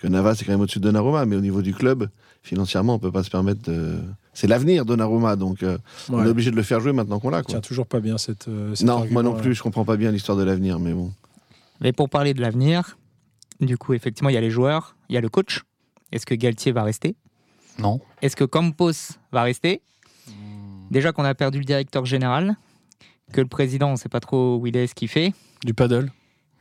que 0.00 0.06
Navas 0.06 0.32
est 0.40 0.44
quand 0.44 0.52
même 0.52 0.60
au-dessus 0.62 0.78
de 0.78 0.84
Donnarumma, 0.84 1.26
mais 1.26 1.36
au 1.36 1.40
niveau 1.40 1.60
du 1.62 1.74
club, 1.74 2.08
financièrement, 2.42 2.94
on 2.94 2.98
peut 2.98 3.12
pas 3.12 3.22
se 3.22 3.30
permettre 3.30 3.62
de. 3.70 3.98
C'est 4.32 4.46
l'avenir, 4.46 4.84
Donnarumma, 4.86 5.36
donc 5.36 5.62
euh, 5.62 5.78
on 6.10 6.24
est 6.24 6.28
obligé 6.28 6.50
de 6.50 6.56
le 6.56 6.62
faire 6.62 6.80
jouer 6.80 6.92
maintenant 6.92 7.18
qu'on 7.20 7.30
l'a. 7.30 7.42
Tiens 7.42 7.60
toujours 7.60 7.86
pas 7.86 8.00
bien 8.00 8.16
cette. 8.18 8.48
euh, 8.48 8.74
cet 8.74 8.86
Non, 8.86 9.06
moi 9.10 9.22
non 9.22 9.34
plus, 9.34 9.54
je 9.54 9.62
comprends 9.62 9.84
pas 9.84 9.96
bien 9.96 10.10
l'histoire 10.10 10.36
de 10.38 10.42
l'avenir, 10.44 10.78
mais 10.78 10.92
bon. 10.92 11.12
Mais 11.80 11.92
pour 11.92 12.08
parler 12.08 12.32
de 12.34 12.40
l'avenir, 12.40 12.96
du 13.60 13.76
coup, 13.76 13.92
effectivement, 13.94 14.30
il 14.30 14.34
y 14.34 14.38
a 14.38 14.40
les 14.42 14.50
joueurs, 14.50 14.96
il 15.10 15.14
y 15.14 15.18
a 15.18 15.20
le 15.20 15.28
coach. 15.28 15.62
Est-ce 16.12 16.24
que 16.24 16.34
Galtier 16.34 16.72
va 16.72 16.82
rester? 16.82 17.14
Non. 17.78 18.00
Est-ce 18.22 18.36
que 18.36 18.44
Campos 18.44 18.92
va 19.32 19.42
rester? 19.42 19.82
Déjà 20.90 21.12
qu'on 21.12 21.24
a 21.24 21.34
perdu 21.34 21.58
le 21.58 21.64
directeur 21.64 22.04
général, 22.04 22.56
que 23.32 23.40
le 23.40 23.46
président, 23.46 23.88
on 23.88 23.92
ne 23.92 23.96
sait 23.96 24.08
pas 24.08 24.20
trop 24.20 24.56
où 24.56 24.66
il 24.66 24.76
est, 24.76 24.86
ce 24.86 24.94
qu'il 24.94 25.08
fait. 25.08 25.32
Du 25.64 25.74
paddle. 25.74 26.10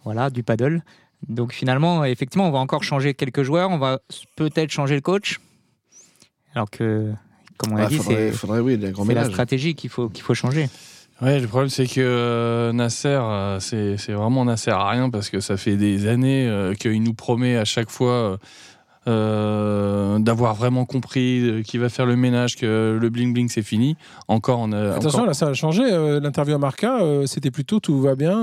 Voilà, 0.04 0.30
du 0.30 0.44
paddle. 0.44 0.84
Donc 1.28 1.54
finalement, 1.54 2.06
effectivement, 2.06 2.48
on 2.48 2.52
va 2.52 2.60
encore 2.60 2.84
changer 2.84 3.14
quelques 3.14 3.44
joueurs. 3.44 3.70
On 3.70 3.78
va 3.78 4.00
peut-être 4.36 4.72
changer 4.72 4.96
le 4.96 5.02
coach. 5.02 5.40
Alors 6.54 6.70
que, 6.70 7.12
comme 7.58 7.74
on 7.74 7.78
a 7.78 7.84
Ah, 7.84 7.88
dit, 7.88 7.98
faudrait, 7.98 8.32
c'est 8.32 8.38
faudrait, 8.38 8.60
oui, 8.60 8.78
la 8.78 9.26
stratégie 9.26 9.76
qu'il 9.76 9.90
faut, 9.90 10.10
qu'il 10.10 10.24
faut 10.24 10.34
changer. 10.34 10.70
Ouais, 11.22 11.40
le 11.40 11.48
problème 11.48 11.70
c'est 11.70 11.88
que 11.88 12.02
euh, 12.02 12.74
Nasser, 12.74 13.08
euh, 13.08 13.60
c'est 13.62 13.96
c'est 13.96 14.12
vraiment 14.12 14.44
Nasser 14.44 14.72
à 14.72 14.90
rien 14.90 15.10
parce 15.10 15.30
que 15.30 15.40
ça 15.40 15.56
fait 15.56 15.78
des 15.78 16.08
années 16.08 16.46
euh, 16.46 16.74
qu'il 16.74 17.02
nous 17.02 17.14
promet 17.14 17.56
à 17.56 17.64
chaque 17.64 17.90
fois 17.90 18.38
euh, 19.08 20.20
d'avoir 20.20 20.56
vraiment 20.56 20.86
compris 20.86 21.42
euh, 21.42 21.62
qu'il 21.62 21.80
va 21.80 21.90
faire 21.90 22.06
le 22.06 22.16
ménage, 22.16 22.56
que 22.56 22.98
le 23.00 23.10
bling 23.10 23.34
bling 23.34 23.50
c'est 23.50 23.62
fini. 23.62 23.96
Encore, 24.28 24.60
on 24.60 24.72
a, 24.72 24.92
Attention, 24.94 25.10
encore- 25.20 25.26
là, 25.28 25.34
ça 25.34 25.48
a 25.48 25.54
changé. 25.54 25.84
euh, 25.84 26.20
L'interview 26.20 26.56
à 26.56 26.58
Marca, 26.58 27.00
euh, 27.02 27.26
c'était 27.26 27.52
plutôt 27.52 27.80
tout 27.80 28.00
va 28.02 28.16
bien, 28.16 28.36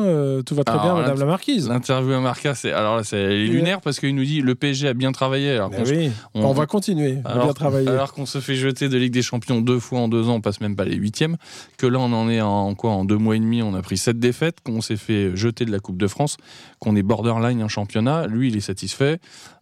tout 0.46 0.54
va 0.54 0.64
très 0.64 0.78
Alors, 0.78 0.94
bien, 0.94 1.02
Madame 1.02 1.18
la 1.18 1.26
Marquise. 1.26 1.68
L'interview 1.68 2.12
à 2.14 2.20
Marca, 2.20 2.54
c'est 2.54 2.72
alors 2.72 2.96
là, 2.96 3.04
c'est 3.04 3.44
lunaire 3.44 3.80
parce 3.80 3.98
qu'il 4.00 4.14
nous 4.14 4.24
dit 4.24 4.40
le 4.40 4.54
PSG 4.54 4.88
a 4.88 4.94
bien 4.94 5.12
travaillé. 5.12 5.52
Alors 5.52 5.70
se- 5.74 5.90
oui, 5.92 6.10
on- 6.34 6.44
on, 6.46 6.52
va 6.52 6.66
continuer, 6.66 7.18
alors, 7.24 7.44
bien 7.46 7.52
travailler. 7.54 7.88
alors 7.88 8.12
qu'on 8.12 8.26
se 8.26 8.40
fait 8.40 8.54
jeter 8.54 8.88
de 8.88 8.96
Ligue 8.98 9.12
des 9.12 9.22
Champions 9.22 9.60
deux 9.60 9.78
fois 9.78 10.00
en 10.00 10.08
deux 10.08 10.28
ans, 10.28 10.34
on 10.36 10.40
passe 10.40 10.60
même 10.60 10.76
pas 10.76 10.84
les 10.84 10.96
huitièmes, 10.96 11.36
que 11.78 11.86
là 11.86 11.98
on 11.98 12.12
en 12.12 12.28
est 12.28 12.40
en 12.40 12.74
quoi 12.74 12.92
En 12.92 13.04
deux 13.04 13.16
mois 13.18 13.36
et 13.36 13.40
demi, 13.40 13.62
on 13.62 13.74
a 13.74 13.82
pris 13.82 13.96
sept 13.96 14.18
défaites, 14.18 14.58
qu'on 14.64 14.80
s'est 14.80 14.96
fait 14.96 15.34
jeter 15.36 15.64
de 15.64 15.70
la 15.72 15.78
Coupe 15.80 15.96
de 15.98 16.06
France, 16.06 16.36
qu'on 16.78 16.94
est 16.96 17.02
borderline 17.02 17.62
en 17.62 17.68
championnat. 17.68 18.26
Lui, 18.26 18.48
il 18.48 18.56
est 18.56 18.60
satisfait. 18.60 19.18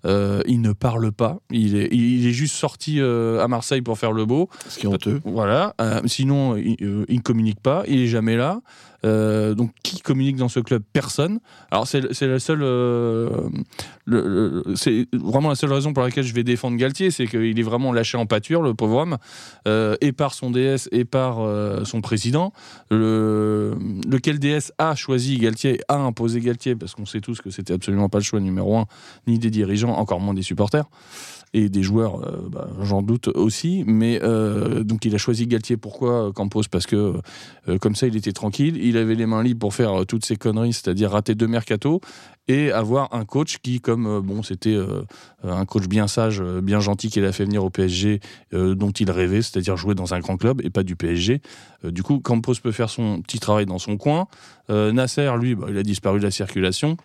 Euh, 0.06 0.42
il 0.46 0.60
ne 0.60 0.72
parle 0.72 1.12
pas. 1.12 1.38
Il 1.50 1.76
est, 1.76 1.88
il 1.92 2.26
est 2.26 2.32
juste 2.32 2.54
sorti 2.54 3.00
euh, 3.00 3.42
à 3.42 3.48
Marseille 3.48 3.82
pour 3.82 3.98
faire 3.98 4.12
le 4.12 4.24
beau. 4.24 4.48
Ce 4.68 4.78
qui 4.78 4.86
est 4.86 4.88
honteux. 4.88 5.20
Voilà. 5.24 5.74
Euh, 5.80 6.00
sinon, 6.06 6.56
il, 6.56 6.76
ne 7.08 7.20
communique 7.20 7.60
pas. 7.60 7.84
Il 7.86 8.00
est 8.00 8.06
jamais 8.06 8.36
là. 8.36 8.60
Euh, 9.04 9.54
donc, 9.54 9.70
qui 9.82 10.00
communique 10.00 10.36
dans 10.36 10.48
ce 10.48 10.60
club? 10.60 10.82
Personne. 10.92 11.40
Alors, 11.70 11.86
c'est 11.86 12.26
la 12.26 12.38
seule. 12.38 12.62
euh, 12.62 13.48
c'est 14.74 15.06
vraiment 15.12 15.48
la 15.48 15.54
seule 15.54 15.72
raison 15.72 15.92
pour 15.92 16.02
laquelle 16.02 16.24
je 16.24 16.34
vais 16.34 16.44
défendre 16.44 16.76
Galtier, 16.76 17.10
c'est 17.10 17.26
qu'il 17.26 17.58
est 17.58 17.62
vraiment 17.62 17.92
lâché 17.92 18.18
en 18.18 18.26
pâture, 18.26 18.62
le 18.62 18.74
pauvre 18.74 18.96
homme, 18.96 19.16
euh, 19.68 19.96
et 20.00 20.12
par 20.12 20.34
son 20.34 20.50
DS 20.50 20.88
et 20.92 21.04
par 21.04 21.38
son 21.86 22.00
président. 22.00 22.52
Le, 22.90 23.76
lequel 24.08 24.38
DS 24.38 24.72
a 24.78 24.94
choisi 24.94 25.38
Galtier, 25.38 25.80
a 25.88 25.96
imposé 25.96 26.40
Galtier, 26.40 26.74
parce 26.74 26.94
qu'on 26.94 27.06
sait 27.06 27.20
tous 27.20 27.40
que 27.40 27.50
c'était 27.50 27.74
absolument 27.74 28.08
pas 28.08 28.18
le 28.18 28.24
choix 28.24 28.40
numéro 28.40 28.76
un, 28.76 28.86
ni 29.26 29.38
des 29.38 29.50
dirigeants, 29.50 29.94
encore 29.94 30.20
moins 30.20 30.34
des 30.34 30.42
supporters 30.42 30.84
et 31.52 31.68
des 31.68 31.82
joueurs, 31.82 32.20
bah, 32.48 32.68
j'en 32.82 33.02
doute 33.02 33.26
aussi. 33.28 33.82
Mais 33.86 34.20
donc 34.20 35.04
il 35.04 35.14
a 35.14 35.18
choisi 35.18 35.46
Galtier. 35.46 35.76
Pourquoi 35.76 36.32
Campos? 36.32 36.62
Parce 36.70 36.86
que 36.86 37.14
comme 37.80 37.96
ça, 37.96 38.06
il 38.06 38.16
était 38.16 38.32
tranquille. 38.32 38.76
Il 38.90 38.96
avait 38.96 39.14
les 39.14 39.26
mains 39.26 39.44
libres 39.44 39.60
pour 39.60 39.72
faire 39.72 40.00
euh, 40.00 40.04
toutes 40.04 40.24
ces 40.24 40.34
conneries, 40.34 40.72
c'est-à-dire 40.72 41.12
rater 41.12 41.36
deux 41.36 41.46
mercato 41.46 42.00
et 42.48 42.72
avoir 42.72 43.14
un 43.14 43.24
coach 43.24 43.58
qui, 43.58 43.80
comme 43.80 44.06
euh, 44.06 44.20
bon, 44.20 44.42
c'était 44.42 44.74
euh, 44.74 45.02
un 45.44 45.64
coach 45.64 45.86
bien 45.86 46.08
sage, 46.08 46.42
bien 46.42 46.80
gentil, 46.80 47.08
qui 47.08 47.20
l'a 47.20 47.30
fait 47.30 47.44
venir 47.44 47.64
au 47.64 47.70
PSG, 47.70 48.20
dont 48.52 48.90
il 48.90 49.10
rêvait, 49.10 49.42
c'est-à-dire 49.42 49.76
jouer 49.76 49.94
dans 49.94 50.12
un 50.12 50.18
grand 50.18 50.36
club 50.36 50.60
et 50.64 50.70
pas 50.70 50.82
du 50.82 50.96
PSG. 50.96 51.40
Du 51.84 52.02
coup, 52.02 52.18
Campos 52.18 52.54
peut 52.62 52.72
faire 52.72 52.90
son 52.90 53.22
petit 53.22 53.38
travail 53.38 53.66
dans 53.66 53.78
son 53.78 53.96
coin. 53.96 54.26
Nasser, 54.68 55.30
lui, 55.40 55.54
bah, 55.54 55.68
il 55.70 55.78
a 55.78 55.82
disparu 55.82 56.18
de 56.18 56.24
la 56.24 56.30
circulation. 56.30 56.96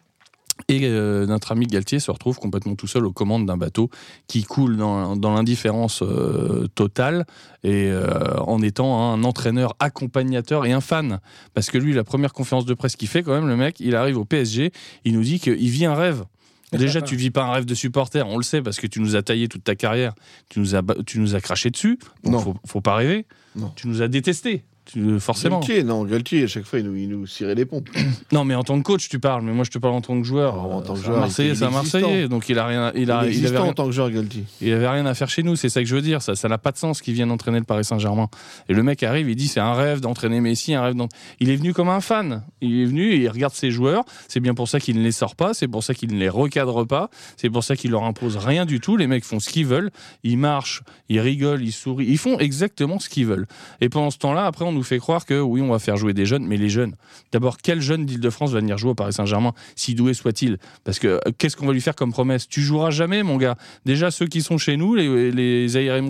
Et 0.70 0.82
euh, 0.84 1.26
notre 1.26 1.52
ami 1.52 1.68
Galtier 1.68 2.00
se 2.00 2.10
retrouve 2.12 2.39
complètement 2.39 2.76
tout 2.76 2.88
seul 2.88 3.06
aux 3.06 3.12
commandes 3.12 3.46
d'un 3.46 3.58
bateau 3.58 3.89
qui 4.28 4.44
coule 4.44 4.78
dans, 4.78 5.15
dans 5.15 5.34
l'indifférence 5.34 6.02
euh, 6.02 6.68
totale 6.76 7.26
et 7.63 7.89
euh, 7.91 8.38
en 8.39 8.62
étant 8.62 9.12
un 9.12 9.24
entraîneur 9.24 9.76
accompagnateur 9.80 10.65
et 10.65 10.72
un 10.72 10.82
fan. 10.82 11.20
Parce 11.54 11.70
que 11.70 11.78
lui, 11.78 11.94
la 11.94 12.04
première 12.04 12.34
conférence 12.34 12.65
de 12.65 12.74
presse 12.74 12.96
qu'il 12.96 13.10
fait, 13.10 13.22
quand 13.22 13.34
même, 13.34 13.48
le 13.48 13.58
mec, 13.58 13.80
il 13.80 13.96
arrive 13.96 14.18
au 14.18 14.26
PSG, 14.26 14.72
il 15.04 15.13
nous 15.13 15.24
dit 15.24 15.39
qu'il 15.39 15.70
vit 15.70 15.86
un 15.86 15.96
rêve. 15.96 16.24
Déjà, 16.72 17.02
tu 17.02 17.15
vis 17.15 17.32
pas 17.32 17.44
un 17.46 17.52
rêve 17.54 17.65
de 17.65 17.76
supporter, 17.76 18.28
on 18.28 18.38
le 18.38 18.44
sait, 18.44 18.62
parce 18.62 18.80
que 18.80 18.88
tu 18.88 19.00
nous 19.00 19.15
as 19.15 19.22
taillé 19.22 19.48
toute 19.48 19.63
ta 19.63 19.76
carrière, 19.76 20.13
tu 20.50 20.60
nous 20.60 20.76
as, 20.76 20.82
tu 21.06 21.20
nous 21.20 21.36
as 21.36 21.39
craché 21.39 21.70
dessus, 21.70 22.00
donc 22.24 22.34
Non. 22.34 22.39
faut, 22.39 22.56
faut 22.65 22.82
pas 22.82 22.96
rêver. 22.96 23.26
Non. 23.56 23.72
Tu 23.76 23.88
nous 23.88 24.02
as 24.02 24.08
détestés. 24.10 24.65
Tu- 24.86 25.19
forcément. 25.19 25.60
Galtier, 25.60 25.84
non, 25.84 26.04
Galtier, 26.06 26.43
à 26.43 26.48
chaque 26.48 26.65
fois, 26.65 26.80
il 26.80 26.86
nous, 26.86 26.95
il 26.95 27.10
nous 27.10 27.26
cirait 27.28 27.56
les 27.56 27.65
pompes. 27.65 27.89
Non, 28.32 28.43
mais 28.43 28.56
en 28.56 28.63
tant 28.63 28.78
que 28.78 28.84
coach, 28.84 29.08
tu 29.08 29.19
parles. 29.19 29.43
Mais 29.43 29.52
moi, 29.54 29.63
je 29.63 29.69
te 29.71 29.78
parle 29.78 29.93
en 29.93 30.02
tant 30.02 30.17
que 30.19 30.26
joueur. 30.26 30.54
Alors, 30.54 30.74
en 30.76 30.82
tant 30.82 30.93
que 30.95 31.00
joueur, 31.02 31.19
Marseillais, 31.19 31.50
il 31.50 31.52
est 31.52 31.56
c'est 31.56 31.63
un 31.65 31.69
Marseillais. 31.69 32.28
Donc, 32.28 32.50
il 32.50 32.58
a 32.60 32.65
rien. 32.65 32.91
Il 32.95 33.12
a, 33.12 33.26
il 33.28 33.45
avait 33.45 33.58
rien, 33.58 33.69
en 33.69 33.74
tant 33.74 33.86
que 33.86 33.91
joueur, 33.91 34.10
Galtier. 34.12 34.43
il 34.62 34.74
avait 34.74 34.88
rien 34.88 35.06
à 35.06 35.13
faire 35.13 35.30
chez 35.30 35.43
nous. 35.43 35.56
C'est 35.56 35.69
ça 35.69 35.82
que 35.82 35.88
je 35.88 35.95
veux 35.95 36.02
dire. 36.02 36.21
Ça, 36.21 36.36
ça 36.36 36.48
n'a 36.50 36.58
pas 36.58 36.71
de 36.71 36.78
sens 36.78 37.02
qu'il 37.02 37.13
vienne 37.13 37.32
entraîner 37.32 37.60
le 37.60 37.65
Paris 37.65 37.86
Saint-Germain. 37.86 38.30
Et 38.69 38.74
le 38.74 38.84
mec 38.84 39.04
arrive, 39.04 39.30
il 39.30 39.36
dit 39.36 39.48
c'est 39.48 39.60
un 39.60 39.74
rêve 39.74 40.00
d'entraîner 40.02 40.41
Messi, 40.41 40.74
un 40.74 40.82
rêve. 40.82 40.95
Il 41.39 41.50
est 41.50 41.56
venu 41.56 41.74
comme 41.74 41.89
un 41.89 42.02
fan. 42.02 42.43
Il 42.62 42.82
est 42.82 42.86
venu 42.86 43.12
et 43.12 43.17
il 43.17 43.30
regarde 43.30 43.54
ses 43.54 43.71
joueurs. 43.71 44.04
C'est 44.28 44.39
bien 44.39 44.54
pour 44.54 44.67
ça 44.67 44.80
qu'il 44.80 44.98
ne 44.98 45.04
les 45.04 45.12
sort 45.12 45.36
pas. 45.36 45.54
C'est 45.54 45.67
pour 45.67 45.84
ça 45.84 45.93
qu'il 45.93 46.13
ne 46.13 46.19
les 46.19 46.30
recadre 46.30 46.86
pas. 46.86 47.10
C'est 47.38 47.50
pour 47.50 47.63
ça 47.63 47.76
qu'il 47.76 47.91
leur 47.91 48.04
impose 48.04 48.38
rien 48.38 48.65
du 48.65 48.80
tout. 48.80 48.98
Les 48.98 49.08
mecs 49.08 49.24
font 49.26 49.39
ce 49.39 49.50
qu'ils 49.50 49.65
veulent. 49.65 49.91
Ils 50.24 50.38
marchent, 50.38 50.84
ils 51.10 51.19
rigolent, 51.19 51.63
ils 51.63 51.71
sourient. 51.71 52.08
Ils 52.08 52.17
font 52.17 52.39
exactement 52.39 53.00
ce 53.00 53.10
qu'ils 53.10 53.26
veulent. 53.26 53.48
Et 53.82 53.89
pendant 53.89 54.10
ce 54.12 54.17
temps-là, 54.17 54.45
après, 54.45 54.65
on 54.65 54.74
nous 54.75 54.83
fait 54.83 54.99
croire 54.99 55.25
que 55.25 55.39
oui, 55.39 55.61
on 55.61 55.69
va 55.69 55.79
faire 55.79 55.97
jouer 55.97 56.13
des 56.13 56.25
jeunes. 56.25 56.45
Mais 56.45 56.57
les 56.57 56.69
jeunes, 56.69 56.95
d'abord, 57.31 57.57
quel 57.57 57.81
jeune 57.81 58.05
d'Île-de-France 58.05 58.51
va 58.51 58.59
venir 58.59 58.77
jouer 58.77 58.91
au 58.91 58.95
Paris 58.95 59.13
Saint-Germain, 59.13 59.53
si 59.75 59.95
doué 59.95 60.13
soit-il 60.13 60.57
Parce 60.83 60.99
que 60.99 61.07
euh, 61.07 61.19
qu'est-ce 61.38 61.55
qu'on 61.55 61.67
va 61.67 61.73
lui 61.73 61.81
faire 61.81 61.95
comme 61.95 62.11
promesse 62.11 62.47
Tu 62.47 62.61
joueras 62.61 62.91
jamais, 62.91 63.23
mon 63.23 63.38
gars. 63.38 63.55
Déjà, 63.85 64.11
ceux 64.11 64.27
qui 64.27 64.41
sont 64.41 64.57
chez 64.57 64.77
nous, 64.77 64.95
les, 64.95 65.31
les 65.31 65.67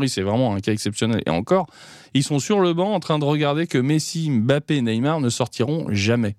c'est 0.08 0.22
vraiment 0.22 0.54
un 0.56 0.60
cas 0.60 0.72
exceptionnel. 0.72 1.22
Et 1.26 1.30
encore, 1.30 1.68
ils 2.14 2.24
sont 2.24 2.40
sur 2.40 2.60
le 2.60 2.74
banc 2.74 2.94
en 2.94 3.00
train 3.00 3.20
de 3.20 3.26
regarder 3.26 3.68
que 3.68 3.78
Messi, 3.78 4.30
Mbappé, 4.30 4.82
Neymar 4.82 5.20
ne 5.20 5.30
sortiront 5.30 5.88
jamais. 5.90 6.36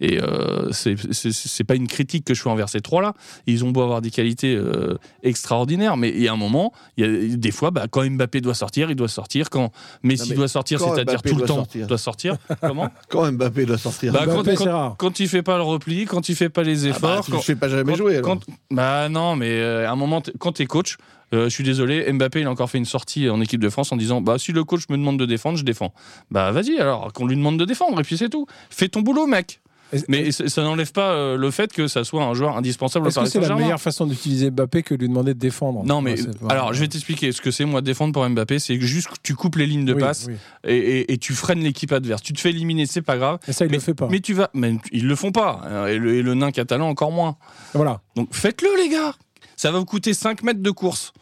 Et 0.00 0.20
euh, 0.22 0.70
c'est 0.72 1.64
pas 1.64 1.74
une 1.74 1.88
critique 1.88 2.24
que 2.24 2.32
je 2.34 2.40
fais 2.42 2.48
envers 2.48 2.68
ces 2.68 2.80
trois-là. 2.80 3.14
Ils 3.46 3.64
ont 3.64 3.70
beau 3.70 3.82
avoir 3.82 4.00
des 4.00 4.10
qualités 4.10 4.54
euh, 4.54 4.96
extraordinaires, 5.24 5.96
mais 5.96 6.10
il 6.10 6.20
y 6.22 6.28
a 6.28 6.32
un 6.32 6.36
moment, 6.36 6.72
il 6.96 7.04
y 7.30 7.32
a 7.32 7.36
des 7.36 7.50
fois, 7.50 7.70
bah, 7.70 7.86
quand 7.90 8.08
Mbappé 8.08 8.40
doit 8.40 8.54
sortir, 8.54 8.90
il 8.90 8.96
doit 8.96 9.08
sortir. 9.08 9.50
Quand 9.50 9.72
Messi 10.02 10.34
doit 10.34 10.48
sortir, 10.48 10.80
c'est-à-dire 10.80 11.14
Mbappé 11.18 11.30
tout 11.30 11.34
le 11.36 11.38
doit 11.40 11.46
temps, 11.48 11.54
sortir 11.56 11.86
doit 11.86 11.98
sortir. 11.98 12.36
Comment 12.60 12.88
Quand 13.08 13.30
Mbappé 13.32 13.66
doit 13.66 13.78
sortir 13.78 14.12
Bah, 14.12 14.22
quand- 14.26 14.42
Mbappé, 14.44 14.54
quand- 14.98 15.20
il 15.20 15.28
fait 15.28 15.42
pas 15.42 15.56
le 15.56 15.62
repli, 15.64 16.04
quand 16.04 16.28
il 16.28 16.36
fait 16.36 16.48
pas 16.48 16.62
les 16.62 16.86
Ah 16.86 16.90
bah, 16.90 16.96
efforts, 16.96 17.24
tu 17.24 17.30
quand- 17.32 17.36
ne 17.38 17.42
fais 17.42 17.56
pas 17.56 17.68
jamais 17.68 17.92
quand- 17.92 17.98
jouer. 17.98 18.16
alors. 18.18 18.24
quand- 18.24 18.40
bah 18.70 19.08
non, 19.08 19.34
mais 19.36 19.50
euh, 19.50 19.88
à 19.88 19.92
un 19.92 19.96
moment, 19.96 20.22
quand 20.38 20.52
tu 20.52 20.62
es 20.62 20.66
coach, 20.66 20.96
euh, 21.34 21.44
je 21.44 21.48
suis 21.50 21.64
désolé, 21.64 22.10
Mbappé, 22.12 22.40
il 22.40 22.46
a 22.46 22.50
encore 22.50 22.70
fait 22.70 22.78
une 22.78 22.84
sortie 22.84 23.28
en 23.28 23.40
équipe 23.40 23.60
de 23.60 23.68
France 23.68 23.90
en 23.92 23.96
disant 23.96 24.20
Bah, 24.20 24.36
si 24.38 24.52
le 24.52 24.62
coach 24.64 24.82
me 24.90 24.96
demande 24.96 25.18
de 25.18 25.26
défendre, 25.26 25.58
je 25.58 25.64
défends. 25.64 25.92
Bah, 26.30 26.52
vas-y, 26.52 26.78
alors, 26.78 27.12
qu'on 27.12 27.26
lui 27.26 27.36
demande 27.36 27.58
de 27.58 27.64
défendre, 27.64 27.98
et 28.00 28.04
puis 28.04 28.16
c'est 28.16 28.28
tout. 28.28 28.46
Fais 28.70 28.88
ton 28.88 29.00
boulot, 29.00 29.26
mec. 29.26 29.60
Mais 30.08 30.30
ça 30.32 30.62
n'enlève 30.62 30.92
pas 30.92 31.12
euh, 31.12 31.36
le 31.36 31.50
fait 31.50 31.72
que 31.72 31.88
ça 31.88 32.04
soit 32.04 32.22
un 32.24 32.34
joueur 32.34 32.56
indispensable 32.58 33.06
au 33.06 33.08
Est-ce 33.08 33.14
que 33.16 33.20
Paris 33.20 33.30
c'est 33.30 33.38
la 33.38 33.44
Saint-Germain. 33.46 33.62
meilleure 33.62 33.80
façon 33.80 34.06
d'utiliser 34.06 34.50
Mbappé 34.50 34.82
que 34.82 34.94
de 34.94 35.00
lui 35.00 35.08
demander 35.08 35.32
de 35.32 35.38
défendre 35.38 35.82
Non, 35.84 36.02
mais 36.02 36.20
Ouais, 36.20 36.28
alors 36.50 36.74
je 36.74 36.80
vais 36.80 36.88
t'expliquer 36.88 37.32
ce 37.32 37.40
que 37.40 37.50
c'est 37.50 37.64
moi 37.64 37.80
défendre 37.80 38.12
pour 38.12 38.28
Mbappé, 38.28 38.58
c'est 38.58 38.78
que 38.78 38.84
juste 38.84 39.08
que 39.08 39.14
tu 39.22 39.34
coupes 39.34 39.56
les 39.56 39.66
lignes 39.66 39.86
de 39.86 39.94
Oui, 39.94 40.00
passe 40.00 40.26
oui. 40.28 40.34
Et, 40.64 40.76
et- 40.76 41.12
et 41.14 41.18
tu 41.18 41.32
freines 41.32 41.60
l'équipe 41.60 41.90
adverse. 41.92 42.22
Tu 42.22 42.32
te 42.34 42.40
fais 42.40 42.50
éliminer, 42.50 42.84
c'est 42.86 43.00
pas 43.02 43.16
grave. 43.16 43.38
Et 43.48 43.52
ça, 43.52 43.64
il 43.64 43.72
le 43.72 43.78
fait 43.78 43.94
pas. 43.94 44.08
Mais 44.10 44.20
tu 44.20 44.34
vas, 44.34 44.50
mais 44.52 44.76
ils 44.92 45.06
le 45.06 45.14
font 45.16 45.32
pas. 45.32 45.62
Et 45.88 45.96
le, 45.96 46.14
et 46.16 46.22
le 46.22 46.34
nain 46.34 46.50
catalan 46.50 46.88
encore 46.88 47.10
moins. 47.12 47.36
Voilà. 47.72 48.02
Donc 48.14 48.34
faites-le, 48.34 48.68
les 48.82 48.90
gars. 48.90 49.14
Ça 49.56 49.70
va 49.72 49.78
vous 49.78 49.84
coûter 49.86 50.12
5 50.12 50.42
mètres 50.42 50.62
de 50.62 50.70
course. 50.70 51.12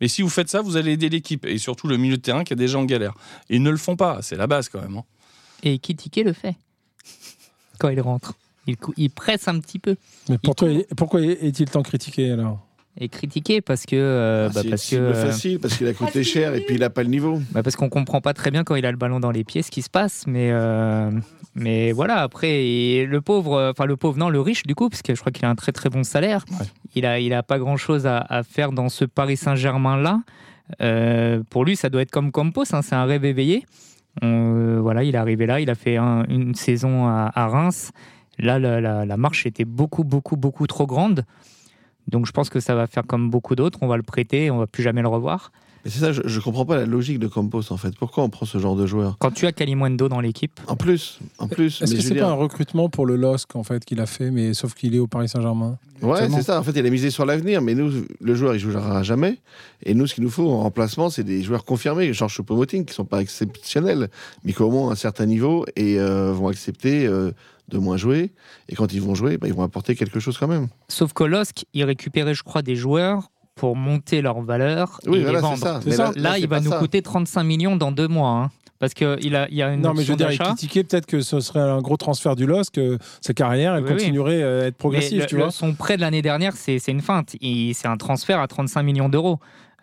Mais 0.00 0.08
si 0.08 0.22
vous 0.22 0.28
faites 0.30 0.48
ça, 0.48 0.62
vous 0.62 0.76
allez 0.76 0.92
aider 0.92 1.08
l'équipe. 1.08 1.44
Et 1.44 1.58
surtout 1.58 1.86
le 1.88 1.96
milieu 1.96 2.16
de 2.16 2.22
terrain 2.22 2.44
qui 2.44 2.52
est 2.52 2.56
déjà 2.56 2.78
en 2.78 2.84
galère. 2.84 3.14
Et 3.50 3.56
ils 3.56 3.62
ne 3.62 3.70
le 3.70 3.76
font 3.76 3.96
pas. 3.96 4.18
C'est 4.22 4.36
la 4.36 4.46
base 4.46 4.68
quand 4.68 4.80
même. 4.80 4.96
hein. 4.96 5.04
Et 5.64 5.78
Kitike 5.78 6.22
le 6.24 6.32
fait? 6.32 6.56
Quand 7.82 7.88
il 7.90 8.00
rentre. 8.00 8.34
Il, 8.96 9.10
presse 9.10 9.48
un 9.48 9.58
petit 9.58 9.80
peu. 9.80 9.96
Mais 10.28 10.38
pour 10.38 10.54
toi, 10.54 10.68
pourquoi 10.96 11.20
est-il 11.20 11.68
tant 11.68 11.82
critiqué 11.82 12.30
alors? 12.30 12.60
Et 13.00 13.08
critiqué 13.08 13.60
parce 13.60 13.86
que. 13.86 13.96
euh, 13.96 14.48
Ah, 14.48 14.52
bah, 14.54 14.60
c'est 14.62 14.68
parce 14.70 14.88
que 14.90 14.96
euh, 14.96 15.14
facile, 15.14 15.58
parce 15.58 15.76
qu'il 15.76 15.88
a 15.88 15.92
coûté 15.94 16.22
cher 16.22 16.54
et 16.54 16.60
puis 16.60 16.76
il 16.76 16.84
a 16.84 16.90
pas 16.90 17.02
le 17.02 17.08
niveau. 17.08 17.40
bah, 17.50 17.62
parce 17.64 17.74
qu'on 17.74 17.88
comprend 17.88 18.20
pas 18.20 18.34
très 18.34 18.50
bien 18.52 18.62
quand 18.62 18.76
il 18.76 18.86
a 18.86 18.90
le 18.92 18.96
ballon 18.96 19.18
dans 19.18 19.30
les 19.32 19.42
pieds 19.44 19.62
ce 19.62 19.70
qui 19.72 19.82
se 19.82 19.90
passe. 19.90 20.24
Mais, 20.28 20.50
euh, 20.52 21.10
mais 21.56 21.90
voilà, 21.92 22.18
après, 22.18 23.04
le 23.08 23.20
pauvre, 23.20 23.54
euh, 23.54 23.70
enfin 23.72 23.86
le 23.86 23.96
pauvre, 23.96 24.16
non, 24.18 24.28
le 24.30 24.40
riche 24.40 24.62
du 24.64 24.74
coup, 24.76 24.88
parce 24.88 25.02
que 25.02 25.14
je 25.14 25.20
crois 25.20 25.32
qu'il 25.32 25.44
a 25.44 25.50
un 25.50 25.56
très 25.56 25.72
très 25.72 25.88
bon 25.88 26.04
salaire. 26.04 26.44
Ouais. 26.52 26.66
Il, 26.94 27.04
a, 27.06 27.18
il 27.18 27.32
a 27.34 27.42
pas 27.42 27.58
grand 27.58 27.76
chose 27.78 28.06
à, 28.06 28.18
à 28.18 28.42
faire 28.44 28.70
dans 28.72 28.88
ce 28.90 29.04
Paris 29.06 29.36
Saint-Germain-là. 29.38 30.20
Euh, 30.80 31.42
pour 31.50 31.64
lui, 31.64 31.74
ça 31.76 31.88
doit 31.88 32.02
être 32.02 32.10
comme 32.12 32.30
Campos, 32.30 32.64
hein, 32.72 32.82
c'est 32.82 32.94
un 32.94 33.04
rêve 33.06 33.24
éveillé. 33.24 33.64
Euh, 34.22 34.78
voilà, 34.82 35.04
il 35.04 35.14
est 35.14 35.18
arrivé 35.18 35.46
là, 35.46 35.60
il 35.60 35.70
a 35.70 35.74
fait 35.74 35.96
un- 35.96 36.24
une 36.28 36.54
saison 36.54 37.06
à, 37.06 37.30
Reims. 37.48 37.92
Là, 38.38 38.58
la, 38.58 38.80
la- 38.80 39.04
la 39.06 39.16
marche 39.16 39.46
était 39.46 39.64
beaucoup, 39.64 40.04
beaucoup, 40.04 40.36
beaucoup 40.36 40.66
trop 40.66 40.86
grande. 40.86 41.24
Donc 42.08 42.26
je 42.26 42.32
pense 42.32 42.50
que 42.50 42.60
ça 42.60 42.74
va 42.74 42.86
faire 42.86 43.06
comme 43.06 43.30
beaucoup 43.30 43.54
d'autres. 43.54 43.78
On 43.82 43.86
va 43.86 43.96
le 43.96 44.02
prêter, 44.02 44.50
on 44.50 44.58
va 44.58 44.66
plus 44.66 44.82
jamais 44.82 45.02
le 45.02 45.08
revoir. 45.08 45.52
Mais 45.84 45.90
c'est 45.90 45.98
ça, 45.98 46.12
je, 46.12 46.22
je 46.24 46.40
comprends 46.40 46.64
pas 46.64 46.76
la 46.76 46.86
logique 46.86 47.18
de 47.18 47.26
Campos 47.26 47.72
en 47.72 47.76
fait. 47.76 47.96
Pourquoi 47.98 48.22
on 48.22 48.30
prend 48.30 48.46
ce 48.46 48.58
genre 48.58 48.76
de 48.76 48.86
joueur 48.86 49.16
Quand 49.18 49.32
tu 49.32 49.46
as 49.46 49.52
Kalimundo 49.52 50.08
dans 50.08 50.20
l'équipe, 50.20 50.60
En 50.68 50.76
plus, 50.76 51.18
en 51.38 51.48
plus. 51.48 51.82
Est-ce 51.82 51.94
que 51.94 52.00
c'est 52.00 52.08
veux 52.10 52.20
pas 52.20 52.26
dire- 52.26 52.28
un 52.28 52.34
recrutement 52.34 52.88
pour 52.88 53.04
le 53.04 53.16
LOSC 53.16 53.56
en 53.56 53.64
fait 53.64 53.84
qu'il 53.84 54.00
a 54.00 54.06
fait, 54.06 54.30
mais 54.30 54.54
sauf 54.54 54.74
qu'il 54.74 54.94
est 54.94 55.00
au 55.00 55.06
Paris 55.08 55.28
Saint-Germain? 55.28 55.78
Ouais, 56.00 56.28
c'est 56.30 56.42
ça. 56.42 56.58
En 56.58 56.62
fait, 56.64 56.72
il 56.74 56.84
a 56.86 56.90
misé 56.90 57.10
sur 57.10 57.24
l'avenir, 57.24 57.62
mais 57.62 57.74
nous, 57.74 57.92
le 58.20 58.34
joueur, 58.34 58.54
il 58.54 58.58
jouera 58.60 59.02
jamais. 59.04 59.38
Et 59.84 59.94
nous, 59.94 60.06
ce 60.08 60.14
qu'il 60.14 60.24
nous 60.24 60.30
faut 60.30 60.50
en 60.50 60.58
remplacement, 60.62 61.10
c'est 61.10 61.22
des 61.22 61.42
joueurs 61.42 61.64
confirmés, 61.64 62.12
genre 62.12 62.28
Choupo-Moting, 62.28 62.84
qui 62.84 62.92
sont 62.94 63.04
pas 63.04 63.20
exceptionnels, 63.20 64.08
mais 64.44 64.52
qui 64.52 64.62
ont 64.62 64.66
au 64.66 64.70
moins 64.70 64.90
un 64.90 64.96
certain 64.96 65.26
niveau 65.26 65.64
et 65.76 66.00
euh, 66.00 66.32
vont 66.32 66.48
accepter 66.48 67.06
euh, 67.06 67.30
de 67.68 67.78
moins 67.78 67.96
jouer. 67.96 68.32
Et 68.68 68.74
quand 68.74 68.92
ils 68.92 69.00
vont 69.00 69.14
jouer, 69.14 69.38
bah, 69.38 69.46
ils 69.46 69.54
vont 69.54 69.62
apporter 69.62 69.94
quelque 69.94 70.18
chose 70.18 70.36
quand 70.38 70.48
même. 70.48 70.66
sauf 70.88 71.12
que 71.12 71.22
LOSC, 71.24 71.66
il 71.72 71.84
récupérait, 71.84 72.34
je 72.34 72.42
crois, 72.42 72.62
des 72.62 72.74
joueurs 72.76 73.30
pour 73.54 73.76
monter 73.76 74.22
leur 74.22 74.40
valeur 74.40 74.98
et 75.04 75.08
Oui, 75.10 75.18
les 75.18 75.22
voilà, 75.24 75.38
c'est 75.40 75.44
vendre. 75.64 75.82
ça. 75.92 76.12
Là, 76.16 76.38
il 76.38 76.48
va 76.48 76.60
nous 76.60 76.70
ça. 76.70 76.78
coûter 76.78 77.02
35 77.02 77.42
millions 77.44 77.76
dans 77.76 77.92
deux 77.92 78.08
mois. 78.08 78.30
hein. 78.30 78.50
parce 78.78 78.94
qu'il 78.94 79.16
il 79.20 79.36
a, 79.36 79.46
il 79.48 79.54
y 79.56 79.62
a 79.62 79.72
une 79.72 79.80
Non, 79.82 79.94
mais 79.94 80.02
je 80.02 80.10
veux 80.10 80.16
dire, 80.16 80.26
d'achat. 80.28 80.44
critiquer 80.44 80.82
peut-être 80.82 81.06
que 81.06 81.20
ce 81.20 81.38
serait 81.38 81.60
un 81.60 81.80
gros 81.80 81.96
transfert 81.96 82.34
du 82.34 82.46
LOSC, 82.46 82.72
que 82.74 82.98
sa 83.20 83.32
carrière, 83.32 83.74
elle 83.76 83.84
Oui, 83.84 83.90
oui. 83.90 83.96
continuerait 83.96 84.42
à 84.42 84.64
être 84.66 84.76
progressive, 84.76 85.20
Mais 85.20 85.26
tu 85.26 85.36
le- 85.36 85.42
vois. 85.42 85.50
Son 85.52 85.72
prêt 85.74 85.94
de 85.96 86.00
l'année 86.00 86.22
dernière, 86.22 86.54
c'est 86.56 86.78
une 86.88 87.00
feinte. 87.02 87.36
Il- 87.40 87.74
C'est 87.74 87.86
un 87.88 87.96
transfert 87.96 88.40
à 88.40 88.48
35 88.48 88.82
millions 88.82 89.08
d'euros 89.08 89.38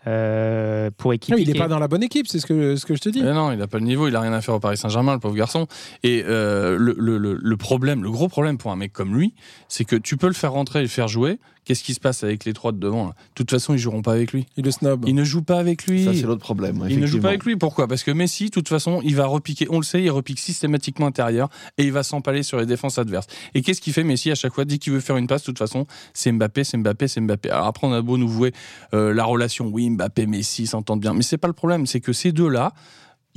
euh, 0.07 0.89
pour 0.97 1.13
équiper. 1.13 1.37
Non, 1.37 1.43
il 1.45 1.51
n'est 1.51 1.57
pas 1.59 1.67
dans 1.67 1.79
la 1.79 1.87
bonne 1.87 2.03
équipe, 2.03 2.27
c'est 2.27 2.39
ce 2.39 2.45
que, 2.45 2.75
ce 2.75 2.85
que 2.85 2.95
je 2.95 2.99
te 3.01 3.09
dis. 3.09 3.21
Mais 3.21 3.33
non, 3.33 3.51
il 3.51 3.57
n'a 3.57 3.67
pas 3.67 3.77
le 3.79 3.83
niveau, 3.85 4.07
il 4.07 4.15
a 4.15 4.21
rien 4.21 4.33
à 4.33 4.41
faire 4.41 4.55
au 4.55 4.59
Paris 4.59 4.77
Saint-Germain, 4.77 5.13
le 5.13 5.19
pauvre 5.19 5.35
garçon. 5.35 5.67
Et 6.03 6.23
euh, 6.27 6.77
le, 6.77 6.95
le- 6.97 7.17
le- 7.17 7.37
le 7.41 7.57
problème, 7.57 8.03
le 8.03 8.11
gros 8.11 8.27
problème 8.27 8.57
pour 8.57 8.71
un 8.71 8.75
mec 8.75 8.91
comme 8.93 9.15
lui, 9.15 9.33
c'est 9.67 9.85
que 9.85 9.95
tu 9.95 10.17
peux 10.17 10.27
le 10.27 10.33
faire 10.33 10.51
rentrer 10.53 10.79
et 10.79 10.83
le 10.83 10.87
faire 10.87 11.07
jouer. 11.07 11.39
Qu'est-ce 11.69 11.83
qui 11.83 11.93
se 11.93 11.99
passe 11.99 12.23
avec 12.23 12.45
les 12.45 12.53
trois 12.53 12.71
de 12.71 12.79
devant 12.79 13.05
là? 13.05 13.09
De 13.11 13.33
toute 13.35 13.51
façon, 13.51 13.75
ils 13.75 13.77
joueront 13.77 14.01
pas 14.01 14.13
avec 14.13 14.33
lui. 14.33 14.47
Il 14.57 14.65
le 14.65 14.71
snob. 14.71 15.03
Ils 15.05 15.13
ne 15.13 15.23
jouent 15.23 15.43
pas 15.43 15.59
avec 15.59 15.85
lui. 15.85 16.03
Ça, 16.03 16.15
c'est 16.15 16.23
l'autre 16.23 16.41
problème. 16.41 16.77
Il 16.77 16.81
ne 16.81 16.87
joue 16.87 16.95
effectivement. 16.95 17.21
pas 17.21 17.27
avec 17.27 17.45
lui. 17.45 17.57
Pourquoi? 17.57 17.87
Parce 17.87 18.01
que 18.01 18.09
Messi, 18.09 18.45
de 18.45 18.49
toute 18.49 18.67
façon, 18.67 19.01
il 19.03 19.15
va 19.15 19.27
repiquer. 19.27 19.67
On 19.69 19.77
le 19.77 19.83
sait, 19.83 20.01
il 20.01 20.09
repique 20.09 20.39
systématiquement 20.39 21.05
intérieur 21.05 21.47
et 21.77 21.83
il 21.83 21.91
va 21.91 22.01
s'empaler 22.01 22.41
sur 22.41 22.57
les 22.57 22.65
défenses 22.65 22.97
adverses. 22.97 23.27
Et 23.53 23.61
qu'est-ce 23.61 23.81
qu'il 23.81 23.93
fait 23.93 24.03
Messi 24.03 24.31
à 24.31 24.35
chaque 24.35 24.55
fois? 24.55 24.65
Dès 24.65 24.79
qu'il 24.79 24.93
veut 24.93 24.99
faire 24.99 25.17
une 25.17 25.27
passe, 25.27 25.41
de 25.41 25.45
toute 25.45 25.59
façon, 25.59 25.85
c'est 26.15 26.31
Mbappé, 26.31 26.63
c'est 26.63 26.77
Mbappé, 26.77 27.07
c'est 27.07 27.21
Mbappé. 27.21 27.51
Alors 27.51 27.67
après, 27.67 27.85
on 27.85 27.93
a 27.93 28.01
beau 28.01 28.17
nous 28.17 28.27
vouer 28.27 28.51
euh, 28.95 29.13
la 29.13 29.25
relation, 29.25 29.67
oui, 29.67 29.91
Mbappé, 29.91 30.25
Messi 30.25 30.65
s'entendent 30.65 31.01
bien, 31.01 31.13
mais 31.13 31.21
c'est 31.21 31.37
pas 31.37 31.47
le 31.47 31.53
problème. 31.53 31.85
C'est 31.85 32.01
que 32.01 32.13
ces 32.13 32.31
deux-là. 32.31 32.73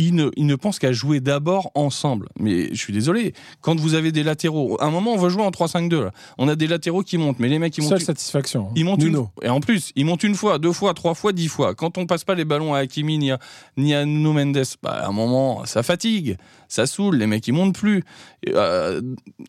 Ils 0.02 0.14
ne, 0.14 0.30
ils 0.36 0.46
ne 0.46 0.54
pensent 0.56 0.78
qu'à 0.78 0.92
jouer 0.92 1.20
d'abord 1.20 1.70
ensemble. 1.74 2.28
Mais 2.38 2.68
je 2.72 2.78
suis 2.78 2.92
désolé, 2.92 3.34
quand 3.60 3.78
vous 3.78 3.94
avez 3.94 4.12
des 4.12 4.22
latéraux, 4.22 4.76
à 4.80 4.86
un 4.86 4.90
moment 4.90 5.12
on 5.12 5.18
veut 5.18 5.30
jouer 5.30 5.42
en 5.42 5.50
3-5-2. 5.50 6.04
là. 6.04 6.10
On 6.38 6.48
a 6.48 6.56
des 6.56 6.66
latéraux 6.66 7.02
qui 7.02 7.18
montent, 7.18 7.38
mais 7.38 7.48
les 7.48 7.58
mecs 7.58 7.76
ils 7.78 7.82
montent. 7.82 7.90
Seule 7.90 8.02
satisfaction. 8.02 8.70
Ils 8.74 8.84
montent 8.84 9.02
une... 9.02 9.08
Nuno. 9.08 9.30
Et 9.42 9.48
en 9.48 9.60
plus, 9.60 9.92
ils 9.96 10.04
montent 10.04 10.24
une 10.24 10.34
fois, 10.34 10.58
deux 10.58 10.72
fois, 10.72 10.94
trois 10.94 11.14
fois, 11.14 11.32
dix 11.32 11.48
fois. 11.48 11.74
Quand 11.74 11.98
on 11.98 12.06
passe 12.06 12.24
pas 12.24 12.34
les 12.34 12.44
ballons 12.44 12.74
à 12.74 12.78
Hakimi 12.78 13.18
ni 13.18 13.30
à, 13.30 13.38
ni 13.76 13.94
à 13.94 14.04
Nuno 14.04 14.32
Mendes, 14.32 14.62
bah, 14.82 14.90
à 14.90 15.08
un 15.08 15.12
moment, 15.12 15.64
ça 15.64 15.82
fatigue, 15.82 16.36
ça 16.72 16.86
saoule, 16.86 17.16
les 17.16 17.26
mecs 17.26 17.46
ils 17.46 17.52
montent 17.52 17.74
plus. 17.74 18.02
Euh, 18.48 19.02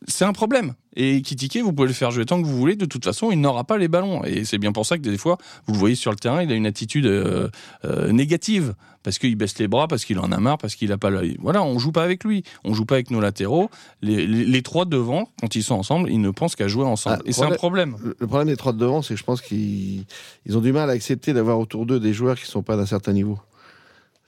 c'est 0.07 0.25
un 0.25 0.33
problème. 0.33 0.73
Et 0.95 1.21
Kitike, 1.21 1.57
vous 1.63 1.71
pouvez 1.73 1.87
le 1.87 1.93
faire 1.93 2.11
jouer 2.11 2.25
tant 2.25 2.39
que 2.41 2.45
vous 2.45 2.57
voulez, 2.57 2.75
de 2.75 2.85
toute 2.85 3.03
façon, 3.05 3.31
il 3.31 3.39
n'aura 3.39 3.63
pas 3.63 3.77
les 3.77 3.87
ballons. 3.87 4.23
Et 4.25 4.43
c'est 4.43 4.57
bien 4.59 4.73
pour 4.73 4.85
ça 4.85 4.97
que 4.97 5.03
des 5.03 5.17
fois, 5.17 5.37
vous 5.65 5.73
le 5.73 5.79
voyez 5.79 5.95
sur 5.95 6.11
le 6.11 6.17
terrain, 6.17 6.43
il 6.43 6.51
a 6.51 6.55
une 6.55 6.65
attitude 6.67 7.05
euh, 7.05 7.47
euh, 7.85 8.11
négative. 8.11 8.75
Parce 9.01 9.19
qu'il 9.19 9.35
baisse 9.35 9.57
les 9.59 9.67
bras, 9.67 9.87
parce 9.89 10.05
qu'il 10.05 10.17
en 10.19 10.31
a 10.31 10.37
marre, 10.37 10.57
parce 10.57 10.75
qu'il 10.75 10.91
a 10.93 10.97
pas 10.97 11.09
le... 11.09 11.33
Voilà, 11.39 11.61
on 11.63 11.77
joue 11.79 11.91
pas 11.91 12.03
avec 12.03 12.23
lui. 12.23 12.43
On 12.63 12.73
joue 12.73 12.85
pas 12.85 12.95
avec 12.95 13.11
nos 13.11 13.19
latéraux. 13.19 13.69
Les, 14.01 14.25
les- 14.27 14.45
les 14.45 14.61
trois 14.61 14.85
devant, 14.85 15.27
quand 15.41 15.55
ils 15.55 15.63
sont 15.63 15.75
ensemble, 15.75 16.09
ils 16.09 16.21
ne 16.21 16.29
pensent 16.29 16.55
qu'à 16.55 16.67
jouer 16.69 16.85
ensemble. 16.85 17.17
Ah, 17.19 17.23
et 17.25 17.33
c'est 17.33 17.43
un 17.43 17.51
problème. 17.51 17.95
Le 18.19 18.27
problème 18.27 18.47
des 18.47 18.55
trois 18.57 18.71
de 18.71 18.77
devant, 18.77 19.01
c'est 19.01 19.13
que 19.15 19.19
je 19.19 19.25
pense 19.25 19.41
qu'ils 19.41 20.05
ils 20.45 20.57
ont 20.57 20.61
du 20.61 20.71
mal 20.71 20.89
à 20.89 20.93
accepter 20.93 21.33
d'avoir 21.33 21.59
autour 21.59 21.85
d'eux 21.85 21.99
des 21.99 22.13
joueurs 22.13 22.37
qui 22.39 22.45
sont 22.45 22.63
pas 22.63 22.77
d'un 22.77 22.85
certain 22.85 23.11
niveau. 23.13 23.39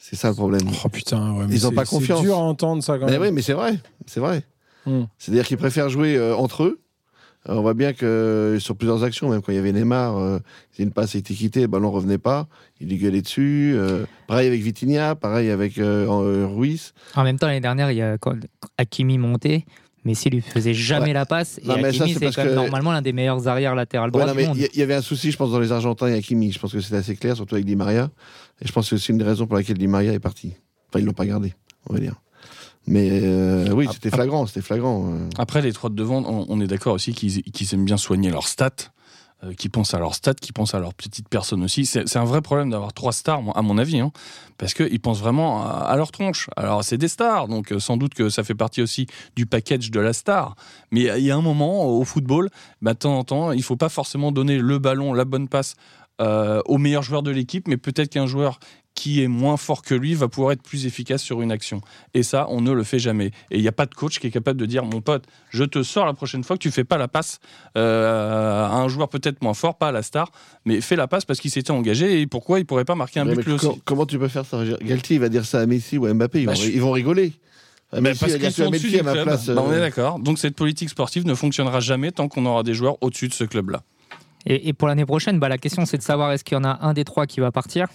C'est 0.07 0.15
ça 0.15 0.29
le 0.29 0.35
problème. 0.35 0.61
Oh 0.83 0.89
putain, 0.89 1.33
ouais, 1.33 1.45
mais 1.47 1.55
Ils 1.55 1.65
ont 1.65 1.69
c'est- 1.69 1.75
pas 1.75 1.85
c'est 1.85 1.95
confiance. 1.95 2.21
dur 2.21 2.35
à 2.35 2.41
entendre 2.41 2.83
ça 2.83 2.99
quand 2.99 3.05
Mais 3.05 3.13
même. 3.13 3.21
oui, 3.23 3.31
mais 3.31 3.41
c'est 3.41 3.53
vrai, 3.53 3.79
c'est 4.05 4.19
vrai. 4.19 4.43
Hmm. 4.85 5.05
C'est-à-dire 5.17 5.45
qu'ils 5.47 5.57
préfèrent 5.57 5.89
jouer 5.89 6.15
euh, 6.15 6.35
entre 6.35 6.63
eux. 6.63 6.79
Euh, 7.49 7.55
on 7.55 7.61
voit 7.61 7.73
bien 7.73 7.91
que 7.93 8.05
euh, 8.05 8.59
sur 8.59 8.75
plusieurs 8.75 9.03
actions, 9.03 9.29
même 9.29 9.41
quand 9.41 9.51
il 9.51 9.55
y 9.55 9.57
avait 9.57 9.71
Neymar, 9.71 10.17
euh, 10.17 10.39
c'est 10.71 10.83
une 10.83 10.91
passe 10.91 11.15
a 11.15 11.17
été 11.17 11.33
quittée, 11.33 11.61
le 11.61 11.67
ballon 11.67 11.89
revenait 11.91 12.19
pas, 12.19 12.47
il 12.79 12.89
lui 12.89 12.97
gueulait 12.97 13.21
dessus. 13.23 13.73
euh, 13.75 14.05
pareil 14.27 14.47
avec 14.47 14.61
Vitinha, 14.61 15.15
pareil 15.15 15.49
avec 15.49 15.73
Ruiz. 15.77 16.93
En 17.15 17.23
même 17.23 17.39
temps, 17.39 17.47
l'année 17.47 17.59
dernière, 17.61 17.89
il 17.91 17.97
y 17.97 18.01
a 18.03 18.17
quand 18.19 18.35
Hakimi 18.77 19.17
montait, 19.17 19.65
Messi 20.05 20.29
lui 20.29 20.41
faisait 20.41 20.75
jamais 20.75 21.07
Ouais. 21.07 21.13
la 21.13 21.25
passe. 21.25 21.59
Et 21.63 21.67
Non, 21.67 21.75
Hakimi, 21.83 22.09
c'est 22.09 22.19
c'est 22.19 22.25
parce 22.25 22.35
quand 22.35 22.43
même 22.43 22.51
que- 22.51 22.55
normalement 22.59 22.91
l'un 22.91 23.01
des 23.01 23.11
meilleurs 23.13 23.47
arrières 23.47 23.73
latérales 23.73 24.09
Ouais, 24.09 24.11
droits 24.21 24.25
non, 24.27 24.33
du 24.33 24.37
mais 24.37 24.47
monde. 24.47 24.57
il 24.57 24.63
y, 24.63 24.69
il 24.73 24.79
y 24.79 24.83
avait 24.83 24.93
un 24.93 25.01
souci, 25.01 25.31
je 25.31 25.37
pense, 25.37 25.51
dans 25.51 25.59
les 25.59 25.71
Argentins 25.71 26.07
et 26.07 26.13
Hakimi. 26.13 26.51
Je 26.51 26.59
pense 26.59 26.71
que 26.73 26.79
c'était 26.79 26.97
assez 26.97 27.15
clair, 27.15 27.35
surtout 27.35 27.55
avec 27.55 27.65
Di 27.65 27.75
Maria. 27.75 28.11
Et 28.61 28.67
je 28.67 28.71
pense 28.71 28.89
que 28.89 28.97
c'est 28.97 29.11
une 29.11 29.17
des 29.17 29.25
raisons 29.25 29.47
pour 29.47 29.57
laquelle 29.57 29.77
Di 29.77 29.87
Maria 29.87 30.13
est 30.13 30.19
parti. 30.19 30.53
Enfin, 30.89 30.99
ils 30.99 31.05
l'ont 31.05 31.13
pas 31.13 31.25
gardé, 31.25 31.53
on 31.89 31.93
va 31.93 31.99
dire. 31.99 32.15
Mais 32.87 33.09
euh, 33.11 33.71
oui, 33.71 33.87
c'était 33.91 34.11
flagrant, 34.11 34.45
c'était 34.45 34.61
flagrant. 34.61 35.11
euh. 35.11 35.29
Après, 35.37 35.61
les 35.61 35.73
trois 35.73 35.89
de 35.89 35.95
devant, 35.95 36.23
on, 36.23 36.45
on 36.47 36.61
est 36.61 36.67
d'accord 36.67 36.93
aussi 36.93 37.13
qu'ils 37.13 37.73
aiment 37.73 37.85
bien 37.85 37.97
soigner 37.97 38.29
leurs 38.29 38.47
stats, 38.47 38.91
euh, 39.43 39.53
qu'ils 39.53 39.71
pensent 39.71 39.95
à 39.95 39.99
leurs 39.99 40.13
stats, 40.13 40.35
qu'ils 40.35 40.53
pensent 40.53 40.75
à 40.75 40.79
leurs 40.79 40.93
petites 40.93 41.27
personnes 41.27 41.63
aussi. 41.63 41.87
C'est 41.87 42.15
un 42.15 42.25
vrai 42.25 42.41
problème 42.43 42.69
d'avoir 42.69 42.93
trois 42.93 43.11
stars, 43.11 43.41
à 43.55 43.61
mon 43.63 43.79
avis, 43.79 43.99
hein, 43.99 44.11
parce 44.59 44.75
qu'ils 44.75 44.99
pensent 45.01 45.19
vraiment 45.19 45.65
à, 45.65 45.69
à 45.69 45.95
leur 45.97 46.11
tronche. 46.11 46.47
Alors, 46.55 46.83
c'est 46.83 46.99
des 46.99 47.07
stars, 47.07 47.47
donc 47.47 47.73
sans 47.79 47.97
doute 47.97 48.13
que 48.13 48.29
ça 48.29 48.43
fait 48.43 48.53
partie 48.53 48.83
aussi 48.83 49.07
du 49.35 49.47
package 49.47 49.89
de 49.89 49.99
la 49.99 50.13
star. 50.13 50.55
Mais 50.91 51.09
il 51.17 51.23
y 51.25 51.31
a 51.31 51.35
un 51.35 51.41
moment, 51.41 51.87
au 51.87 52.03
football, 52.03 52.51
bah, 52.83 52.93
de 52.93 52.99
temps 52.99 53.17
en 53.17 53.23
temps, 53.23 53.51
il 53.51 53.63
faut 53.63 53.77
pas 53.77 53.89
forcément 53.89 54.31
donner 54.31 54.59
le 54.59 54.77
ballon, 54.77 55.11
la 55.11 55.25
bonne 55.25 55.47
passe 55.47 55.75
euh, 56.21 56.61
au 56.65 56.77
meilleur 56.77 57.03
joueur 57.03 57.23
de 57.23 57.31
l'équipe, 57.31 57.67
mais 57.67 57.77
peut-être 57.77 58.09
qu'un 58.09 58.27
joueur 58.27 58.59
qui 58.93 59.21
est 59.21 59.27
moins 59.27 59.57
fort 59.57 59.81
que 59.81 59.93
lui 59.93 60.13
va 60.13 60.29
pouvoir 60.29 60.53
être 60.53 60.61
plus 60.63 60.85
efficace 60.85 61.21
sur 61.21 61.41
une 61.41 61.51
action. 61.51 61.81
Et 62.13 62.23
ça, 62.23 62.47
on 62.49 62.61
ne 62.61 62.71
le 62.71 62.83
fait 62.83 62.97
jamais. 62.99 63.27
Et 63.51 63.57
il 63.57 63.61
n'y 63.61 63.67
a 63.67 63.73
pas 63.73 63.85
de 63.85 63.93
coach 63.93 64.19
qui 64.19 64.27
est 64.27 64.31
capable 64.31 64.57
de 64.57 64.65
dire, 64.65 64.85
mon 64.85 65.01
pote, 65.01 65.25
je 65.49 65.65
te 65.65 65.83
sors 65.83 66.05
la 66.05 66.13
prochaine 66.13 66.45
fois 66.45 66.55
que 66.55 66.61
tu 66.61 66.71
fais 66.71 66.85
pas 66.85 66.97
la 66.97 67.09
passe 67.09 67.39
euh, 67.77 68.65
à 68.65 68.75
un 68.75 68.87
joueur 68.87 69.09
peut-être 69.09 69.41
moins 69.41 69.53
fort, 69.53 69.75
pas 69.77 69.89
à 69.89 69.91
la 69.91 70.01
star, 70.01 70.31
mais 70.65 70.79
fais 70.79 70.95
la 70.95 71.07
passe 71.07 71.25
parce 71.25 71.41
qu'il 71.41 71.51
s'était 71.51 71.71
engagé 71.71 72.21
et 72.21 72.27
pourquoi 72.27 72.59
il 72.59 72.65
pourrait 72.65 72.85
pas 72.85 72.95
marquer 72.95 73.19
un 73.19 73.25
but 73.25 73.43
lui 73.45 73.51
aussi. 73.53 73.67
Comment 73.83 74.05
tu 74.05 74.17
peux 74.17 74.29
faire 74.29 74.45
ça? 74.45 74.61
Galtier, 74.81 75.17
il 75.17 75.19
va 75.19 75.27
dire 75.29 75.45
ça 75.45 75.59
à 75.59 75.65
Messi 75.65 75.97
ou 75.97 76.05
à 76.05 76.13
Mbappé, 76.13 76.41
ils, 76.41 76.45
Bah, 76.45 76.53
vont, 76.53 76.61
je- 76.61 76.69
ils 76.69 76.81
vont 76.81 76.91
rigoler. 76.91 77.33
Mais 77.99 78.13
parce 78.15 78.35
qu'ils 78.37 78.51
sont 78.51 78.67
au-dessus 78.67 78.91
du 78.91 78.99
club. 78.99 79.23
place 79.23 79.47
Bah, 79.49 79.61
on 79.65 79.71
euh, 79.71 79.77
est 79.77 79.79
d'accord. 79.81 80.19
Donc 80.19 80.39
cette 80.39 80.55
politique 80.55 80.89
sportive 80.89 81.25
ne 81.25 81.35
fonctionnera 81.35 81.81
jamais 81.81 82.11
tant 82.11 82.27
qu'on 82.29 82.45
aura 82.45 82.63
des 82.63 82.73
joueurs 82.73 82.97
au-dessus 83.01 83.27
de 83.27 83.33
ce 83.33 83.43
club-là. 83.43 83.83
Et, 84.45 84.69
et 84.69 84.73
pour 84.73 84.87
l'année 84.87 85.05
prochaine, 85.05 85.39
bah, 85.39 85.49
la 85.49 85.57
question 85.57 85.85
c'est 85.85 85.97
de 85.97 86.03
savoir 86.03 86.31
est-ce 86.31 86.43
qu'il 86.43 86.55
y 86.55 86.59
en 86.59 86.63
a 86.63 86.79
un 86.85 86.93
des 86.93 87.03
trois 87.03 87.25
qui 87.25 87.39
va 87.39 87.51
partir 87.51 87.87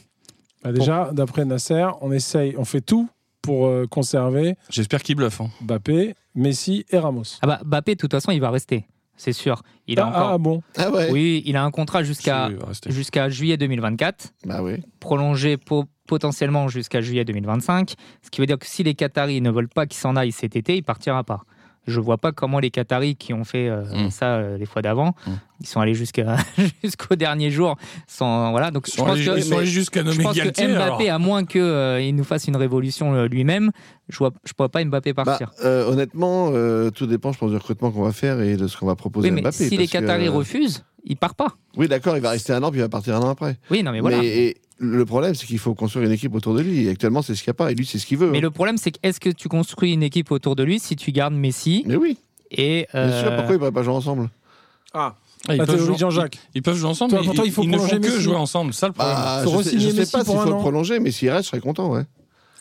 Bah, 0.64 0.72
déjà, 0.72 1.10
d'après 1.12 1.44
Nasser, 1.44 1.86
on 2.00 2.12
essaye, 2.12 2.54
on 2.58 2.64
fait 2.64 2.80
tout 2.80 3.08
pour 3.42 3.66
euh, 3.66 3.86
conserver 3.86 4.56
J'espère 4.68 5.02
qu'il 5.02 5.16
bluffe. 5.16 5.40
hein. 5.40 5.48
Mbappé, 5.62 6.14
Messi 6.34 6.84
et 6.90 6.98
Ramos. 6.98 7.22
Ah 7.42 7.46
bah 7.46 7.60
Mbappé, 7.64 7.94
de 7.94 8.00
toute 8.00 8.12
façon, 8.12 8.32
il 8.32 8.40
va 8.40 8.50
rester, 8.50 8.86
c'est 9.16 9.32
sûr. 9.32 9.62
Il 9.86 9.98
a 10.00 10.04
ah, 10.04 10.08
encore. 10.08 10.30
ah, 10.32 10.38
bon 10.38 10.62
Ah 10.76 10.90
ouais 10.90 11.08
Oui, 11.10 11.42
il 11.46 11.56
a 11.56 11.64
un 11.64 11.70
contrat 11.70 12.02
jusqu'à 12.02 12.48
juillet 13.28 13.56
2024, 13.56 14.32
Bah 14.44 14.62
oui. 14.62 14.82
prolongé 15.00 15.56
po- 15.56 15.84
potentiellement 16.06 16.68
jusqu'à 16.68 17.00
juillet 17.00 17.24
2025. 17.24 17.94
Ce 18.22 18.30
qui 18.30 18.40
veut 18.40 18.46
dire 18.46 18.58
que 18.58 18.66
si 18.66 18.82
les 18.82 18.94
Qataris 18.94 19.40
ne 19.40 19.50
veulent 19.50 19.68
pas 19.68 19.86
qu'il 19.86 19.98
s'en 19.98 20.16
aille 20.16 20.32
cet 20.32 20.56
été, 20.56 20.76
il 20.76 20.82
partira 20.82 21.24
pas. 21.24 21.42
Je 21.86 21.98
vois 21.98 22.18
pas 22.18 22.30
comment 22.32 22.58
les 22.60 22.70
Qataris 22.70 23.16
qui 23.16 23.32
ont 23.32 23.42
fait 23.44 23.68
euh, 23.68 23.82
Mm. 24.06 24.10
ça 24.10 24.34
euh, 24.36 24.58
les 24.58 24.66
fois 24.66 24.82
d'avant, 24.82 25.14
Mm. 25.26 25.30
ils 25.62 25.66
sont 25.66 25.80
allés 25.80 25.94
jusqu'à 25.94 26.36
jusqu'au 26.84 27.16
dernier 27.16 27.50
jour 27.50 27.76
sans 28.06 28.50
voilà. 28.50 28.70
Donc 28.70 28.86
Ils 28.88 28.92
je 28.92 28.96
sont 28.96 29.04
pense 29.04 29.14
allés- 29.16 29.24
que 29.24 29.36
ils 29.38 29.42
sont 29.44 29.56
allés 29.58 29.66
jusqu'à 29.66 30.00
je 30.00 30.06
nommer 30.06 30.24
que 30.24 30.34
Galtier. 30.36 30.68
Mbappé, 30.68 31.08
alors. 31.08 31.14
à 31.14 31.18
moins 31.18 31.44
qu'il 31.46 32.14
nous 32.14 32.24
fasse 32.24 32.46
une 32.48 32.56
révolution 32.56 33.14
euh, 33.14 33.26
lui-même, 33.28 33.70
je 34.08 34.18
vois, 34.18 34.30
je 34.44 34.52
vois 34.56 34.68
pas 34.68 34.84
Mbappé 34.84 35.12
Bah, 35.14 35.24
partir. 35.24 35.52
euh, 35.64 35.90
honnêtement, 35.90 36.50
euh, 36.52 36.90
tout 36.90 37.06
dépend, 37.06 37.32
je 37.32 37.38
pense, 37.38 37.50
du 37.50 37.56
recrutement 37.56 37.90
qu'on 37.90 38.02
va 38.02 38.12
faire 38.12 38.40
et 38.40 38.56
de 38.56 38.66
ce 38.66 38.76
qu'on 38.76 38.86
va 38.86 38.94
proposer 38.96 39.28
oui, 39.28 39.32
à 39.32 39.34
mais 39.36 39.40
Mbappé. 39.42 39.68
si 39.68 39.76
les 39.76 39.86
que, 39.86 39.92
Qataris 39.92 40.28
euh, 40.28 40.32
refusent, 40.32 40.84
il 41.04 41.16
part 41.16 41.34
pas. 41.34 41.48
Oui, 41.76 41.88
d'accord, 41.88 42.16
il 42.16 42.22
va 42.22 42.30
rester 42.30 42.52
un 42.52 42.62
an, 42.62 42.70
puis 42.70 42.78
il 42.80 42.82
va 42.82 42.88
partir 42.90 43.16
un 43.16 43.20
an 43.20 43.30
après. 43.30 43.56
Oui, 43.70 43.82
non, 43.82 43.92
mais 43.92 44.00
voilà. 44.00 44.18
Mais 44.18 44.22
Mais, 44.22 44.46
et 44.46 44.56
le 44.82 45.04
problème, 45.04 45.34
c'est 45.34 45.46
qu'il 45.46 45.58
faut 45.58 45.74
construire 45.74 46.06
une 46.06 46.12
équipe 46.12 46.34
autour 46.34 46.54
de 46.54 46.62
lui. 46.62 46.86
Et 46.86 46.90
actuellement, 46.90 47.20
c'est 47.22 47.34
ce 47.34 47.42
qu'il 47.42 47.50
n'y 47.50 47.54
a 47.54 47.54
pas. 47.54 47.70
Et 47.70 47.74
lui, 47.74 47.84
c'est 47.86 47.98
ce 47.98 48.06
qu'il 48.06 48.16
veut. 48.18 48.32
hein. 48.34 48.40
le 48.40 48.50
problème, 48.50 48.78
c'est 48.78 48.90
que 48.92 48.98
est-ce 49.02 49.20
que 49.20 49.28
tu 49.30 49.48
construis 49.48 49.92
une 49.92 50.02
équipe 50.02 50.30
autour 50.32 50.56
de 50.56 50.62
lui 50.62 50.80
si 50.80 50.96
tu 50.96 51.12
gardes 51.12 51.34
Messi 51.34 51.84
Mais 51.86 51.96
oui, 51.96 52.16
et 52.50 52.86
bien 52.92 53.02
euh, 53.02 53.20
sûr, 53.22 53.28
pourquoi 53.36 53.50
ils 53.50 53.52
ne 53.52 53.58
pourraient 53.58 53.72
pas 53.72 53.82
jouer 53.82 53.92
ensemble 53.94 54.30
Ah, 54.94 55.16
Ah, 55.48 55.54
ils, 55.54 55.58
la 55.58 55.66
peuvent 55.66 55.84
jouer, 55.84 55.96
Jean-Jacques. 55.98 56.38
ils- 56.54 56.62
peuvent 56.62 56.76
jouer 56.76 56.88
ensemble, 56.88 57.10
Toi, 57.12 57.22
mais 57.28 57.34
toi, 57.34 57.44
il 57.46 57.52
faut 57.52 57.62
ils 57.62 57.68
ne 57.70 57.76
font 57.78 57.84
prolonger 57.84 58.00
que 58.00 58.18
jouer 58.20 58.34
ensemble. 58.36 58.72
C'est 58.72 58.80
ça 58.80 58.86
le 58.88 58.92
problème. 58.94 59.14
bah, 59.16 59.44
Je 59.44 59.62
sais, 59.62 59.78
je 59.78 59.88
sais 59.90 60.06
pas 60.10 60.24
s'il 60.24 60.38
faut 60.38 60.44
le 60.50 60.56
prolonger, 60.56 60.98
mais 60.98 61.10
s'il 61.10 61.28
reste, 61.30 61.44
je 61.44 61.48
serais 61.50 61.60
content, 61.60 61.92
ouais. 61.92 62.02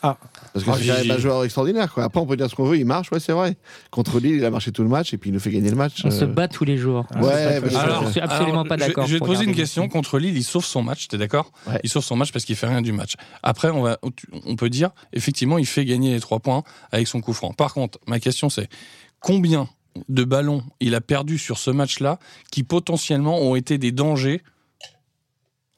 Ah. 0.02 0.16
Parce 0.52 0.64
que 0.64 0.70
Ah, 0.70 0.74
c'est 0.76 0.82
j'ai- 0.84 0.92
quand 0.92 0.98
même 1.00 1.10
un 1.10 1.18
joueur 1.18 1.44
extraordinaire. 1.44 1.92
Quoi. 1.92 2.04
Après, 2.04 2.20
on 2.20 2.26
peut 2.26 2.36
dire 2.36 2.48
ce 2.48 2.54
qu'on 2.54 2.64
veut, 2.64 2.78
il 2.78 2.86
marche, 2.86 3.10
ouais, 3.12 3.20
c'est 3.20 3.32
vrai. 3.32 3.56
Contre 3.90 4.18
Lille, 4.18 4.36
il 4.36 4.44
a 4.44 4.50
marché 4.50 4.72
tout 4.72 4.82
le 4.82 4.88
match 4.88 5.12
et 5.12 5.18
puis 5.18 5.30
il 5.30 5.32
nous 5.34 5.40
fait 5.40 5.50
gagner 5.50 5.70
le 5.70 5.76
match. 5.76 6.02
on 6.04 6.10
se 6.10 6.24
euh. 6.24 6.26
bat 6.26 6.48
tous 6.48 6.64
les 6.64 6.76
jours. 6.76 7.06
Ah, 7.14 7.22
Ouais. 7.22 7.60
Alors, 7.76 8.06
je 8.06 8.12
suis 8.12 8.20
absolument 8.20 8.64
pas 8.64 8.76
d'accord 8.76 9.06
Je, 9.06 9.14
vais 9.14 9.20
te 9.20 9.24
poser 9.24 9.44
une 9.44 9.54
question. 9.54 9.88
Contre 9.88 10.18
Lille, 10.18 10.36
il 10.36 10.44
sauve 10.44 10.64
son 10.64 10.82
match, 10.82 11.08
t'es 11.08 11.18
d'accord 11.18 11.52
Ouais. 11.66 11.80
Il 11.84 11.90
sauve 11.90 12.04
son 12.04 12.16
match 12.16 12.32
parce 12.32 12.44
qu'il 12.44 12.56
fait 12.56 12.66
rien 12.66 12.82
du 12.82 12.92
match. 12.92 13.14
Après, 13.42 13.70
on, 13.70 13.82
va, 13.82 13.98
on 14.46 14.56
peut 14.56 14.70
dire, 14.70 14.90
effectivement, 15.12 15.58
il 15.58 15.66
fait 15.66 15.84
gagner 15.84 16.14
les 16.14 16.20
trois 16.20 16.40
points 16.40 16.62
avec 16.92 17.06
son 17.06 17.20
coup 17.20 17.32
franc. 17.32 17.52
Par 17.52 17.74
contre, 17.74 17.98
ma 18.06 18.20
question 18.20 18.48
c'est 18.48 18.68
combien 19.20 19.68
de 20.08 20.24
ballons 20.24 20.62
il 20.80 20.94
a 20.94 21.00
perdu 21.00 21.36
sur 21.36 21.58
ce 21.58 21.70
match-là 21.70 22.18
qui 22.50 22.62
potentiellement 22.62 23.38
ont 23.40 23.56
été 23.56 23.76
des 23.76 23.92
dangers 23.92 24.42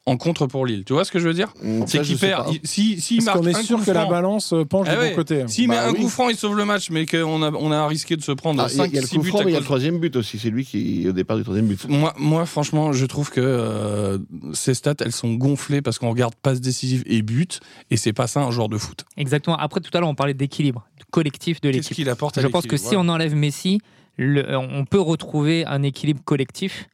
en 0.05 0.17
contre 0.17 0.47
pour 0.47 0.65
Lille 0.65 0.83
Tu 0.85 0.91
vois 0.93 1.05
ce 1.05 1.11
que 1.11 1.19
je 1.19 1.27
veux 1.27 1.33
dire 1.33 1.53
Hum, 1.63 1.85
C'est 1.87 2.01
qu'il 2.01 2.17
perd. 2.17 2.49
il- 2.53 2.59
si, 2.67 2.99
s'il 2.99 3.23
Parce 3.23 3.39
qu'on 3.39 3.47
est 3.47 3.55
un 3.55 3.61
sûr 3.63 3.83
que 3.83 3.91
la 3.91 4.05
balance 4.05 4.51
euh, 4.51 4.65
penche 4.65 4.89
du 4.89 4.95
ouais. 4.95 5.11
bon 5.11 5.15
côté. 5.15 5.43
S'il 5.47 5.67
Bah 5.69 5.75
met 5.75 5.79
un 5.89 5.93
coup 5.93 6.09
franc, 6.09 6.27
il 6.29 6.35
sauve 6.35 6.57
le 6.57 6.65
match, 6.65 6.89
mais 6.89 7.05
qu'on 7.05 7.41
a, 7.41 7.51
on 7.51 7.71
a 7.71 7.87
risqué 7.87 8.17
de 8.17 8.21
se 8.21 8.33
prendre 8.33 8.61
Ah, 8.61 8.67
Il 8.69 8.75
y 8.77 8.81
a- 8.81 8.83
5 8.83 8.89
il 8.91 8.95
y 8.95 8.97
a 8.97 9.01
le 9.01 9.07
6 9.07 9.15
coup 9.15 9.21
buts 9.23 9.29
franc, 9.29 9.39
à 9.39 9.43
mais 9.45 9.51
il 9.51 9.53
y 9.53 9.57
a 9.57 9.59
le 9.59 9.65
troisième 9.65 9.99
but 9.99 10.15
aussi. 10.17 10.37
C'est 10.39 10.49
lui 10.49 10.65
qui, 10.65 11.07
au 11.07 11.13
départ 11.13 11.37
du 11.37 11.43
troisième 11.43 11.67
but. 11.67 11.87
Moi, 11.87 12.13
moi, 12.17 12.45
franchement, 12.45 12.91
je 12.91 13.05
trouve 13.05 13.29
que 13.31 13.39
euh, 13.41 14.17
ces 14.53 14.73
stats, 14.73 14.95
elles 14.99 15.13
sont 15.13 15.33
gonflées 15.35 15.81
parce 15.81 15.99
qu'on 15.99 16.09
regarde 16.09 16.35
passe 16.35 16.59
décisive 16.59 17.03
et 17.05 17.21
but, 17.21 17.61
et 17.89 17.95
c'est 17.97 18.13
pas 18.13 18.27
ça 18.27 18.41
un 18.41 18.51
joueur 18.51 18.67
de 18.69 18.77
foot. 18.77 19.05
Exactement. 19.15 19.55
Après, 19.57 19.79
tout 19.79 19.91
à 19.95 19.99
l'heure, 20.01 20.09
on 20.09 20.15
parlait 20.15 20.33
d'équilibre 20.33 20.85
collectif 21.11 21.61
de 21.61 21.69
Qu'est-ce 21.69 21.77
l'équipe. 21.89 21.95
qu'il 21.95 22.09
apporte 22.09 22.37
à 22.37 22.41
Je 22.41 22.47
pense 22.47 22.65
que 22.65 22.75
si 22.75 22.95
on 22.97 23.07
enlève 23.07 23.35
Messi, 23.35 23.79
le- 24.17 24.57
on 24.57 24.83
peut 24.83 24.99
retrouver 24.99 25.63
un 25.65 25.81
équilibre 25.83 26.21
collectif, 26.25 26.87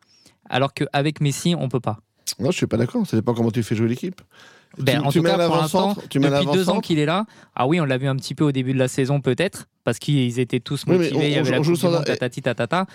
alors 0.49 0.73
qu'avec 0.73 1.21
Messi, 1.21 1.55
on 1.57 1.69
peut 1.69 1.79
pas. 1.79 1.99
Non, 2.39 2.51
je 2.51 2.57
suis 2.57 2.67
pas 2.67 2.77
d'accord. 2.77 3.05
Ça 3.07 3.17
dépend 3.17 3.33
comment 3.33 3.51
tu 3.51 3.63
fais 3.63 3.75
jouer 3.75 3.87
l'équipe. 3.87 4.21
Ben, 4.77 4.99
Tu- 5.01 5.07
en 5.07 5.11
tu 5.11 5.17
tout 5.19 5.23
mets 5.23 5.31
cas, 5.31 5.43
un 5.43 5.47
pour 5.47 5.57
l'instant, 5.57 5.95
depuis 6.13 6.45
deux 6.53 6.69
ans 6.69 6.79
qu'il 6.79 6.99
est 6.99 7.05
là, 7.07 7.25
ah 7.55 7.65
oui, 7.67 7.81
on 7.81 7.85
l'a 7.85 7.97
vu 7.97 8.07
un 8.07 8.15
petit 8.15 8.35
peu 8.35 8.43
au 8.43 8.51
début 8.51 8.73
de 8.73 8.77
la 8.77 8.87
saison, 8.87 9.19
peut-être, 9.19 9.67
parce 9.83 9.97
qu'ils 9.97 10.39
étaient 10.39 10.59
tous 10.59 10.83
Oui, 10.87 10.97
motivés, 10.97 11.15
on- 11.15 11.21
il 11.21 11.29
y 11.31 11.35
on 11.35 11.37
avait 11.39 11.45
joue- 11.45 11.51
la 11.53 11.59
on 11.59 11.63
joue 11.63 11.75
sans- 11.75 11.91
monde, 11.91 12.05
tatati 12.05 12.41
tatata. 12.43 12.85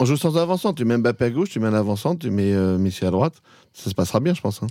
On 0.00 0.04
joue 0.04 0.16
sans 0.16 0.36
avant-centre. 0.36 0.74
Tu 0.76 0.84
mets 0.84 0.96
Mbappé 0.96 1.26
à 1.26 1.30
gauche, 1.30 1.50
tu 1.50 1.60
mets 1.60 1.68
un 1.68 1.74
avant-centre, 1.74 2.20
tu 2.20 2.30
mets 2.30 2.52
euh, 2.54 2.78
Messi 2.78 3.04
à 3.04 3.10
droite. 3.10 3.34
Ça 3.72 3.90
se 3.90 3.94
passera 3.94 4.18
bien, 4.20 4.34
je 4.34 4.40
pense. 4.40 4.62
hein. 4.62 4.66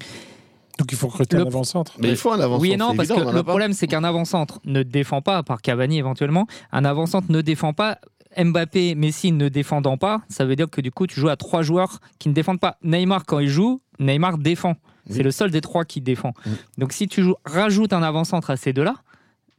Donc 0.80 0.91
il 0.91 0.97
faut 0.97 1.08
recruter 1.08 1.38
Le- 1.38 1.43
un 1.43 1.47
avant-centre. 1.47 1.93
Mais 2.00 2.10
il 2.10 2.15
faut 2.15 2.32
un 2.32 2.39
avant-centre. 2.39 2.62
Oui 2.62 2.71
et 2.71 2.78
non, 2.78 2.95
parce 2.95 3.10
évident, 3.10 3.26
que 3.26 3.30
on 3.30 3.34
le 3.34 3.43
problème, 3.43 3.74
c'est 3.74 3.88
qu'un 3.88 4.04
avant-centre 4.04 4.60
ne 4.65 4.82
défend 4.84 5.21
pas, 5.21 5.38
à 5.38 5.43
part 5.43 5.62
Cavani 5.62 6.00
éventuellement, 6.00 6.47
un 6.71 6.84
avant-centre 6.84 7.32
ne 7.32 7.41
défend 7.41 7.74
pas. 7.74 8.00
Mbappé, 8.38 8.96
Messi 8.96 9.32
ne 9.32 9.50
défendant 9.50 9.98
pas, 9.98 10.22
ça 10.30 10.46
veut 10.46 10.56
dire 10.56 10.70
que 10.70 10.82
du 10.82 10.91
coup, 10.91 11.08
tu 11.08 11.20
joues 11.20 11.30
à 11.30 11.36
trois 11.36 11.62
joueurs 11.62 12.00
qui 12.20 12.30
ne 12.30 12.34
défendent 12.34 12.60
pas. 12.60 12.78
Neymar, 12.84 13.26
quand 13.26 13.39
il 13.39 13.50
joue, 13.50 13.82
Neymar 14.00 14.38
défend. 14.38 14.76
Oui. 15.10 15.15
C'est 15.17 15.24
le 15.24 15.32
seul 15.32 15.52
des 15.52 15.62
trois 15.62 15.84
qui 15.86 16.00
défend. 16.02 16.34
Oui. 16.46 16.52
Donc 16.78 16.94
si 16.94 17.08
tu 17.08 17.24
joues, 17.24 17.36
rajoutes 17.46 17.94
un 17.94 18.04
avant-centre 18.04 18.50
à 18.52 18.58
ces 18.58 18.72
deux-là, 18.74 18.96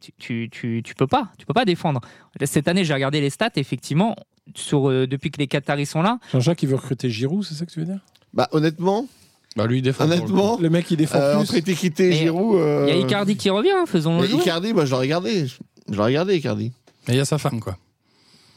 tu, 0.00 0.12
tu, 0.18 0.48
tu, 0.50 0.82
tu 0.84 0.94
peux 0.94 1.06
pas, 1.06 1.30
tu 1.38 1.46
peux 1.46 1.54
pas 1.54 1.64
défendre. 1.64 2.00
Cette 2.44 2.66
année, 2.68 2.84
j'ai 2.84 2.94
regardé 2.94 3.20
les 3.20 3.30
stats, 3.30 3.50
effectivement, 3.56 4.16
sur, 4.54 4.88
euh, 4.90 5.06
depuis 5.06 5.30
que 5.30 5.38
les 5.38 5.46
Qataris 5.46 5.86
sont 5.86 6.02
là, 6.02 6.18
Jean-Jacques, 6.32 6.62
il 6.62 6.68
veut 6.68 6.74
recruter 6.76 7.08
Giroud, 7.10 7.44
c'est 7.44 7.54
ça 7.54 7.64
que 7.66 7.70
tu 7.70 7.78
veux 7.80 7.86
dire? 7.86 8.00
Bah, 8.34 8.48
honnêtement, 8.52 9.06
Bah 9.54 9.66
lui, 9.66 9.78
il 9.78 9.82
défend. 9.82 10.06
le 10.06 10.12
honnêtement, 10.14 10.58
Le 10.58 10.70
mec, 10.70 10.90
il 10.90 10.96
défend 10.96 11.18
euh, 11.18 11.34
plus. 11.34 11.42
entre 11.42 11.54
Étiquité 11.56 12.08
et 12.08 12.12
Giroud. 12.14 12.56
euh, 12.56 12.86
il 12.88 12.94
y 12.96 12.98
a 12.98 13.00
Icardi 13.00 13.36
qui 13.36 13.50
revient, 13.50 13.70
hein, 13.70 13.84
faisons-le 13.86 14.22
mais 14.22 14.28
jouer. 14.28 14.40
Icardi, 14.40 14.72
moi, 14.72 14.84
je 14.86 14.90
l'ai 14.92 14.98
regardé. 15.00 15.46
Je 15.46 15.56
l'ai 15.94 15.98
regardé, 16.02 16.36
Icardi. 16.36 16.72
Mais 17.06 17.14
il 17.14 17.16
y 17.18 17.20
a 17.20 17.24
sa 17.24 17.38
femme, 17.38 17.60
quoi. 17.60 17.76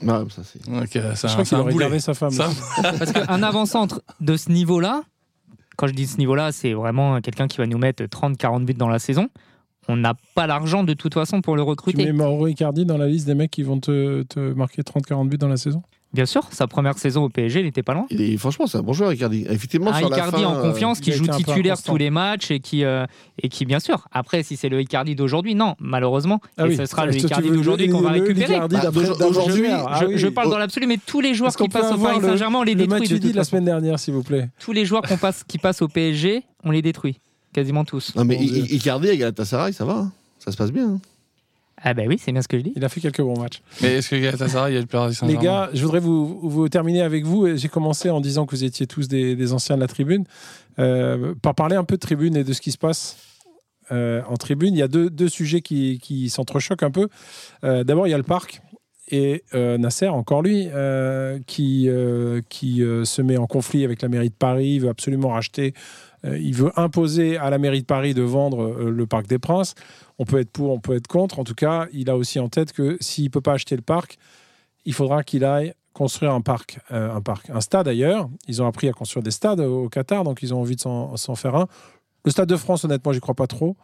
Ouais, 0.02 0.30
ça, 0.30 0.42
c'est. 0.44 0.60
C'est 0.64 1.28
Je 1.28 1.34
crois 1.34 1.44
c'est 1.44 1.44
qu'il 1.44 1.58
un 1.58 1.62
aurait 1.62 1.72
boulet. 1.72 1.86
gardé 1.86 2.00
sa 2.00 2.14
femme. 2.14 2.32
Ça- 2.32 2.50
Parce 3.00 3.12
qu'un 3.14 3.44
avant-centre 3.44 4.02
de 4.20 4.36
ce 4.38 4.52
niveau-là, 4.52 5.04
quand 5.78 5.88
je 5.88 5.94
dis 5.94 6.06
ce 6.08 6.18
niveau-là, 6.18 6.52
c'est 6.52 6.74
vraiment 6.74 7.22
quelqu'un 7.22 7.48
qui 7.48 7.58
va 7.58 7.66
nous 7.66 7.78
mettre 7.78 8.04
30-40 8.04 8.66
buts 8.66 8.74
dans 8.74 8.90
la 8.90 9.00
saison. 9.00 9.30
On 9.88 9.96
n'a 9.96 10.14
pas 10.34 10.48
l'argent 10.48 10.84
de 10.84 10.94
toute 10.94 11.14
façon 11.14 11.42
pour 11.42 11.56
le 11.56 11.62
Tu 11.64 11.70
recruter. 11.70 12.06
mets 12.06 12.12
Mauro 12.12 12.48
Icardi 12.48 12.86
dans 12.86 12.98
la 12.98 13.08
liste 13.08 13.28
des 13.28 13.36
mecs 13.36 13.52
qui 13.52 13.62
vont 13.64 13.80
te, 13.80 14.24
te 14.24 14.40
marquer 14.54 14.82
30-40 14.82 15.30
buts 15.30 15.38
dans 15.38 15.48
la 15.48 15.58
saison? 15.58 15.84
Bien 16.16 16.26
sûr, 16.26 16.48
sa 16.52 16.66
première 16.66 16.98
saison 16.98 17.26
au 17.26 17.30
PSG, 17.30 17.60
il 17.60 17.66
n'était 17.66 17.84
pas 17.84 17.94
loin. 17.94 18.08
Franchement, 18.38 18.68
c'est 18.68 18.78
un 18.78 18.82
bon 18.84 18.94
joueur, 18.94 19.12
Icardi. 19.12 19.46
Effectivement, 19.50 19.92
Un 19.92 20.00
sur 20.00 20.10
la 20.10 20.16
Icardi 20.16 20.44
fin, 20.44 20.48
en 20.50 20.62
confiance, 20.62 21.02
qui 21.02 21.12
joue 21.12 21.28
titulaire 21.28 21.82
tous 21.84 21.98
les 21.98 22.10
matchs 22.10 22.52
et 22.52 22.62
qui, 22.62 22.86
euh, 22.86 23.06
et 23.44 23.50
qui, 23.50 23.66
bien 23.66 23.80
sûr, 23.82 24.08
après, 24.14 24.42
si 24.42 24.56
c'est 24.56 24.70
le 24.70 24.80
Icardi 24.80 25.14
d'aujourd'hui, 25.16 25.56
non, 25.56 25.76
malheureusement. 25.80 26.40
Ah 26.58 26.66
et 26.66 26.70
oui. 26.70 26.78
ce 26.78 26.86
sera 26.86 27.06
le 27.06 27.14
Icardi 27.16 27.50
d'aujourd'hui 27.50 27.90
qu'on 27.90 28.00
va 28.02 28.12
récupérer. 28.12 28.60
Bah, 28.60 28.68
d'après- 28.70 28.92
d'aujourd'hui, 29.20 29.66
je- 29.68 29.72
ah 29.72 29.98
je, 30.02 30.06
oui. 30.06 30.18
je 30.18 30.28
parle 30.30 30.50
dans 30.50 30.58
l'absolu, 30.58 30.88
mais 30.88 30.98
tous 31.06 31.20
les 31.20 31.34
joueurs 31.34 31.54
qui 31.56 31.68
passent 31.68 31.92
au 31.92 31.98
Paris 31.98 32.22
Saint-Germain, 32.22 32.60
on 32.60 32.64
les 32.64 32.74
Le 32.76 32.78
détruit. 32.80 33.00
match 33.02 33.10
de 33.10 33.16
dit 33.16 33.22
toute 33.22 33.32
de 33.34 33.38
la 33.38 33.44
semaine 33.44 33.66
dernière, 33.66 34.00
s'il 34.00 34.14
vous 34.14 34.24
plaît. 34.24 34.48
Tous 34.60 34.72
les 34.72 34.86
joueurs 34.86 35.02
qu'on 35.02 35.18
passe, 35.18 35.44
qui 35.46 35.58
passent 35.58 35.82
au 35.82 35.90
PSG, 35.90 36.44
on 36.64 36.72
les 36.72 36.82
détruit. 36.82 37.20
Quasiment 37.52 37.84
tous. 37.84 38.14
Non, 38.16 38.24
mais 38.24 38.38
Icardi 38.42 39.10
à 39.10 39.16
Galatasaray, 39.18 39.74
ça 39.74 39.84
va. 39.86 39.94
hein. 39.94 40.12
Ça 40.40 40.52
se 40.52 40.58
passe 40.58 40.72
bien. 40.72 41.00
Ah 41.82 41.94
ben 41.94 42.08
oui, 42.08 42.18
c'est 42.20 42.32
bien 42.32 42.42
ce 42.42 42.48
que 42.48 42.58
je 42.58 42.64
dis. 42.64 42.74
Il 42.76 42.84
a 42.86 42.90
fait 42.90 43.02
quelques 43.02 43.22
bons 43.22 43.40
matchs. 43.40 43.62
Mais 43.82 43.96
est-ce 43.96 44.10
que 44.10 44.16
Galatasaray, 44.16 44.72
il 44.72 44.76
y 44.76 44.78
a 44.78 44.82
le 44.82 44.88
Paris 44.88 45.10
Les 45.10 45.16
Saint-Germain 45.16 45.44
gars, 45.44 45.70
je 45.74 45.82
voudrais 45.84 46.00
vous, 46.00 46.40
vous 46.42 46.70
terminer 46.70 47.02
avec 47.02 47.26
vous. 47.26 47.56
J'ai 47.58 47.68
commencé 47.68 48.10
en 48.10 48.22
disant 48.22 48.46
que 48.46 48.56
vous 48.56 48.64
étiez 48.64 48.88
tous 48.88 49.08
des, 49.08 49.36
des 49.36 49.54
anciens 49.54 49.76
de 49.76 49.82
la 49.82 49.88
tribune. 49.88 50.24
Euh, 50.80 51.36
par 51.42 51.54
parler 51.56 51.76
un 51.76 51.84
peu 51.84 51.96
de 51.96 52.02
tribune 52.02 52.36
et 52.36 52.44
de 52.44 52.54
ce 52.54 52.62
qui 52.62 52.72
se 52.72 52.78
passe 52.78 53.18
euh, 53.92 54.22
en 54.28 54.36
tribune, 54.36 54.74
il 54.74 54.80
y 54.80 54.84
a 54.84 54.88
deux, 54.88 55.10
deux 55.10 55.30
sujets 55.30 55.62
qui, 55.62 56.00
qui 56.02 56.30
s'entrechoquent 56.30 56.84
un 56.84 56.92
peu. 56.92 57.08
Euh, 57.64 57.84
D'abord, 57.84 58.08
il 58.08 58.12
y 58.12 58.14
a 58.14 58.18
le 58.18 58.24
parc. 58.24 58.62
Et 59.12 59.44
euh, 59.54 59.78
Nasser, 59.78 60.08
encore 60.08 60.42
lui, 60.42 60.68
euh, 60.74 61.38
qui, 61.46 61.88
euh, 61.88 62.42
qui 62.50 62.82
euh, 62.82 63.06
se 63.06 63.22
met 63.22 63.38
en 63.38 63.46
conflit 63.46 63.86
avec 63.86 64.02
la 64.02 64.08
mairie 64.08 64.30
de 64.30 64.34
Paris, 64.36 64.76
il 64.76 64.82
veut 64.82 64.90
absolument 64.90 65.30
racheter, 65.30 65.76
euh, 65.76 66.15
il 66.34 66.54
veut 66.56 66.72
imposer 66.76 67.38
à 67.38 67.50
la 67.50 67.58
mairie 67.58 67.82
de 67.82 67.86
Paris 67.86 68.14
de 68.14 68.22
vendre 68.22 68.64
euh, 68.64 68.90
le 68.90 69.06
Parc 69.06 69.28
des 69.28 69.40
Princes. 69.40 69.76
On 70.18 70.26
peut 70.26 70.40
être 70.40 70.52
pour, 70.52 70.72
on 70.72 70.80
peut 70.80 70.96
être 70.96 71.08
contre. 71.08 71.40
En 71.40 71.44
tout 71.44 71.56
cas, 71.56 71.88
il 71.94 72.10
a 72.10 72.18
aussi 72.18 72.40
en 72.40 72.50
tête 72.50 72.74
que 72.74 72.98
s'il 73.00 73.30
peut 73.30 73.42
pas 73.42 73.54
acheter 73.54 73.76
le 73.76 73.82
parc, 73.82 74.18
il 74.86 74.94
faudra 74.94 75.24
qu'il 75.24 75.44
aille 75.44 75.74
construire 75.94 76.34
un 76.34 76.42
parc, 76.42 76.80
euh, 76.92 77.14
un 77.14 77.22
parc, 77.22 77.50
un 77.50 77.62
stade 77.62 77.86
d'ailleurs. 77.86 78.30
Ils 78.48 78.62
ont 78.62 78.68
appris 78.68 78.90
à 78.90 78.94
construire 78.94 79.24
des 79.24 79.32
stades 79.32 79.62
au 79.62 79.88
Qatar, 79.90 80.24
donc 80.24 80.42
ils 80.42 80.54
ont 80.54 80.60
envie 80.62 80.76
de 80.76 80.82
s'en 80.82 81.36
faire 81.36 81.56
un. 81.56 81.68
Le 82.26 82.32
stade 82.32 82.50
de 82.50 82.58
France, 82.58 82.84
honnêtement, 82.84 83.14
j'y 83.14 83.20
crois 83.20 83.36
pas 83.36 83.48
trop. 83.48 83.78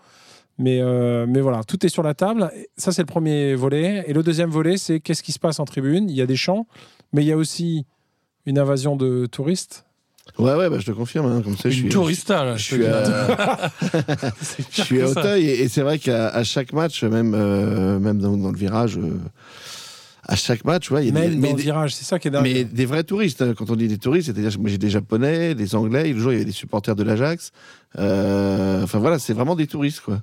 Mais, 0.57 0.79
euh, 0.81 1.25
mais 1.27 1.41
voilà, 1.41 1.63
tout 1.63 1.85
est 1.85 1.89
sur 1.89 2.03
la 2.03 2.13
table. 2.13 2.51
Ça, 2.77 2.91
c'est 2.91 3.01
le 3.01 3.07
premier 3.07 3.55
volet. 3.55 4.03
Et 4.07 4.13
le 4.13 4.23
deuxième 4.23 4.49
volet, 4.49 4.77
c'est 4.77 4.99
qu'est-ce 4.99 5.23
qui 5.23 5.31
se 5.31 5.39
passe 5.39 5.59
en 5.59 5.65
tribune? 5.65 6.09
Il 6.09 6.15
y 6.15 6.21
a 6.21 6.25
des 6.25 6.35
champs, 6.35 6.67
mais 7.13 7.23
il 7.23 7.27
y 7.27 7.31
a 7.31 7.37
aussi 7.37 7.85
une 8.45 8.59
invasion 8.59 8.95
de 8.95 9.25
touristes. 9.25 9.85
Ouais, 10.37 10.55
ouais, 10.55 10.69
bah, 10.69 10.77
je 10.79 10.85
te 10.85 10.91
confirme. 10.91 11.25
hein, 11.25 11.41
comme 11.43 11.57
ça, 11.57 11.69
je 11.69 11.75
suis, 11.75 11.89
tourista, 11.89 12.43
là. 12.45 12.55
je 12.55 12.63
suis 12.63 12.85
à, 12.85 13.03
je 14.71 14.81
suis 14.81 14.97
que 14.97 15.01
à. 15.03 15.09
Auteuil 15.09 15.45
et, 15.45 15.61
et 15.63 15.67
c'est 15.67 15.81
vrai 15.81 15.99
qu'à 15.99 16.43
chaque 16.43 16.73
match, 16.73 17.03
même, 17.03 17.33
euh, 17.35 17.99
même 17.99 18.19
dans, 18.19 18.37
dans 18.37 18.51
le 18.51 18.57
virage, 18.57 18.97
euh, 18.97 19.17
à 20.27 20.35
chaque 20.35 20.63
match, 20.63 20.89
ouais, 20.91 21.03
il 21.03 21.13
y 21.13 21.17
a 21.17 21.21
des, 21.21 21.35
Même 21.35 21.41
dans 21.41 21.57
le 21.57 21.61
virage, 21.61 21.95
c'est 21.95 22.05
ça 22.05 22.17
qui 22.19 22.27
est 22.27 22.31
dingue. 22.31 22.43
mais 22.43 22.63
des 22.63 22.85
vrais 22.85 23.03
touristes. 23.03 23.41
hein. 23.41 23.53
Quand 23.57 23.69
on 23.71 23.75
dit 23.75 23.87
des 23.87 23.97
touristes, 23.97 24.27
c'est-à-dire 24.33 24.57
moi 24.59 24.69
j'ai 24.69 24.77
des 24.77 24.89
Japonais, 24.89 25.55
des 25.55 25.75
Anglais. 25.75 26.13
Le 26.13 26.19
jour, 26.19 26.31
il 26.31 26.35
y 26.35 26.37
avait 26.37 26.45
des 26.45 26.51
supporters 26.51 26.95
de 26.95 27.03
l'Ajax. 27.03 27.51
Euh, 27.99 28.83
Enfin 28.83 28.99
voilà, 28.99 29.19
c'est 29.19 29.33
vraiment 29.33 29.55
des 29.55 29.67
touristes 29.67 30.01
quoi, 30.01 30.21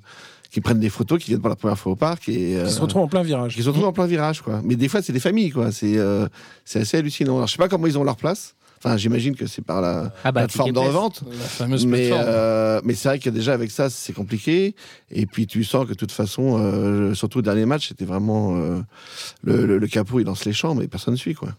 qui 0.49 0.61
prennent 0.61 0.79
des 0.79 0.89
photos, 0.89 1.19
qui 1.19 1.27
viennent 1.31 1.41
pour 1.41 1.49
la 1.49 1.55
première 1.55 1.77
fois 1.77 1.91
au 1.91 1.95
parc 1.95 2.29
et 2.29 2.57
Qui 2.65 2.71
se 2.71 2.81
retrouvent 2.81 3.03
en 3.03 3.07
plein 3.07 3.21
virage. 3.21 3.55
qui 3.55 3.61
se 3.61 3.67
retrouvent 3.67 3.85
en 3.87 3.93
plein 3.93 4.07
virage 4.07 4.41
quoi. 4.41 4.61
Mais 4.63 4.75
des 4.75 4.87
fois, 4.87 5.01
c'est 5.01 5.13
des 5.13 5.19
familles 5.19 5.51
quoi. 5.51 5.71
C'est 5.71 5.97
c'est 6.65 6.79
assez 6.79 6.97
hallucinant. 6.97 7.35
Alors, 7.35 7.47
je 7.47 7.51
sais 7.53 7.57
pas 7.57 7.67
comment 7.69 7.85
ils 7.87 7.97
ont 7.97 8.03
leur 8.03 8.17
place. 8.17 8.55
Enfin, 8.83 8.95
j'imagine 8.95 9.35
que 9.35 9.45
c'est 9.45 9.61
par 9.61 9.81
la 9.81 10.11
Ah 10.23 10.31
bah, 10.31 10.41
plateforme 10.41 10.69
de 10.71 10.75
Place. 10.75 10.87
revente. 10.87 11.23
La 11.27 11.43
fameuse 11.45 11.85
Mais, 11.85 12.09
euh, 12.13 12.79
c'est 12.93 13.09
vrai 13.09 13.19
que 13.19 13.29
déjà 13.29 13.53
avec 13.53 13.71
ça, 13.71 13.89
c'est 13.89 14.13
compliqué. 14.13 14.73
Et 15.11 15.25
puis 15.25 15.47
tu 15.47 15.63
sens 15.65 15.83
que 15.85 15.89
de 15.89 15.95
toute 15.95 16.13
façon, 16.13 16.57
euh, 16.59 17.13
surtout 17.13 17.39
le 17.39 17.43
dernier 17.43 17.65
match, 17.65 17.89
c'était 17.89 18.05
vraiment 18.05 18.55
euh, 18.55 18.79
le, 19.43 19.65
le, 19.65 19.77
le 19.79 19.87
capot, 19.87 20.19
il 20.21 20.25
lance 20.25 20.45
les 20.45 20.53
champs, 20.53 20.75
mais 20.75 20.87
personne 20.87 21.13
ne 21.15 21.19
suit 21.19 21.33
quoi. 21.35 21.49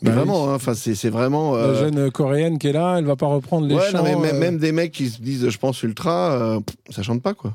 Mais 0.00 0.10
Bah 0.10 0.16
vraiment, 0.16 0.48
hein, 0.50 0.54
enfin 0.54 0.74
c'est 0.74 0.94
c'est 0.94 1.10
vraiment. 1.10 1.56
La 1.56 1.62
euh, 1.64 1.80
jeune 1.80 2.10
coréenne 2.12 2.58
qui 2.60 2.68
est 2.68 2.72
là, 2.72 2.98
elle 2.98 3.04
va 3.04 3.16
pas 3.16 3.26
reprendre 3.26 3.66
les 3.66 3.74
ouais, 3.74 3.90
champs. 3.90 3.98
non, 3.98 4.04
mais 4.04 4.14
même, 4.14 4.36
euh, 4.36 4.38
même 4.38 4.58
des 4.58 4.70
mecs 4.70 4.92
qui 4.92 5.08
se 5.10 5.20
disent, 5.20 5.48
je 5.48 5.58
pense 5.58 5.82
ultra, 5.82 6.30
euh, 6.34 6.60
ça 6.90 7.02
chante 7.02 7.20
pas 7.20 7.34
quoi. 7.34 7.52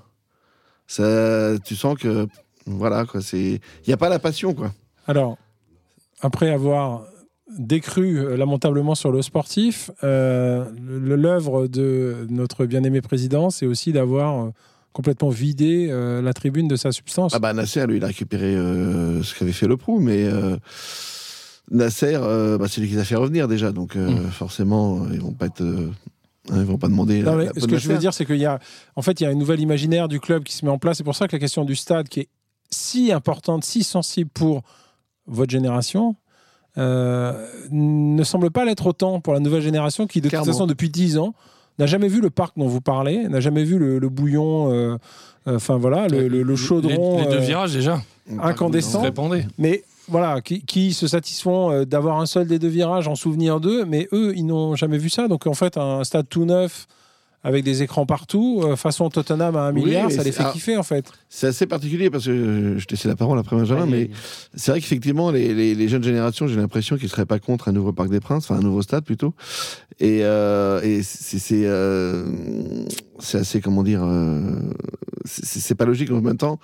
Ça, 0.87 1.53
tu 1.63 1.75
sens 1.77 1.97
que 1.97 2.27
voilà 2.65 3.05
quoi, 3.05 3.21
c'est, 3.21 3.61
il 3.85 3.89
y 3.89 3.93
a 3.93 3.97
pas 3.97 4.09
la 4.09 4.19
passion 4.19 4.53
quoi. 4.53 4.73
Alors, 5.07 5.37
après 6.19 6.49
avoir 6.51 7.03
décru 7.57 8.17
euh, 8.19 8.37
lamentablement 8.37 8.95
sur 8.95 9.11
le 9.11 9.21
sportif, 9.21 9.91
euh, 10.03 10.65
l'œuvre 10.79 11.67
de 11.67 12.25
notre 12.29 12.65
bien-aimé 12.65 13.01
président, 13.01 13.49
c'est 13.49 13.65
aussi 13.65 13.91
d'avoir 13.91 14.45
euh, 14.45 14.49
complètement 14.93 15.29
vidé 15.29 15.87
euh, 15.89 16.21
la 16.21 16.33
tribune 16.33 16.67
de 16.67 16.75
sa 16.75 16.91
substance. 16.91 17.33
Ah 17.35 17.39
bah 17.39 17.53
Nasser, 17.53 17.85
lui, 17.87 17.97
il 17.97 18.03
a 18.03 18.07
récupéré 18.07 18.55
euh, 18.55 19.21
ce 19.23 19.37
qu'avait 19.37 19.51
fait 19.51 19.67
le 19.67 19.75
Prou, 19.77 19.99
mais 19.99 20.27
Nasser, 21.71 22.17
bah, 22.59 22.65
c'est 22.67 22.81
lui 22.81 22.87
qui 22.89 22.95
les 22.95 23.01
a 23.01 23.05
fait 23.05 23.15
revenir 23.15 23.47
déjà, 23.47 23.71
donc 23.71 23.95
euh, 23.95 24.09
Mm. 24.09 24.31
forcément, 24.31 25.05
ils 25.11 25.19
vont 25.21 25.31
pas 25.33 25.45
être, 25.47 25.63
ils 26.49 26.55
vont 26.63 26.77
pas 26.77 26.87
demander. 26.89 27.23
Non, 27.23 27.35
la- 27.35 27.53
ce 27.57 27.65
que 27.67 27.77
je 27.77 27.87
veux 27.89 27.97
dire, 27.97 28.13
c'est 28.13 28.25
qu'il 28.25 28.37
y 28.37 28.45
a, 28.45 28.59
en 28.95 29.01
fait, 29.01 29.19
il 29.21 29.23
y 29.23 29.27
a 29.27 29.29
un 29.29 29.35
nouvel 29.35 29.59
imaginaire 29.59 30.07
du 30.07 30.19
club 30.19 30.43
qui 30.43 30.53
se 30.53 30.65
met 30.65 30.71
en 30.71 30.77
place. 30.77 30.97
C'est 30.97 31.03
pour 31.03 31.15
ça 31.15 31.27
que 31.27 31.35
la 31.35 31.39
question 31.39 31.63
du 31.65 31.75
stade, 31.75 32.09
qui 32.09 32.21
est 32.21 32.27
si 32.69 33.11
importante, 33.11 33.63
si 33.63 33.83
sensible 33.83 34.29
pour 34.33 34.61
votre 35.25 35.51
génération, 35.51 36.15
ne 36.77 38.23
semble 38.23 38.51
pas 38.51 38.65
l'être 38.65 38.85
autant 38.87 39.19
pour 39.19 39.33
la 39.33 39.39
nouvelle 39.39 39.61
génération 39.61 40.07
qui, 40.07 40.21
de 40.21 40.29
Clairement. 40.29 40.45
toute 40.45 40.53
façon, 40.53 40.67
depuis 40.67 40.89
10 40.89 41.17
ans, 41.17 41.33
n'a 41.79 41.85
jamais 41.85 42.07
vu 42.07 42.21
le 42.21 42.29
parc 42.29 42.53
dont 42.57 42.67
vous 42.67 42.81
parlez, 42.81 43.27
n'a 43.27 43.39
jamais 43.39 43.63
vu 43.63 43.77
le, 43.79 43.99
le 43.99 44.09
bouillon, 44.09 44.71
euh, 44.71 44.97
euh, 45.47 45.55
enfin 45.55 45.77
voilà, 45.77 46.07
le, 46.07 46.27
le- 46.27 46.43
le 46.43 46.55
chaudron 46.55 47.17
Les, 47.17 47.23
les 47.23 47.29
deux 47.31 47.37
euh, 47.37 47.39
virages, 47.39 47.73
déjà. 47.73 48.01
incandescent. 48.39 49.01
Mais 49.57 49.83
voilà, 50.07 50.41
qui, 50.41 50.61
qui 50.63 50.93
se 50.93 51.07
satisfont 51.07 51.71
euh, 51.71 51.85
d'avoir 51.85 52.19
un 52.19 52.25
seul 52.25 52.47
des 52.47 52.59
deux 52.59 52.67
virages 52.67 53.07
en 53.07 53.15
souvenir 53.15 53.59
d'eux, 53.59 53.85
mais 53.85 54.07
eux, 54.11 54.33
ils 54.35 54.45
n'ont 54.45 54.75
jamais 54.75 54.97
vu 54.97 55.09
ça. 55.09 55.27
Donc 55.27 55.47
en 55.47 55.53
fait, 55.53 55.77
un 55.77 56.03
stade 56.03 56.27
tout 56.29 56.45
neuf 56.45 56.87
avec 57.43 57.63
des 57.63 57.83
écrans 57.83 58.05
partout, 58.05 58.61
euh, 58.63 58.75
façon 58.75 59.09
Tottenham 59.09 59.55
à 59.55 59.63
un 59.67 59.73
Oui, 59.73 59.83
milliard, 59.85 60.09
ça 60.11 60.23
les 60.23 60.31
fait 60.31 60.43
kiffer 60.53 60.77
en 60.77 60.83
fait. 60.83 61.05
C'est 61.29 61.47
assez 61.47 61.65
particulier 61.67 62.09
parce 62.09 62.25
que 62.25 62.75
je 62.77 62.85
te 62.85 62.91
laisse 62.93 63.03
la 63.05 63.15
parole 63.15 63.37
après 63.37 63.55
Benjamin, 63.55 63.85
mais 63.85 64.09
c'est 64.55 64.71
vrai 64.71 64.79
qu'effectivement, 64.79 65.29
les, 65.31 65.53
les- 65.53 65.75
les 65.75 65.87
jeunes 65.89 66.03
générations, 66.03 66.47
j'ai 66.47 66.55
l'impression 66.55 66.97
qu'ils 66.97 67.09
seraient 67.09 67.25
pas 67.25 67.39
contre 67.39 67.67
un 67.67 67.71
nouveau 67.73 67.91
Parc 67.91 68.09
des 68.09 68.19
Princes, 68.21 68.45
enfin 68.49 68.59
un 68.59 68.63
nouveau 68.63 68.81
stade 68.81 69.03
plutôt. 69.03 69.33
Et, 69.99 70.19
euh, 70.23 70.81
et 70.81 71.03
c'est 71.03 71.37
c'est, 71.39 71.65
euh, 71.65 72.25
c'est 73.19 73.39
assez, 73.39 73.59
comment 73.61 73.83
dire, 73.83 74.01
c'est 75.25 75.59
c'est 75.59 75.75
pas 75.75 75.85
logique 75.85 76.11
en 76.11 76.21
même 76.21 76.37
temps. 76.37 76.59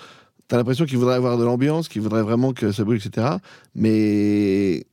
T'as 0.47 0.57
l'impression 0.57 0.85
qu'ils 0.85 0.97
voudraient 0.97 1.15
avoir 1.15 1.37
de 1.37 1.43
l'ambiance, 1.43 1.87
qu'ils 1.89 2.01
voudraient 2.01 2.23
vraiment 2.23 2.53
que 2.53 2.71
ça 2.71 2.83
brûle, 2.83 2.99
etc. 3.05 3.27
Mais 3.75 4.85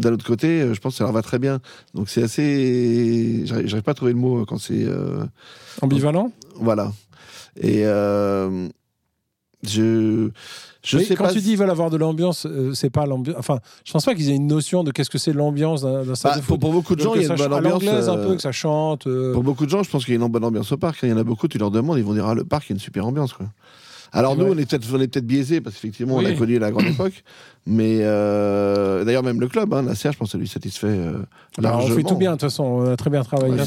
d'un 0.00 0.12
autre 0.12 0.26
côté, 0.26 0.60
euh, 0.62 0.74
je 0.74 0.80
pense 0.80 0.94
que 0.94 0.98
ça 0.98 1.04
leur 1.04 1.12
va 1.12 1.22
très 1.22 1.38
bien. 1.38 1.60
Donc 1.94 2.08
c'est 2.08 2.22
assez. 2.22 3.42
J'arrive 3.44 3.66
j'arrive 3.68 3.84
pas 3.84 3.92
à 3.92 3.94
trouver 3.94 4.12
le 4.12 4.18
mot 4.18 4.44
quand 4.46 4.58
c'est. 4.58 4.84
euh, 4.84 5.24
Ambivalent. 5.82 6.32
voilà. 6.56 6.92
Et 7.60 7.84
euh, 7.84 8.68
je. 9.62 10.30
Je 10.82 10.96
sais 10.96 11.14
quand 11.14 11.24
pas. 11.24 11.32
tu 11.32 11.40
dis 11.40 11.50
ils 11.52 11.58
veulent 11.58 11.68
avoir 11.68 11.90
de 11.90 11.98
l'ambiance, 11.98 12.46
euh, 12.46 12.72
c'est 12.72 12.88
pas 12.88 13.04
l'ambiance. 13.04 13.36
Enfin, 13.38 13.58
je 13.84 13.92
pense 13.92 14.02
pas 14.06 14.14
qu'ils 14.14 14.30
aient 14.30 14.34
une 14.34 14.46
notion 14.46 14.82
de 14.82 14.90
qu'est-ce 14.92 15.10
que 15.10 15.18
c'est 15.18 15.34
l'ambiance 15.34 15.82
d'un 15.82 16.04
Bah, 16.24 16.36
de 16.38 16.40
pour, 16.40 16.58
pour 16.58 16.72
beaucoup 16.72 16.96
de 16.96 17.02
gens, 17.02 17.14
il 17.14 17.20
y 17.20 17.26
a 17.26 17.28
une 17.28 17.36
bonne 17.36 17.52
à 17.52 17.56
ambiance. 17.56 17.82
l'anglaise 17.84 18.08
un 18.08 18.16
euh, 18.16 18.26
peu, 18.28 18.36
que 18.36 18.40
ça 18.40 18.50
chante. 18.50 19.06
euh, 19.06 19.34
Pour 19.34 19.42
beaucoup 19.42 19.66
de 19.66 19.70
gens, 19.70 19.82
je 19.82 19.90
pense 19.90 20.06
qu'il 20.06 20.14
y 20.14 20.16
a 20.16 20.24
une 20.24 20.32
bonne 20.32 20.42
ambiance 20.44 20.72
au 20.72 20.78
parc. 20.78 21.04
hein. 21.04 21.08
Il 21.08 21.10
y 21.10 21.12
en 21.12 21.18
a 21.18 21.22
beaucoup, 21.24 21.48
tu 21.48 21.58
leur 21.58 21.70
demandes, 21.70 21.98
ils 21.98 22.04
vont 22.04 22.14
dire 22.14 22.26
Ah, 22.26 22.32
le 22.34 22.44
parc, 22.44 22.64
il 22.66 22.70
y 22.70 22.72
a 22.72 22.76
une 22.76 22.80
super 22.80 23.04
ambiance. 23.06 23.34
Quoi. 23.34 23.44
Alors, 24.12 24.36
nous, 24.36 24.44
Ouais. 24.44 24.50
on 24.54 24.58
est 24.58 24.68
peut-être 24.68 24.86
on 24.92 25.00
est 25.00 25.08
peut-être 25.08 25.26
biaisés 25.26 25.60
parce 25.60 25.76
qu'effectivement, 25.76 26.16
on 26.16 26.24
a 26.24 26.32
connu 26.32 26.58
la 26.58 26.70
grande 26.70 26.86
époque. 26.86 27.22
Mais 27.66 27.98
euh, 28.00 29.04
d'ailleurs, 29.04 29.22
même 29.22 29.40
le 29.40 29.48
club, 29.48 29.72
hein, 29.74 29.82
la 29.82 29.94
Serre, 29.94 30.12
je 30.12 30.18
pense 30.18 30.28
que 30.28 30.32
ça 30.32 30.38
lui 30.38 30.48
satisfait 30.48 30.86
euh, 30.88 31.12
bah, 31.12 31.26
on 31.58 31.62
largement. 31.78 31.96
fait 31.96 32.02
tout 32.02 32.16
bien, 32.16 32.30
de 32.30 32.34
toute 32.36 32.42
façon, 32.42 32.64
on 32.64 32.86
a 32.90 32.96
très 32.96 33.10
bien 33.10 33.22
travaillé. 33.22 33.52
Ouais, 33.54 33.66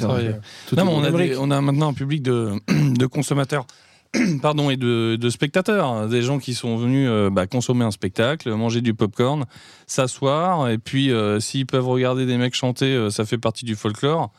Non, 0.76 0.86
mais 0.86 0.92
on 0.92 1.04
a, 1.04 1.08
Emmerich. 1.10 1.32
des- 1.32 1.38
on 1.38 1.52
a 1.52 1.62
maintenant 1.62 1.90
un 1.90 1.94
public 1.94 2.22
de, 2.24 2.52
de 2.98 3.06
consommateurs. 3.06 3.66
Pardon, 4.44 4.70
et 4.70 4.78
de, 4.78 5.16
de 5.16 5.30
spectateurs, 5.32 6.08
des 6.08 6.22
gens 6.22 6.38
qui 6.38 6.54
sont 6.54 6.78
venus 6.78 7.08
euh, 7.10 7.30
bah, 7.32 7.48
consommer 7.48 7.84
un 7.86 7.90
spectacle, 7.92 8.52
manger 8.54 8.82
du 8.82 8.94
popcorn, 8.94 9.46
s'asseoir, 9.88 10.70
et 10.70 10.78
puis 10.78 11.12
euh, 11.12 11.40
s'ils 11.40 11.66
peuvent 11.66 11.88
regarder 11.88 12.26
des 12.26 12.38
mecs 12.38 12.56
chanter, 12.56 12.94
euh, 12.94 13.10
ça 13.10 13.26
fait 13.26 13.38
partie 13.40 13.66
du 13.66 13.76
folklore. 13.76 14.32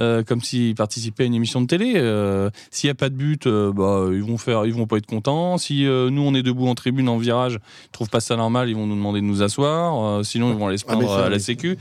Euh, 0.00 0.24
comme 0.24 0.40
s'ils 0.40 0.74
participaient 0.74 1.22
à 1.22 1.26
une 1.26 1.34
émission 1.34 1.60
de 1.60 1.66
télé. 1.68 1.92
Euh, 1.96 2.50
S'il 2.72 2.88
n'y 2.88 2.90
a 2.90 2.94
pas 2.96 3.10
de 3.10 3.14
but, 3.14 3.46
euh, 3.46 3.72
bah, 3.72 4.06
ils 4.12 4.24
vont 4.24 4.38
faire, 4.38 4.66
ils 4.66 4.74
vont 4.74 4.86
pas 4.88 4.96
être 4.96 5.06
contents. 5.06 5.56
Si 5.56 5.86
euh, 5.86 6.10
nous 6.10 6.22
on 6.22 6.34
est 6.34 6.42
debout 6.42 6.66
en 6.66 6.74
tribune 6.74 7.08
en 7.08 7.16
virage, 7.16 7.60
ils 7.84 7.90
trouvent 7.92 8.08
pas 8.10 8.18
ça 8.18 8.34
normal, 8.34 8.68
ils 8.68 8.74
vont 8.74 8.86
nous 8.88 8.96
demander 8.96 9.20
de 9.20 9.26
nous 9.26 9.42
asseoir. 9.42 10.02
Euh, 10.18 10.22
sinon 10.24 10.50
ils 10.52 10.58
vont 10.58 10.66
aller 10.66 10.78
se 10.78 10.84
Ah, 10.88 10.96
ça, 11.00 11.26
à 11.26 11.28
la. 11.28 11.38
Sécu. 11.38 11.78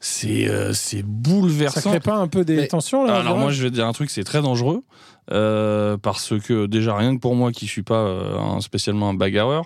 C'est 0.00 0.48
euh, 0.48 0.72
c'est 0.72 0.98
Ça 0.98 1.02
bouleversant. 1.06 1.90
crée 1.90 2.00
pas 2.00 2.16
un 2.16 2.28
peu 2.28 2.44
des 2.44 2.56
Mais- 2.56 2.66
tensions 2.68 3.04
là 3.04 3.16
Alors 3.16 3.36
moi 3.36 3.50
je 3.50 3.62
vais 3.62 3.68
te 3.70 3.74
dire 3.74 3.86
un 3.86 3.92
truc, 3.92 4.10
c'est 4.10 4.22
très 4.24 4.42
dangereux 4.42 4.82
euh, 5.32 5.96
parce 5.96 6.34
que 6.38 6.66
déjà 6.66 6.96
rien 6.96 7.14
que 7.16 7.20
pour 7.20 7.34
moi 7.34 7.50
qui 7.52 7.66
suis 7.66 7.82
pas 7.82 8.00
euh, 8.02 8.38
un- 8.38 8.60
spécialement 8.60 9.08
un 9.10 9.14
bagarreur, 9.14 9.64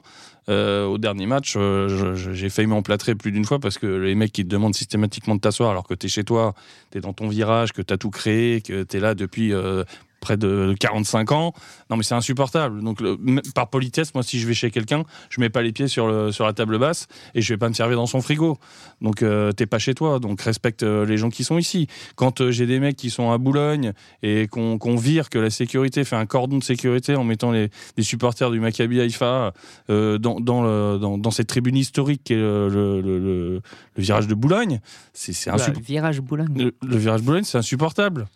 euh, 0.48 0.86
au 0.86 0.98
dernier 0.98 1.26
match 1.26 1.54
euh, 1.56 2.16
j'ai 2.16 2.50
failli 2.50 2.66
m'emplâtrer 2.66 3.14
plus 3.14 3.30
d'une 3.30 3.44
fois 3.44 3.60
parce 3.60 3.78
que 3.78 3.86
les 3.86 4.16
mecs 4.16 4.32
qui 4.32 4.42
te 4.42 4.48
demandent 4.48 4.74
systématiquement 4.74 5.36
de 5.36 5.40
t'asseoir 5.40 5.70
alors 5.70 5.86
que 5.86 5.94
t'es 5.94 6.08
chez 6.08 6.24
toi, 6.24 6.54
t'es 6.90 7.00
dans 7.00 7.12
ton 7.12 7.28
virage, 7.28 7.72
que 7.72 7.82
t'as 7.82 7.96
tout 7.96 8.10
créé, 8.10 8.60
que 8.60 8.82
t'es 8.82 8.98
là 8.98 9.14
depuis 9.14 9.52
euh, 9.52 9.84
près 10.22 10.38
de 10.38 10.74
45 10.80 11.32
ans. 11.32 11.52
Non 11.90 11.96
mais 11.98 12.02
c'est 12.04 12.14
insupportable. 12.14 12.82
Donc 12.82 13.00
le- 13.02 13.18
par 13.54 13.68
politesse, 13.68 14.14
moi 14.14 14.22
si 14.22 14.38
je 14.38 14.46
vais 14.46 14.54
chez 14.54 14.70
quelqu'un, 14.70 15.02
je 15.28 15.40
mets 15.40 15.50
pas 15.50 15.60
les 15.60 15.72
pieds 15.72 15.88
sur, 15.88 16.06
le, 16.06 16.32
sur 16.32 16.46
la 16.46 16.54
table 16.54 16.78
basse 16.78 17.08
et 17.34 17.42
je 17.42 17.52
vais 17.52 17.58
pas 17.58 17.68
me 17.68 17.74
servir 17.74 17.96
dans 17.98 18.06
son 18.06 18.22
frigo. 18.22 18.56
Donc 19.02 19.22
euh, 19.22 19.52
t'es 19.52 19.66
pas 19.66 19.78
chez 19.78 19.94
toi, 19.94 20.18
donc 20.20 20.40
respecte 20.40 20.82
euh, 20.84 21.04
les 21.04 21.18
gens 21.18 21.28
qui 21.28 21.44
sont 21.44 21.58
ici. 21.58 21.88
Quand 22.14 22.40
euh, 22.40 22.50
j'ai 22.52 22.64
des 22.66 22.78
mecs 22.80 22.96
qui 22.96 23.10
sont 23.10 23.30
à 23.32 23.36
Boulogne 23.38 23.92
et 24.22 24.46
qu'on 24.48 24.78
vire, 24.96 25.28
que 25.28 25.38
la 25.38 25.50
sécurité 25.50 26.04
fait 26.04 26.16
un 26.16 26.24
cordon 26.26 26.58
de 26.58 26.64
sécurité 26.64 27.16
en 27.16 27.24
mettant 27.24 27.50
les, 27.50 27.68
les 27.96 28.02
supporters 28.04 28.50
du 28.52 28.60
Maccabi 28.60 29.00
Haïfa 29.00 29.52
euh, 29.90 30.18
dans, 30.18 30.38
dans, 30.40 30.62
le- 30.62 30.98
dans, 31.00 31.18
dans 31.18 31.30
cette 31.32 31.48
tribune 31.48 31.76
historique 31.76 32.22
qui 32.24 32.34
est 32.34 32.36
le, 32.36 33.60
virage 33.96 34.26
de 34.28 34.34
Boulogne, 34.34 34.80
c'est 35.12 35.32
Oula, 35.48 35.54
insupportable. 35.56 35.86
virage 35.86 36.20
Boulogne. 36.20 36.70
Le 36.82 36.96
virage 36.96 37.22
Boulogne, 37.22 37.44
c'est 37.44 37.58
insupportable. 37.58 38.26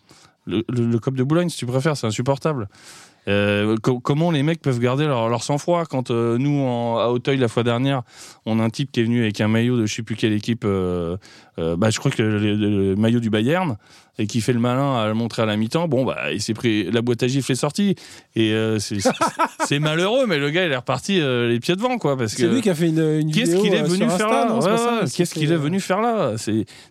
Le, 0.47 0.65
le, 0.69 0.87
le 0.87 0.99
cop 0.99 1.15
de 1.15 1.23
Boulogne, 1.25 1.49
si 1.49 1.57
tu 1.59 1.67
préfères, 1.67 1.97
c'est 1.97 2.07
insupportable. 2.07 2.69
Euh, 3.29 3.75
co- 3.83 3.99
comment 3.99 4.31
les 4.31 4.45
mecs 4.45 4.63
peuvent 4.63 4.79
garder 4.79 5.05
leur, 5.05 5.29
leur 5.29 5.43
sang-froid 5.43 5.85
quand 5.85 6.13
euh, 6.13 6.39
nous, 6.39 6.61
en- 6.61 6.99
à 6.99 7.09
Auteuil, 7.09 7.37
la 7.39 7.49
fois 7.49 7.65
dernière, 7.65 8.03
on 8.45 8.61
a 8.61 8.63
un 8.63 8.71
type 8.71 8.93
qui 8.93 9.01
est 9.01 9.03
venu 9.03 9.23
avec 9.23 9.41
un 9.41 9.49
maillot 9.49 9.77
de 9.77 9.85
je 9.87 9.93
sais 9.97 10.03
plus 10.05 10.15
quelle 10.15 10.33
équipe, 10.33 10.63
euh, 10.65 11.17
bah, 11.59 11.91
je 11.91 11.99
crois 11.99 12.13
que 12.13 12.23
le, 12.23 12.95
maillot 12.95 13.19
du 13.19 13.29
Bayern, 13.29 13.77
et 14.19 14.29
qui 14.29 14.41
fait 14.41 14.53
le 14.53 14.61
malin 14.61 14.95
à 14.97 15.09
le 15.09 15.15
montrer 15.15 15.43
à 15.43 15.47
la 15.47 15.57
mi-temps, 15.57 15.89
bon, 15.89 16.05
bah, 16.05 16.33
il 16.33 16.41
s'est 16.41 16.55
pris, 16.55 16.89
la 16.93 17.03
boîte 17.03 17.25
à 17.25 17.27
gifles 17.27 17.51
est 17.51 17.57
sortie. 17.57 17.97
Et 18.37 18.55
c'est- 18.79 19.79
malheureux, 19.81 20.27
mais 20.29 20.39
le 20.39 20.51
gars, 20.51 20.65
il 20.65 20.71
est 20.71 20.77
reparti 20.77 21.19
les 21.21 21.59
pieds 21.59 21.75
devant, 21.75 21.99
quoi. 21.99 22.17
Parce 22.17 22.35
C'est 22.35 22.43
que 22.45 22.47
lui 22.55 22.61
qui 22.61 22.71
a 22.71 22.77
fait 22.77 22.87
une, 22.89 23.01
une 23.01 23.33
Qu'est-ce 23.33 23.57
qu'il 23.57 23.75
est 23.75 23.83
venu 23.83 24.09
faire 24.09 24.29
là? 24.29 24.47
Qu'est-ce 25.17 25.35
qu'il 25.35 25.51
est 25.51 25.57
venu 25.57 25.81
faire 25.81 26.01
là? 26.01 26.35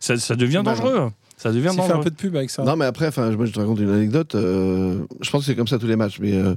Ça, 0.01 0.17
ça 0.17 0.35
devient 0.35 0.61
dangereux. 0.65 1.11
Ça 1.37 1.51
devient 1.51 1.71
fait 1.75 1.91
un 1.91 1.99
peu 1.99 2.09
de 2.09 2.15
pub 2.15 2.35
avec 2.35 2.49
ça. 2.49 2.63
Non, 2.63 2.75
mais 2.75 2.85
après, 2.85 3.07
enfin, 3.07 3.29
moi, 3.31 3.45
je 3.45 3.51
te 3.51 3.59
raconte 3.59 3.79
une 3.79 3.89
anecdote. 3.89 4.35
euh, 4.35 5.05
je 5.21 5.29
pense 5.29 5.41
que 5.41 5.47
c'est 5.47 5.55
comme 5.55 5.67
ça 5.67 5.77
tous 5.77 5.87
les 5.87 5.97
matchs. 5.97 6.19
Mais 6.19 6.33
euh, 6.33 6.55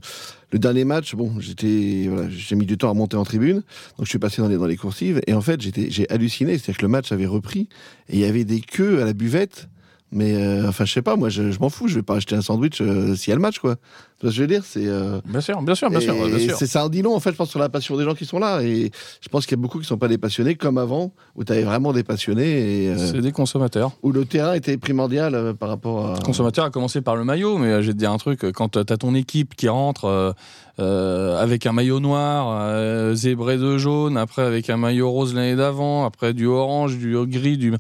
le 0.53 0.59
dernier 0.59 0.85
match, 0.85 1.15
bon, 1.15 1.33
j'étais, 1.41 2.07
voilà, 2.09 2.29
j'ai 2.31 2.55
mis 2.55 2.65
du 2.65 2.79
temps 2.79 2.91
à 2.91 2.95
monter 2.95 3.17
en 3.17 3.25
tribune, 3.25 3.57
donc 3.57 4.05
je 4.05 4.09
suis 4.09 4.19
passé 4.19 4.41
dans 4.41 4.49
les 4.49 4.57
dans 4.57 4.67
les 4.67 4.77
coursives 4.77 5.21
et 5.27 5.35
en 5.35 5.41
fait, 5.41 5.61
j'étais, 5.61 5.91
j'ai 5.91 6.09
halluciné. 6.11 6.53
C'est-à-dire 6.59 6.77
que 6.79 6.83
le 6.83 6.89
match 6.89 7.11
avait 7.13 7.27
repris 7.27 7.69
et 8.09 8.15
il 8.15 8.21
y 8.21 8.25
avait 8.25 8.45
des 8.45 8.61
queues 8.61 9.03
à 9.03 9.05
la 9.05 9.13
buvette. 9.13 9.69
Mais 10.11 10.35
euh, 10.37 10.69
enfin, 10.69 10.85
je 10.87 10.93
sais 10.93 11.03
pas, 11.03 11.17
moi, 11.17 11.29
je, 11.29 11.51
je 11.51 11.59
m'en 11.61 11.69
fous. 11.69 11.87
Je 11.87 11.97
vais 11.97 12.03
pas 12.03 12.17
acheter 12.17 12.35
un 12.35 12.41
sandwich 12.41 12.81
euh, 12.81 13.15
s'il 13.15 13.31
y 13.31 13.33
a 13.33 13.37
le 13.37 13.43
match, 13.43 13.59
quoi. 13.59 13.77
Tu 14.19 14.27
vois 14.27 14.33
ce 14.33 14.37
que 14.37 14.37
je 14.37 14.41
veux 14.41 14.47
dire 14.49 14.65
C'est 14.65 14.87
euh, 14.87 15.21
Bien 15.27 15.41
sûr, 15.41 15.61
bien 15.63 15.75
sûr, 15.75 15.91
bien 15.91 16.01
sûr, 16.01 16.15
et 16.15 16.29
bien 16.31 16.39
sûr. 16.39 16.57
c'est 16.57 16.67
ça 16.67 16.85
en 16.87 16.89
dit 16.89 17.03
long, 17.03 17.15
en 17.15 17.21
fait, 17.21 17.31
je 17.31 17.37
pense, 17.37 17.51
sur 17.51 17.61
la 17.61 17.69
passion 17.69 17.97
des 17.97 18.05
gens 18.05 18.15
qui 18.15 18.25
sont 18.25 18.39
là. 18.39 18.63
Et 18.63 18.91
je 19.21 19.29
pense 19.29 19.45
qu'il 19.47 19.57
y 19.57 19.61
a 19.61 19.63
beaucoup 19.63 19.79
qui 19.79 19.87
sont 19.87 19.99
pas 19.99 20.09
des 20.09 20.19
passionnés, 20.19 20.55
comme 20.55 20.79
avant, 20.79 21.13
où 21.37 21.45
tu 21.45 21.53
avais 21.53 21.63
vraiment 21.63 21.93
des 21.93 22.03
passionnés 22.05 22.89
euh, 22.89 22.97
C'est 23.13 23.21
des 23.21 23.33
consommateurs. 23.33 23.93
où 24.03 24.11
le 24.11 24.25
terrain 24.25 24.55
était 24.55 24.79
primordial 24.79 25.35
euh, 25.35 25.53
par 25.53 25.69
rapport 25.69 26.15
à. 26.15 26.19
Consommateur 26.21 26.65
a 26.65 26.71
commencé 26.71 27.03
par 27.03 27.15
le 27.15 27.25
maillot, 27.25 27.59
mais 27.59 27.83
je 27.83 27.89
vais 27.89 27.93
te 27.93 27.99
dire 27.99 28.11
un 28.11 28.19
truc, 28.19 28.51
quand 28.53 28.71
tu 28.71 28.79
as 28.79 28.85
ton 28.85 29.15
équipe 29.15 29.55
qui 29.55 29.69
rentre 29.69 30.35
avec 30.79 31.67
un 31.67 31.73
maillot 31.73 32.01
noir, 32.01 33.15
zébré 33.15 33.59
de 33.59 33.79
jaune, 33.79 34.17
après 34.17 34.43
avec 34.43 34.71
un 34.71 34.77
maillot 34.79 35.11
rose 35.11 35.35
l'année 35.35 35.57
d'avant, 35.57 36.05
après 36.05 36.33
du 36.33 36.47
orange, 36.47 36.97
du 36.97 37.15
gris, 37.27 37.59
du... 37.59 37.75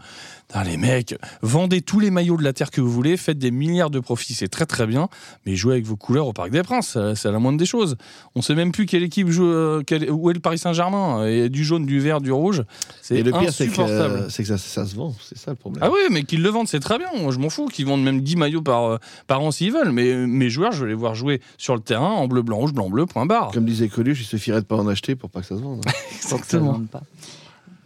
Putain, 0.49 0.65
les 0.65 0.79
mecs, 0.79 1.15
vendez 1.43 1.83
tous 1.83 2.01
les 2.01 2.11
maillots 2.11 2.39
de 2.39 2.43
la 2.43 2.55
Terre 2.55 2.71
que 2.71 2.81
vous 2.81 2.91
voulez, 2.91 3.19
faites 3.19 3.37
des 3.39 3.51
milliards 3.51 3.91
de 3.91 4.01
profits, 4.01 4.33
c'est 4.33 4.49
très 4.49 4.65
très 4.65 4.87
bien, 4.87 5.11
mais 5.45 5.57
jouez 5.57 5.75
avec 5.75 5.85
vos 5.85 5.97
couleurs 5.97 6.27
au 6.27 6.33
Parc 6.33 6.49
des 6.51 6.63
Princes, 6.63 6.93
c'est- 6.95 7.15
c'est 7.17 7.31
la 7.31 7.39
moindre 7.39 7.59
des 7.59 7.67
choses. 7.67 7.97
On 8.35 8.41
sait 8.41 8.55
même 8.55 8.73
plus 8.73 8.87
quelle 8.87 9.03
équipe 9.03 9.29
joue, 9.29 9.45
euh, 9.45 9.83
où 10.11 10.31
est 10.31 10.33
le 10.35 10.41
Paris 10.41 10.57
Saint-Germain, 10.57 11.27
et 11.27 11.51
du 11.51 11.65
jaune, 11.65 11.85
du 11.85 12.01
vert, 12.01 12.23
du 12.23 12.33
rouge, 12.33 12.63
c'est 13.03 13.17
Et 13.17 13.23
le 13.23 13.31
pire, 13.33 13.53
c'est 13.53 13.67
que, 13.67 13.73
insupportable. 13.73 14.15
euh, 14.15 14.29
c'est 14.31 14.43
que 14.43 14.49
ça, 14.49 14.57
ça 14.57 14.87
se 14.87 14.95
vend, 14.97 15.15
c'est 15.23 15.37
ça 15.37 15.51
le 15.51 15.57
problème. 15.59 15.85
Ah 15.87 15.91
oui, 15.93 15.99
mais 16.11 16.23
qu'ils 16.23 16.43
le 16.43 16.49
vendent, 16.49 16.67
c'est 16.69 16.81
très 16.81 16.97
bien. 16.97 17.09
Moi, 17.21 17.31
je 17.31 17.39
m'en 17.39 17.51
fous. 17.51 17.67
Qu'ils 17.67 17.85
vendent 17.85 18.03
même 18.05 18.23
10 18.23 18.37
maillots 18.37 18.63
par, 18.63 18.85
euh, 18.85 18.97
par 19.27 19.43
an 19.43 19.51
s'ils 19.51 19.71
veulent. 19.73 19.93
Mais 19.93 20.15
mes 20.27 20.49
joueurs, 20.49 20.73
je 20.73 20.81
veux 20.81 20.89
les 20.89 20.95
voir 20.95 21.15
jouer 21.15 21.43
sur 21.59 21.75
le 21.75 21.81
terrain 21.83 22.09
en 22.13 22.27
bleu, 22.27 22.41
blanc, 22.41 22.57
rouge, 22.57 22.73
blanc, 22.73 22.89
bleu, 22.89 23.05
point 23.05 23.27
barre. 23.27 23.51
Comme 23.53 23.67
disait 23.67 23.89
Coluche, 23.89 24.23
il 24.23 24.25
suffirait 24.25 24.63
de 24.63 24.67
pas 24.67 24.77
en 24.77 24.89
acheter 24.89 25.15
pour 25.15 25.29
pas 25.29 25.41
que 25.41 25.47
ça 25.47 25.57
se 25.59 25.61
vende. 25.63 25.83
hein. 25.87 25.91
Vende 26.73 26.89
pas. 26.89 27.03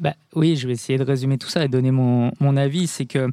Bah, 0.02 0.14
oui, 0.34 0.56
je 0.56 0.66
vais 0.66 0.74
essayer 0.74 0.98
de 0.98 1.04
résumer 1.04 1.38
tout 1.38 1.48
ça 1.48 1.64
et 1.64 1.68
donner 1.68 1.92
mon, 1.92 2.32
mon 2.40 2.56
avis. 2.58 2.86
C'est 2.88 3.06
que, 3.06 3.28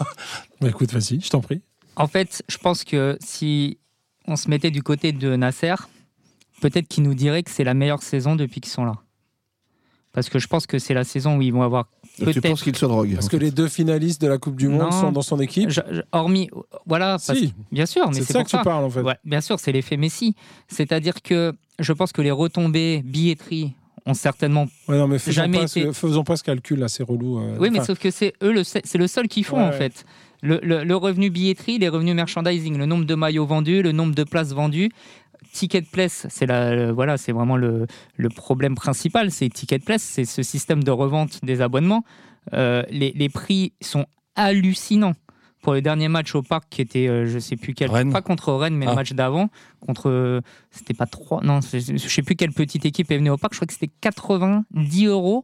Bah, 0.60 0.68
écoute, 0.70 0.90
vas-y, 0.92 1.20
je 1.20 1.28
t'en 1.28 1.40
prie. 1.40 1.60
en 1.96 2.06
fait, 2.08 2.42
je 2.48 2.56
pense 2.58 2.82
que 2.82 3.16
si 3.20 3.78
on 4.26 4.34
se 4.36 4.48
mettait 4.48 4.70
du 4.72 4.82
côté 4.82 5.12
de 5.12 5.36
Nasser, 5.36 5.74
peut-être 6.62 6.88
qu'il 6.88 7.04
nous 7.04 7.14
dirait 7.14 7.42
que 7.42 7.50
c'est 7.50 7.62
la 7.64 7.74
meilleure 7.74 8.02
saison 8.02 8.34
depuis 8.36 8.60
qu'ils 8.60 8.72
sont 8.72 8.84
là. 8.86 8.94
Parce 10.12 10.28
que 10.30 10.38
je 10.38 10.46
pense 10.46 10.66
que 10.66 10.78
c'est 10.78 10.94
la 10.94 11.02
saison 11.04 11.36
où 11.36 11.42
ils 11.42 11.52
vont 11.52 11.62
avoir 11.62 11.88
tu 12.16 12.24
Peut-être. 12.24 12.40
penses 12.48 12.62
qu'il 12.62 12.76
se 12.76 12.86
drogue 12.86 13.12
Parce 13.14 13.28
que 13.28 13.36
fait. 13.36 13.44
les 13.46 13.50
deux 13.50 13.66
finalistes 13.68 14.22
de 14.22 14.28
la 14.28 14.38
Coupe 14.38 14.54
du 14.56 14.68
Monde 14.68 14.82
Non. 14.82 14.90
sont 14.92 15.10
dans 15.12 15.22
son 15.22 15.40
équipe. 15.40 15.70
Je- 15.70 15.80
je- 15.90 16.00
hormis, 16.12 16.48
voilà, 16.86 17.18
parce 17.26 17.34
Si. 17.36 17.50
que- 17.50 17.54
bien 17.72 17.84
sûr, 17.86 18.08
C'est 18.12 18.22
ça 18.22 18.34
pour 18.34 18.44
que 18.44 18.56
tu 18.56 18.62
parles 18.62 18.84
en 18.84 18.90
fait. 18.90 19.00
Ouais, 19.02 19.16
bien 19.24 19.40
sûr, 19.40 19.58
c'est 19.58 19.72
l'effet 19.72 19.96
Messi. 19.96 20.36
C'est-à-dire 20.68 21.20
que 21.22 21.52
je 21.80 21.92
pense 21.92 22.12
que 22.12 22.22
les 22.22 22.30
retombées 22.30 23.02
billetterie 23.04 23.74
ont 24.06 24.14
certainement. 24.14 24.66
Ouais, 24.88 24.98
non, 24.98 25.08
mais 25.08 25.18
faisons, 25.18 25.32
Jamais 25.42 25.58
pas, 25.58 25.64
été- 25.64 25.92
faisons 25.92 26.24
pas 26.24 26.36
ce 26.36 26.42
calcul 26.44 26.78
là, 26.78 26.88
c'est 26.88 27.02
relou. 27.02 27.38
euh, 27.38 27.56
Oui, 27.58 27.70
mais 27.70 27.78
enfin, 27.78 27.86
sauf 27.86 27.98
que 27.98 28.10
c'est 28.10 28.34
eux, 28.42 28.52
le, 28.52 28.62
c'est 28.64 28.94
le 28.96 29.06
seul 29.06 29.28
qu'ils 29.28 29.44
font 29.44 29.56
Ouais, 29.58 29.62
en 29.64 29.70
ouais. 29.70 29.78
fait. 29.78 30.04
Le, 30.42 30.60
le- 30.62 30.84
le 30.84 30.96
revenu 30.96 31.30
billetterie, 31.30 31.78
les 31.78 31.88
revenus 31.88 32.14
merchandising, 32.14 32.76
le 32.76 32.84
nombre 32.86 33.06
de 33.06 33.14
maillots 33.14 33.46
vendus, 33.46 33.82
le 33.82 33.92
nombre 33.92 34.14
de 34.14 34.24
places 34.24 34.52
vendues. 34.52 34.90
Ticket 35.52 35.82
place, 35.82 36.26
c'est 36.30 36.46
la, 36.46 36.92
voilà, 36.92 37.16
c'est 37.16 37.32
vraiment 37.32 37.56
le, 37.56 37.86
le 38.16 38.28
problème 38.28 38.74
principal. 38.74 39.30
C'est 39.30 39.48
Ticket 39.48 39.78
place, 39.78 40.02
c'est 40.02 40.24
ce 40.24 40.42
système 40.42 40.82
de 40.82 40.90
revente 40.90 41.38
des 41.44 41.60
abonnements. 41.60 42.04
Euh, 42.52 42.82
les, 42.90 43.12
les 43.12 43.28
prix 43.28 43.72
sont 43.80 44.04
hallucinants. 44.36 45.14
Pour 45.64 45.72
le 45.72 45.82
dernier 45.82 46.08
match 46.08 46.34
au 46.34 46.42
parc, 46.42 46.66
qui 46.70 46.82
était, 46.82 47.08
euh, 47.08 47.26
je 47.26 47.38
sais 47.40 47.56
plus 47.56 47.74
quel, 47.74 47.90
Rennes. 47.90 48.12
pas 48.12 48.22
contre 48.22 48.52
Rennes, 48.52 48.76
mais 48.76 48.84
Ah. 48.86 48.90
le 48.90 48.94
match 48.96 49.12
d'avant, 49.14 49.48
contre, 49.80 50.08
euh, 50.10 50.40
c'était 50.70 50.94
pas 50.94 51.06
trois, 51.06 51.40
non, 51.42 51.58
je 51.62 51.96
sais 51.96 52.22
plus 52.22 52.36
quelle 52.36 52.52
petite 52.52 52.84
équipe 52.84 53.10
est 53.10 53.16
venue 53.16 53.30
au 53.30 53.38
parc. 53.38 53.54
Je 53.54 53.58
crois 53.58 53.66
que 53.66 53.72
c'était 53.72 53.90
90 54.00 55.06
euros 55.06 55.42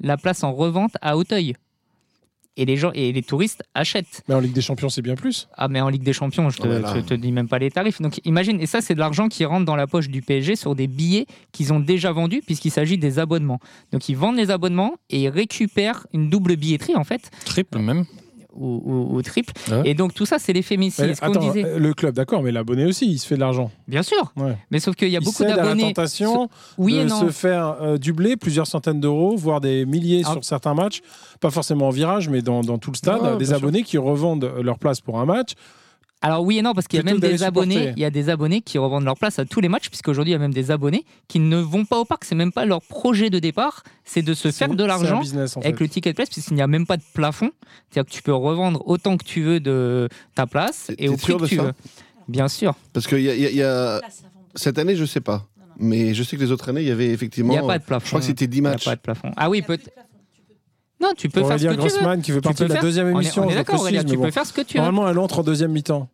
la 0.00 0.16
place 0.16 0.44
en 0.44 0.52
revente 0.52 0.92
à 1.00 1.16
Auteuil. 1.16 1.54
Et 2.56 2.66
les 2.66 2.76
gens 2.76 2.92
et 2.94 3.10
les 3.10 3.22
touristes 3.22 3.64
achètent. 3.74 4.22
Mais 4.28 4.34
en 4.34 4.38
Ligue 4.38 4.52
des 4.52 4.60
Champions, 4.60 4.88
c'est 4.88 5.02
bien 5.02 5.16
plus. 5.16 5.48
Ah 5.56 5.66
mais 5.66 5.80
en 5.80 5.88
Ligue 5.88 6.04
des 6.04 6.12
Champions, 6.12 6.50
je 6.50 6.58
te, 6.58 6.68
Ah 6.84 6.92
te- 6.92 7.00
te 7.00 7.14
dis 7.14 7.32
même 7.32 7.48
pas 7.48 7.58
les 7.58 7.68
tarifs. 7.70 8.00
Donc 8.00 8.20
imagine, 8.24 8.60
et 8.60 8.66
ça 8.66 8.80
c'est 8.80 8.94
de 8.94 9.00
l'argent 9.00 9.26
qui 9.28 9.44
rentre 9.44 9.64
dans 9.64 9.74
la 9.74 9.88
poche 9.88 10.08
du 10.08 10.22
PSG 10.22 10.54
sur 10.54 10.76
des 10.76 10.86
billets 10.86 11.26
qu'ils 11.50 11.72
ont 11.72 11.80
déjà 11.80 12.12
vendus 12.12 12.42
puisqu'il 12.46 12.70
s'agit 12.70 12.96
des 12.96 13.18
abonnements. 13.18 13.58
Donc 13.92 14.08
ils 14.08 14.16
vendent 14.16 14.36
les 14.36 14.50
abonnements 14.52 14.92
et 15.10 15.22
ils 15.22 15.28
récupèrent 15.30 16.06
une 16.12 16.30
double 16.30 16.54
billetterie 16.56 16.94
en 16.94 17.02
fait, 17.02 17.28
Triple 17.44 17.78
même. 17.78 18.04
Ou 19.16 19.22
triple. 19.22 19.52
Ouais. 19.70 19.82
Et 19.84 19.94
donc 19.94 20.14
tout 20.14 20.26
ça 20.26 20.38
c'est 20.38 20.52
attends, 21.38 21.40
disait. 21.40 21.64
euh, 21.64 21.78
le 21.78 21.94
club, 21.94 22.14
d'accord, 22.14 22.42
mais 22.42 22.52
l'abonné 22.52 22.84
aussi, 22.86 23.06
il 23.10 23.18
se 23.18 23.26
fait 23.26 23.34
de 23.34 23.40
l'argent. 23.40 23.70
Bien 23.88 24.02
sûr, 24.02 24.32
Ouais. 24.36 24.56
mais 24.70 24.78
sauf 24.80 24.94
qu'il 24.96 25.08
y 25.08 25.16
a 25.16 25.20
il 25.20 25.24
beaucoup 25.24 25.42
à 25.44 25.48
la 25.48 25.56
d'abonnés. 25.56 25.82
tentation 25.94 26.48
Oui 26.78 27.02
de 27.02 27.08
se 27.08 27.30
faire 27.30 27.76
euh, 27.80 27.98
dubler 27.98 28.36
plusieurs 28.36 28.66
centaines 28.66 29.00
d'euros, 29.00 29.36
voire 29.36 29.60
des 29.60 29.86
milliers 29.86 30.22
Ah. 30.26 30.32
sur 30.32 30.44
certains 30.44 30.74
matchs. 30.74 31.00
Pas 31.40 31.50
forcément 31.50 31.88
en 31.88 31.90
virage, 31.90 32.28
mais 32.28 32.42
dans, 32.42 32.62
dans 32.62 32.78
tout 32.78 32.90
le 32.90 32.96
stade. 32.96 33.20
Ouais, 33.22 33.36
des 33.36 33.46
sûr. 33.46 33.56
abonnés 33.56 33.82
qui 33.82 33.98
revendent 33.98 34.50
leur 34.62 34.78
place 34.78 35.00
pour 35.00 35.18
un 35.20 35.26
match. 35.26 35.52
Alors 36.24 36.42
oui 36.42 36.58
et 36.58 36.62
non, 36.62 36.72
parce 36.72 36.88
qu'il 36.88 36.96
y 36.96 37.00
a 37.00 37.04
même 37.04 37.20
des 37.20 37.42
abonnés, 37.42 37.74
supporter. 37.74 37.92
il 37.96 38.00
y 38.00 38.04
a 38.04 38.10
des 38.10 38.28
abonnés 38.30 38.62
qui 38.62 38.78
revendent 38.78 39.04
leur 39.04 39.16
place 39.16 39.38
à 39.38 39.44
tous 39.44 39.60
les 39.60 39.68
matchs, 39.68 39.88
puisqu'aujourd'hui 39.90 40.30
il 40.30 40.34
y 40.34 40.36
a 40.36 40.40
même 40.40 40.54
des 40.54 40.70
abonnés 40.70 41.04
qui 41.28 41.38
ne 41.38 41.58
vont 41.58 41.84
pas 41.84 41.98
au 41.98 42.04
parc. 42.04 42.24
C'est 42.24 42.34
même 42.34 42.50
pas 42.52 42.64
leur 42.64 42.80
projet 42.82 43.28
de 43.30 43.38
départ, 43.38 43.82
c'est 44.04 44.22
de 44.22 44.32
se 44.32 44.50
faire 44.50 44.74
de 44.74 44.84
l'argent 44.84 45.20
avec 45.56 45.76
fait. 45.76 45.80
le 45.84 45.88
ticket 45.88 46.14
place, 46.14 46.30
puisqu'il 46.30 46.54
n'y 46.54 46.62
a 46.62 46.66
même 46.66 46.86
pas 46.86 46.96
de 46.96 47.02
plafond. 47.12 47.50
C'est-à-dire 47.90 48.10
que 48.10 48.16
tu 48.16 48.22
peux 48.22 48.34
revendre 48.34 48.82
autant 48.86 49.16
que 49.18 49.24
tu 49.24 49.42
veux 49.42 49.60
de 49.60 50.08
ta 50.34 50.46
place 50.46 50.90
et 50.98 51.08
au 51.08 51.16
prix 51.16 51.24
sûr 51.26 51.36
que 51.36 51.42
de 51.42 51.48
tu 51.48 51.56
veux. 51.58 51.72
Bien 52.26 52.48
sûr, 52.48 52.74
Parce 52.94 53.06
que 53.06 53.16
y 53.16 53.28
a- 53.28 53.34
y 53.36 53.46
a- 53.46 53.50
y 53.50 53.62
a- 53.62 54.00
cette 54.54 54.78
année, 54.78 54.96
je 54.96 55.04
sais 55.04 55.20
pas. 55.20 55.46
Mais 55.78 56.14
je 56.14 56.22
sais 56.22 56.36
que 56.36 56.42
les 56.42 56.52
autres 56.52 56.68
années, 56.70 56.80
il 56.80 56.88
y 56.88 56.90
avait 56.90 57.06
il 57.08 57.12
effectivement. 57.12 57.52
n'y 57.52 57.58
a 57.58 57.62
pas 57.62 57.78
de 57.78 57.84
plafond. 57.84 58.04
Je 58.04 58.10
crois 58.10 58.20
que 58.20 58.26
c'était 58.26 58.46
10 58.46 58.58
Il 58.58 58.62
n'y 58.62 58.68
a 58.68 58.70
matchs. 58.70 58.84
pas 58.84 58.96
de 58.96 59.00
plafond. 59.00 59.30
Ah 59.36 59.50
oui, 59.50 59.60
peut 59.60 59.76
Non, 61.04 61.10
tu 61.16 61.28
peux 61.28 61.40
faire 61.40 61.48
ce 61.48 61.52
Aurélien 61.52 61.70
que 61.70 61.74
tu 61.74 61.80
veux. 61.82 61.88
Grossman 61.88 62.22
qui 62.22 62.32
Tu 62.32 62.32
peux 62.40 62.40
de 62.40 62.68
la 62.68 62.74
faire- 62.74 62.82
deuxième 62.82 63.06
On 63.06 63.10
est- 63.10 63.22
émission. 63.22 63.42
On 63.42 63.46
est, 63.46 63.50
je 63.50 63.54
le 63.58 63.60
d'accord, 63.60 63.80
Aurélien, 63.80 64.04
tu 64.04 64.16
peux 64.18 64.30
faire 64.30 64.46
ce 64.46 64.52
que 64.52 64.60
tu 64.62 64.78
veux. 64.78 64.82
Normalement, 64.84 65.08
elle 65.08 65.18
entre 65.18 65.38
en 65.40 65.42
deuxième 65.42 65.70
mi-temps. 65.72 66.08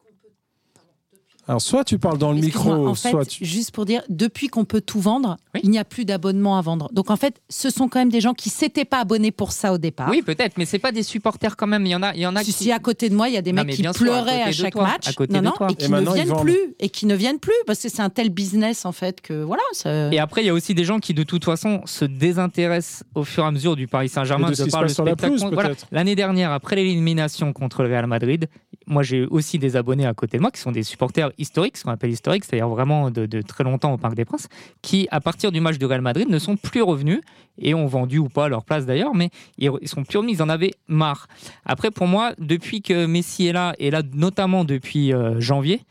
Alors, 1.51 1.61
soit 1.61 1.82
tu 1.82 1.98
parles 1.98 2.16
dans 2.16 2.30
le 2.30 2.40
micro, 2.40 2.70
en 2.86 2.94
fait, 2.94 3.11
soit 3.11 3.24
tu. 3.24 3.44
juste 3.44 3.72
pour 3.72 3.84
dire, 3.84 4.03
depuis 4.09 4.46
qu'on 4.46 4.64
peut 4.64 4.80
tout 4.80 5.01
vendre, 5.01 5.36
Oui. 5.55 5.61
il 5.64 5.70
n'y 5.70 5.80
a 5.80 5.84
plus 5.84 6.05
d'abonnement 6.05 6.57
à 6.57 6.61
vendre. 6.61 6.88
Donc 6.92 7.11
en 7.11 7.16
fait, 7.16 7.40
ce 7.48 7.70
sont 7.70 7.88
quand 7.88 7.98
même 7.98 8.09
des 8.09 8.20
gens 8.20 8.34
qui 8.34 8.51
s'étaient 8.51 8.84
pas 8.84 9.01
abonnés 9.01 9.32
pour 9.32 9.51
ça 9.51 9.72
au 9.72 9.78
départ. 9.78 10.09
Oui, 10.11 10.22
peut-être, 10.22 10.59
mais 10.59 10.64
c'est 10.64 10.78
pas 10.78 10.92
des 10.92 11.03
supporters 11.03 11.57
quand 11.57 11.66
même. 11.66 11.84
Il 11.86 11.90
y 11.90 11.96
en 11.96 12.05
a, 12.05 12.14
il 12.14 12.20
y 12.20 12.26
en 12.26 12.36
a 12.36 12.44
Si, 12.44 12.53
qui. 12.53 12.64
si, 12.64 12.70
à 12.72 12.78
côté 12.78 13.09
de 13.09 13.16
moi, 13.16 13.28
il 13.28 13.34
y 13.34 13.36
a 13.36 13.42
des 13.42 13.51
Non, 13.53 13.64
mecs 13.64 13.74
qui 13.74 13.84
à 13.84 13.92
pleuraient 13.92 14.42
à 14.42 14.46
de 14.46 14.53
chaque 14.53 14.74
toi, 14.74 14.84
match, 14.84 15.09
à 15.09 15.12
côté 15.12 15.40
non, 15.40 15.51
de 15.51 15.57
toi. 15.57 15.66
et 15.68 15.72
Et 15.72 15.76
qui 15.76 15.90
ne 15.90 16.01
viennent 16.14 16.36
plus, 16.40 16.59
et 16.78 16.88
qui 16.88 17.07
ne 17.07 17.14
viennent 17.16 17.38
plus 17.40 17.53
parce 17.66 17.80
que 17.82 17.88
c'est 17.88 18.03
un 18.03 18.11
tel 18.11 18.28
business 18.30 18.86
en 18.86 18.92
fait 18.92 19.20
que 19.20 19.42
voilà. 19.42 19.62
ça- 19.72 20.12
Et 20.12 20.20
après, 20.20 20.42
il 20.42 20.46
y 20.46 20.51
a 20.51 20.55
aussi 20.55 20.74
des 20.74 20.84
gens 20.84 21.01
qui, 21.01 21.14
de 21.14 21.24
toute 21.24 21.44
façon, 21.44 21.80
se 21.84 22.05
désintéressent 22.05 23.03
au 23.16 23.24
fur 23.24 23.42
et 23.42 23.46
à 23.48 23.51
mesure 23.51 23.74
du 23.74 23.88
Paris 23.88 24.09
Saint-Germain 24.09 24.51
de 24.51 24.55
ce 24.55 24.62
qui 24.62 24.70
se 24.70 24.72
par 24.72 24.82
le 24.82 24.86
passe 24.86 24.94
sur 24.94 25.05
la 25.05 25.12
spectacle. 25.14 25.34
pelouse, 25.36 25.51
Voilà. 25.53 25.70
peut-être. 25.70 25.86
L'année 25.90 26.14
dernière, 26.14 26.53
après 26.53 26.76
l'élimination 26.76 27.53
contre 27.53 27.82
le 27.82 27.88
Real 27.88 28.07
Madrid, 28.07 28.46
moi 28.86 29.03
j'ai 29.03 29.26
aussi 29.26 29.59
des 29.59 29.76
abonnés 29.76 30.07
à 30.07 30.14
côté 30.14 30.36
de 30.36 30.42
moi 30.42 30.51
qui 30.51 30.61
sont 30.61 30.72
des 30.72 30.82
supporters 30.84 31.30
historiques, 31.41 31.76
ce 31.76 31.84
qu'on 31.84 31.91
appelle 31.91 32.11
historiques, 32.11 32.45
c'est-à-dire 32.45 32.68
vraiment 32.68 33.11
de, 33.11 33.43
très 33.43 33.64
longtemps 33.64 33.93
au 33.93 33.99
Parc 33.99 34.14
des 34.14 34.24
Princes, 34.24 34.49
qui, 34.82 35.09
à 35.11 35.20
partir 35.20 35.53
du 35.53 35.61
match 35.61 35.78
du 35.78 35.86
Real 35.86 36.01
Madrid, 36.01 36.28
ne 36.28 36.38
sont 36.38 36.57
plus 36.57 36.82
revenus 36.82 37.20
et 37.59 37.74
ont 37.74 37.86
vendu 37.86 38.18
ou 38.18 38.28
pas 38.28 38.49
leur 38.49 38.64
place 38.64 38.86
d'ailleurs, 38.86 39.14
mais 39.14 39.30
ils 39.59 39.70
ils 39.82 39.88
sont 39.88 40.05
plus 40.05 40.18
revenus, 40.18 40.38
ils 40.38 40.43
en 40.43 40.49
avaient 40.49 40.72
marre. 40.88 41.26
Après, 41.64 41.91
pour 41.91 42.07
moi, 42.07 42.32
depuis 42.38 42.82
que 42.82 43.07
Messi 43.07 43.47
est 43.47 43.53
là, 43.53 43.74
et 43.78 43.91
là 43.91 44.03
notamment 44.12 44.64
depuis 44.64 45.12
euh, 45.12 45.41
janvier, 45.41 45.82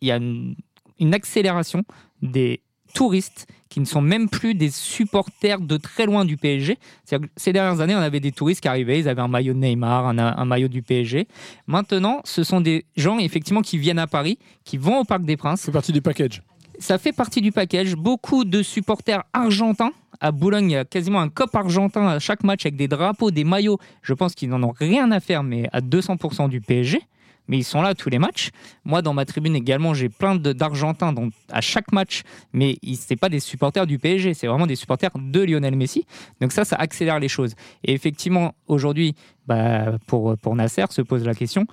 il 0.00 0.08
y 0.08 0.12
a 0.12 0.16
une 0.16 1.14
accélération 1.14 1.84
des 2.22 2.60
touristes 2.94 3.46
qui 3.68 3.80
ne 3.80 3.84
sont 3.84 4.00
même 4.00 4.28
plus 4.28 4.54
des 4.54 4.70
supporters 4.70 5.60
de 5.60 5.76
très 5.76 6.06
loin 6.06 6.24
du 6.24 6.36
PSG. 6.36 6.78
Que 7.10 7.16
ces 7.36 7.52
dernières 7.52 7.80
années, 7.80 7.94
on 7.94 8.00
avait 8.00 8.20
des 8.20 8.32
touristes 8.32 8.60
qui 8.60 8.68
arrivaient, 8.68 8.98
ils 8.98 9.08
avaient 9.08 9.20
un 9.20 9.28
maillot 9.28 9.52
de 9.52 9.58
Neymar, 9.58 10.06
un, 10.06 10.18
un 10.18 10.44
maillot 10.44 10.68
du 10.68 10.82
PSG. 10.82 11.28
Maintenant, 11.66 12.20
ce 12.24 12.44
sont 12.44 12.60
des 12.60 12.86
gens 12.96 13.18
effectivement 13.18 13.62
qui 13.62 13.78
viennent 13.78 13.98
à 13.98 14.06
Paris, 14.06 14.38
qui 14.64 14.78
vont 14.78 15.00
au 15.00 15.04
Parc 15.04 15.22
des 15.22 15.36
Princes. 15.36 15.60
C'est 15.62 15.72
partie 15.72 15.92
du 15.92 16.00
package. 16.00 16.42
Ça 16.78 16.96
fait 16.96 17.12
partie 17.12 17.40
du 17.40 17.52
package. 17.52 17.96
Beaucoup 17.96 18.44
de 18.44 18.62
supporters 18.62 19.24
argentins. 19.32 19.92
À 20.20 20.32
Boulogne, 20.32 20.70
il 20.70 20.74
y 20.74 20.76
a 20.76 20.84
quasiment 20.84 21.20
un 21.20 21.28
cop 21.28 21.54
argentin 21.54 22.06
à 22.06 22.18
chaque 22.18 22.42
match 22.42 22.66
avec 22.66 22.76
des 22.76 22.88
drapeaux, 22.88 23.30
des 23.30 23.44
maillots. 23.44 23.78
Je 24.02 24.14
pense 24.14 24.34
qu'ils 24.34 24.48
n'en 24.48 24.62
ont 24.62 24.74
rien 24.76 25.10
à 25.10 25.20
faire, 25.20 25.42
mais 25.42 25.68
à 25.72 25.80
200% 25.80 26.48
du 26.48 26.60
PSG. 26.60 27.00
Mais 27.48 27.58
ils 27.58 27.64
sont 27.64 27.82
là 27.82 27.94
tous 27.94 28.10
les 28.10 28.18
matchs. 28.18 28.50
Moi, 28.84 29.02
dans 29.02 29.14
ma 29.14 29.24
tribune 29.24 29.56
également, 29.56 29.94
j'ai 29.94 30.08
plein 30.08 30.36
d'Argentins 30.36 31.14
à 31.50 31.60
chaque 31.60 31.92
match. 31.92 32.22
Mais 32.52 32.76
ce 32.82 33.06
n'est 33.10 33.16
pas 33.16 33.28
des 33.28 33.40
supporters 33.40 33.86
du 33.86 33.98
PSG, 33.98 34.34
c'est 34.34 34.46
vraiment 34.46 34.66
des 34.66 34.76
supporters 34.76 35.10
de 35.16 35.40
Lionel 35.40 35.76
Messi. 35.76 36.04
Donc 36.40 36.52
ça, 36.52 36.64
ça 36.64 36.76
accélère 36.76 37.18
les 37.18 37.28
choses. 37.28 37.54
Et 37.84 37.92
effectivement, 37.92 38.54
aujourd'hui, 38.66 39.14
bah, 39.46 39.98
pour, 40.06 40.36
pour 40.38 40.54
Nasser, 40.54 40.84
se 40.90 41.02
pose 41.02 41.24
la 41.24 41.34
question, 41.34 41.66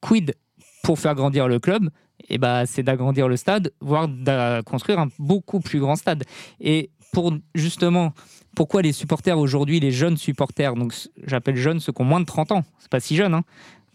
quid 0.00 0.34
pour 0.82 0.98
faire 0.98 1.14
grandir 1.14 1.48
le 1.48 1.58
club? 1.58 1.90
Et 2.28 2.38
bah, 2.38 2.66
c'est 2.66 2.82
d'agrandir 2.82 3.28
le 3.28 3.36
stade, 3.36 3.72
voire 3.80 4.08
de 4.08 4.60
construire 4.62 4.98
un 4.98 5.08
beaucoup 5.18 5.60
plus 5.60 5.80
grand 5.80 5.96
stade. 5.96 6.24
Et 6.60 6.90
pour 7.12 7.32
justement, 7.54 8.12
pourquoi 8.54 8.82
les 8.82 8.92
supporters 8.92 9.38
aujourd'hui, 9.38 9.80
les 9.80 9.90
jeunes 9.90 10.16
supporters, 10.16 10.74
donc 10.74 10.94
j'appelle 11.26 11.56
jeunes 11.56 11.80
ceux 11.80 11.92
qui 11.92 12.02
ont 12.02 12.04
moins 12.04 12.20
de 12.20 12.26
30 12.26 12.52
ans, 12.52 12.64
c'est 12.78 12.90
pas 12.90 13.00
si 13.00 13.16
jeune, 13.16 13.34
hein, 13.34 13.42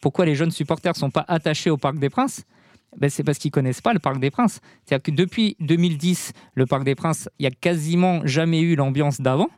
pourquoi 0.06 0.28
les 0.28 0.36
jeunes 0.36 0.52
supporters 0.52 0.96
sont 0.96 1.10
pas 1.10 1.26
attachés 1.28 1.72
au 1.72 1.78
Parc 1.78 1.98
des 1.98 2.12
Princes 2.12 2.44
ben, 2.96 3.10
c'est 3.10 3.24
parce 3.24 3.40
qu'ils 3.40 3.50
connaissent 3.50 3.82
pas 3.82 3.92
le 3.92 3.98
Parc 3.98 4.20
des 4.20 4.30
Princes. 4.30 4.62
C'est-à-dire 4.86 5.02
que 5.02 5.10
depuis 5.10 5.58
2010, 5.62 6.32
le 6.54 6.68
Parc 6.68 6.84
des 6.84 6.94
Princes, 6.94 7.28
il 7.40 7.44
y 7.44 7.48
a 7.48 7.50
quasiment 7.50 8.22
jamais 8.24 8.62
eu 8.62 8.76
l'ambiance 8.76 9.20
d'avant. 9.20 9.50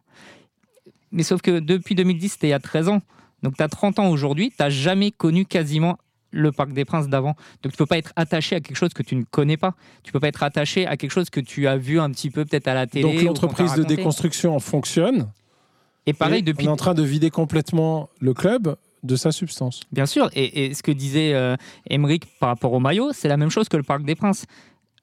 Mais 1.11 1.23
sauf 1.23 1.41
que 1.41 1.59
depuis 1.59 1.95
2010, 1.95 2.29
c'était 2.29 2.47
il 2.47 2.51
y 2.51 2.53
a 2.53 2.59
13 2.59 2.87
ans. 2.87 3.01
Donc 3.43 3.57
tu 3.57 3.61
as 3.61 3.67
30 3.67 3.99
ans 3.99 4.09
aujourd'hui, 4.09 4.51
tu 4.51 4.55
n'as 4.61 4.69
jamais 4.69 5.11
connu 5.11 5.43
quasiment 5.43 5.97
le 6.31 6.53
Parc 6.53 6.71
des 6.71 6.85
Princes 6.85 7.09
d'avant. 7.09 7.35
Donc 7.61 7.73
tu 7.73 7.77
peux 7.77 7.85
pas 7.85 7.97
être 7.97 8.13
attaché 8.15 8.55
à 8.55 8.61
quelque 8.61 8.77
chose 8.77 8.93
que 8.93 9.03
tu 9.03 9.17
ne 9.17 9.23
connais 9.23 9.57
pas. 9.57 9.75
Tu 10.03 10.13
peux 10.13 10.21
pas 10.21 10.29
être 10.29 10.43
attaché 10.43 10.87
à 10.87 10.95
quelque 10.95 11.11
chose 11.11 11.29
que 11.29 11.41
tu 11.41 11.67
as 11.67 11.75
vu 11.75 11.99
un 11.99 12.09
petit 12.09 12.29
peu 12.29 12.45
peut-être 12.45 12.69
à 12.69 12.73
la 12.73 12.87
télé. 12.87 13.03
Donc 13.03 13.21
l'entreprise 13.21 13.73
de 13.73 13.83
déconstruction 13.83 14.57
fonctionne. 14.61 15.29
Et 16.05 16.13
pareil, 16.13 16.39
Et 16.39 16.41
depuis 16.41 16.67
On 16.67 16.69
est 16.69 16.73
en 16.73 16.77
train 16.77 16.93
de 16.93 17.03
vider 17.03 17.31
complètement 17.31 18.09
le 18.21 18.33
club 18.33 18.77
de 19.03 19.15
sa 19.15 19.31
substance. 19.31 19.81
Bien 19.91 20.05
sûr, 20.05 20.29
et, 20.33 20.65
et 20.65 20.73
ce 20.73 20.83
que 20.83 20.91
disait 20.91 21.33
euh, 21.33 21.55
Emmerich 21.89 22.23
par 22.39 22.49
rapport 22.49 22.73
au 22.73 22.79
maillot, 22.79 23.11
c'est 23.13 23.27
la 23.27 23.37
même 23.37 23.49
chose 23.49 23.69
que 23.69 23.77
le 23.77 23.83
Parc 23.83 24.03
des 24.03 24.15
Princes. 24.15 24.45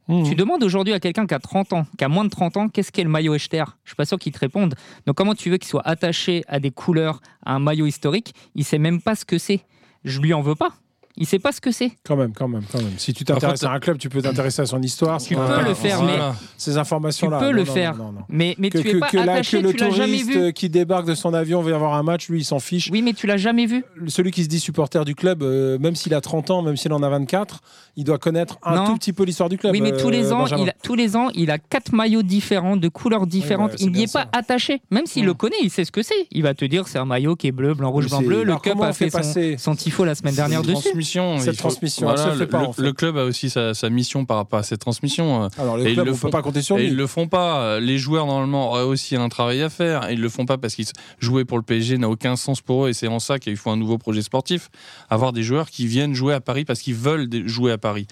Mmh. 0.09 0.25
Tu 0.25 0.35
demandes 0.35 0.63
aujourd'hui 0.63 0.93
à 0.93 1.01
quelqu'un 1.01 1.27
qui 1.27 1.35
a 1.35 1.39
30 1.39 1.73
ans, 1.73 1.87
qui 1.97 2.05
a 2.05 2.09
moins 2.09 2.25
de 2.25 2.31
30 2.31 2.57
ans, 2.59 2.69
qu'est-ce 2.69 2.93
qu'est 2.93 3.05
le 3.05 3.09
maillot 3.09 3.35
Echter? 3.35 3.65
Je 3.85 3.91
suis 3.91 3.97
pas 3.97 4.05
sûr 4.05 4.19
qu'il 4.19 4.33
te 4.33 4.39
réponde. 4.39 4.75
Donc 5.07 5.17
comment 5.17 5.35
tu 5.35 5.51
veux 5.51 5.57
qu'il 5.57 5.69
soit 5.69 5.87
attaché 5.87 6.45
à 6.47 6.61
des 6.61 6.71
couleurs, 6.71 7.21
à 7.45 7.55
un 7.55 7.59
maillot 7.59 7.87
historique? 7.87 8.35
Il 8.55 8.65
sait 8.65 8.79
même 8.79 9.01
pas 9.01 9.15
ce 9.15 9.25
que 9.25 9.39
c'est. 9.39 9.61
Je 10.05 10.21
lui 10.21 10.35
en 10.35 10.43
veux 10.43 10.55
pas. 10.55 10.75
Il 11.17 11.27
sait 11.27 11.39
pas 11.39 11.53
ce 11.53 11.61
que 11.61 11.71
c'est. 11.71 11.93
Quand 12.05 12.17
même, 12.17 12.33
quand 12.33 12.49
même, 12.49 12.63
quand 12.73 12.79
même. 12.83 12.93
Si 12.99 13.13
tu 13.15 13.25
t'intéresses 13.25 13.63
à 13.63 13.71
un 13.71 13.79
club, 13.79 13.99
tu 13.99 14.09
peux 14.09 14.21
t'intéresser 14.21 14.63
à 14.63 14.67
son 14.67 14.83
histoire. 14.83 15.21
Tu 15.23 15.37
peux 15.37 15.65
le 15.65 15.75
faire, 15.75 16.03
mais-. 16.03 16.19
Ces 16.57 16.77
informations-là. 16.77 17.39
Tu 17.39 17.45
peux 17.45 17.51
le 17.53 17.65
faire. 17.65 17.95
Mais, 18.29 18.57
mais 18.59 18.71
Que, 18.71 18.79
tu 18.79 18.97
es 18.97 18.99
pas 18.99 19.07
attaché, 19.07 19.61
que 19.61 19.67
le 19.69 19.73
tu 19.75 19.79
l'as 19.85 19.91
jamais 19.91 20.19
touriste 20.21 20.39
vu. 20.39 20.53
qui 20.53 20.69
débarque 20.69 21.07
de 21.07 21.15
son 21.15 21.33
avion 21.35 21.61
va 21.63 21.75
avoir 21.75 21.95
un 21.95 22.03
match, 22.03 22.29
lui, 22.29 22.41
il 22.41 22.45
s'en 22.45 22.59
fiche. 22.59 22.89
Oui, 22.91 23.01
mais 23.03 23.13
tu 23.13 23.27
l'as 23.29 23.37
jamais 23.37 23.67
vu. 23.67 23.85
Celui 24.09 24.33
qui 24.33 24.43
se 24.43 24.49
dit 24.49 24.59
supporter 24.59 25.05
du 25.05 25.15
club, 25.15 25.43
euh, 25.43 25.79
même 25.79 25.95
s'il 25.95 26.15
a 26.15 26.21
30 26.21 26.51
ans, 26.51 26.63
même 26.63 26.77
s'il 26.77 26.93
en 26.93 27.03
a 27.03 27.09
24, 27.09 27.61
il 27.97 28.03
doit 28.05 28.19
connaître 28.19 28.59
un 28.65 28.75
Non. 28.77 28.85
tout 28.87 28.95
petit 28.97 29.13
peu 29.13 29.23
l'histoire 29.25 29.49
du 29.49 29.57
club. 29.57 29.73
Oui, 29.73 29.81
mais 29.81 29.97
tous 29.97 30.11
les 30.11 30.33
euh, 30.33 30.35
ans, 30.35 30.47
il 30.47 30.69
a, 30.69 30.75
tous 30.83 30.97
les 30.97 31.15
ans, 31.17 31.29
il 31.35 31.51
a 31.53 31.59
quatre 31.59 31.93
maillots 31.95 32.23
différents, 32.25 32.77
de 32.77 32.89
couleurs 32.89 33.27
différentes. 33.29 33.75
il 33.81 33.93
n'y 33.93 34.03
est 34.05 34.13
pas 34.13 34.27
attaché. 34.33 34.83
Même 34.91 35.07
s'il 35.07 35.23
Mm. 35.25 35.27
le 35.27 35.35
connaît, 35.35 35.57
il 35.63 35.71
sait 35.71 35.85
ce 35.85 35.93
que 35.93 36.03
c'est. 36.03 36.27
Il 36.33 36.43
va 36.43 36.55
te 36.55 36.65
dire 36.65 36.89
c'est 36.89 36.99
un 36.99 37.05
maillot 37.05 37.37
qui 37.37 37.47
est 37.47 37.53
bleu, 37.53 37.75
blanc, 37.75 37.91
rouge, 37.91 38.09
blanc, 38.09 38.21
bleu. 38.21 38.43
Le 38.43 38.55
on 38.75 38.83
a 38.83 38.93
fait 38.93 39.11
son, 39.59 39.75
tifo 39.77 40.05
la 40.05 40.15
semaine 40.15 40.35
dernière 40.35 40.63
dessus. 40.63 41.04
Transmission, 41.05 41.39
Cette 41.39 41.57
faut- 41.57 41.61
transmission, 41.69 42.11
elle 42.11 42.17
se 42.19 42.23
voilà, 42.23 42.39
fait 42.39 42.47
pas, 42.47 42.61
le, 42.63 42.67
en 42.69 42.73
fait. 42.73 42.83
le 42.83 42.93
club 42.93 43.17
a 43.19 43.25
aussi 43.25 43.51
sa, 43.51 43.75
sa 43.75 43.91
mission 43.91 44.25
par 44.25 44.39
rapport 44.39 44.59
à 44.59 44.63
cette 44.63 44.81
transmission. 44.81 45.45
euh, 45.45 45.49
Alors, 45.59 45.77
le 45.77 45.87
Et 45.87 45.91
ils 45.91 45.95
club, 45.95 46.07
le 46.07 46.13
on 46.13 46.15
ne 46.15 46.19
peut 46.19 46.27
font. 46.27 46.31
pas 46.31 46.43
compter 46.43 46.63
sur 46.63 46.77
lui. 46.77 46.87
ils 46.87 46.97
le 46.97 47.07
font 47.07 47.29
pas. 47.29 47.79
Les 47.81 47.99
joueurs 47.99 48.27
normalement 48.27 48.71
auraient 48.71 48.83
aussi 48.83 49.17
un 49.17 49.29
travail 49.29 49.63
à 49.63 49.69
faire. 49.71 50.11
Ils 50.11 50.21
le 50.21 50.29
font 50.29 50.47
pas 50.47 50.59
parce 50.59 50.75
qu'ils 50.75 50.87
jouer 51.19 51.45
pour 51.45 51.59
le 51.59 51.63
PSG 51.65 51.99
n'a 51.99 52.09
aucun 52.09 52.37
sens 52.37 52.61
pour 52.61 52.87
eux. 52.87 52.89
Et 52.91 52.93
c'est 52.93 53.09
en 53.09 53.19
ça 53.19 53.39
qu'il 53.39 53.57
faut 53.57 53.71
un 53.71 53.77
nouveau 53.77 53.99
projet 53.99 54.23
sportif. 54.23 54.71
Avoir 55.11 55.33
des 55.33 55.43
joueurs 55.43 55.69
qui 55.71 55.87
viennent 55.87 56.15
jouer 56.15 56.35
à 56.35 56.41
Paris 56.41 56.65
parce 56.65 56.81
qu'ils 56.81 56.95
veulent 56.95 57.29
jouer 57.47 57.73
à 57.73 57.79
Paris. 57.79 58.07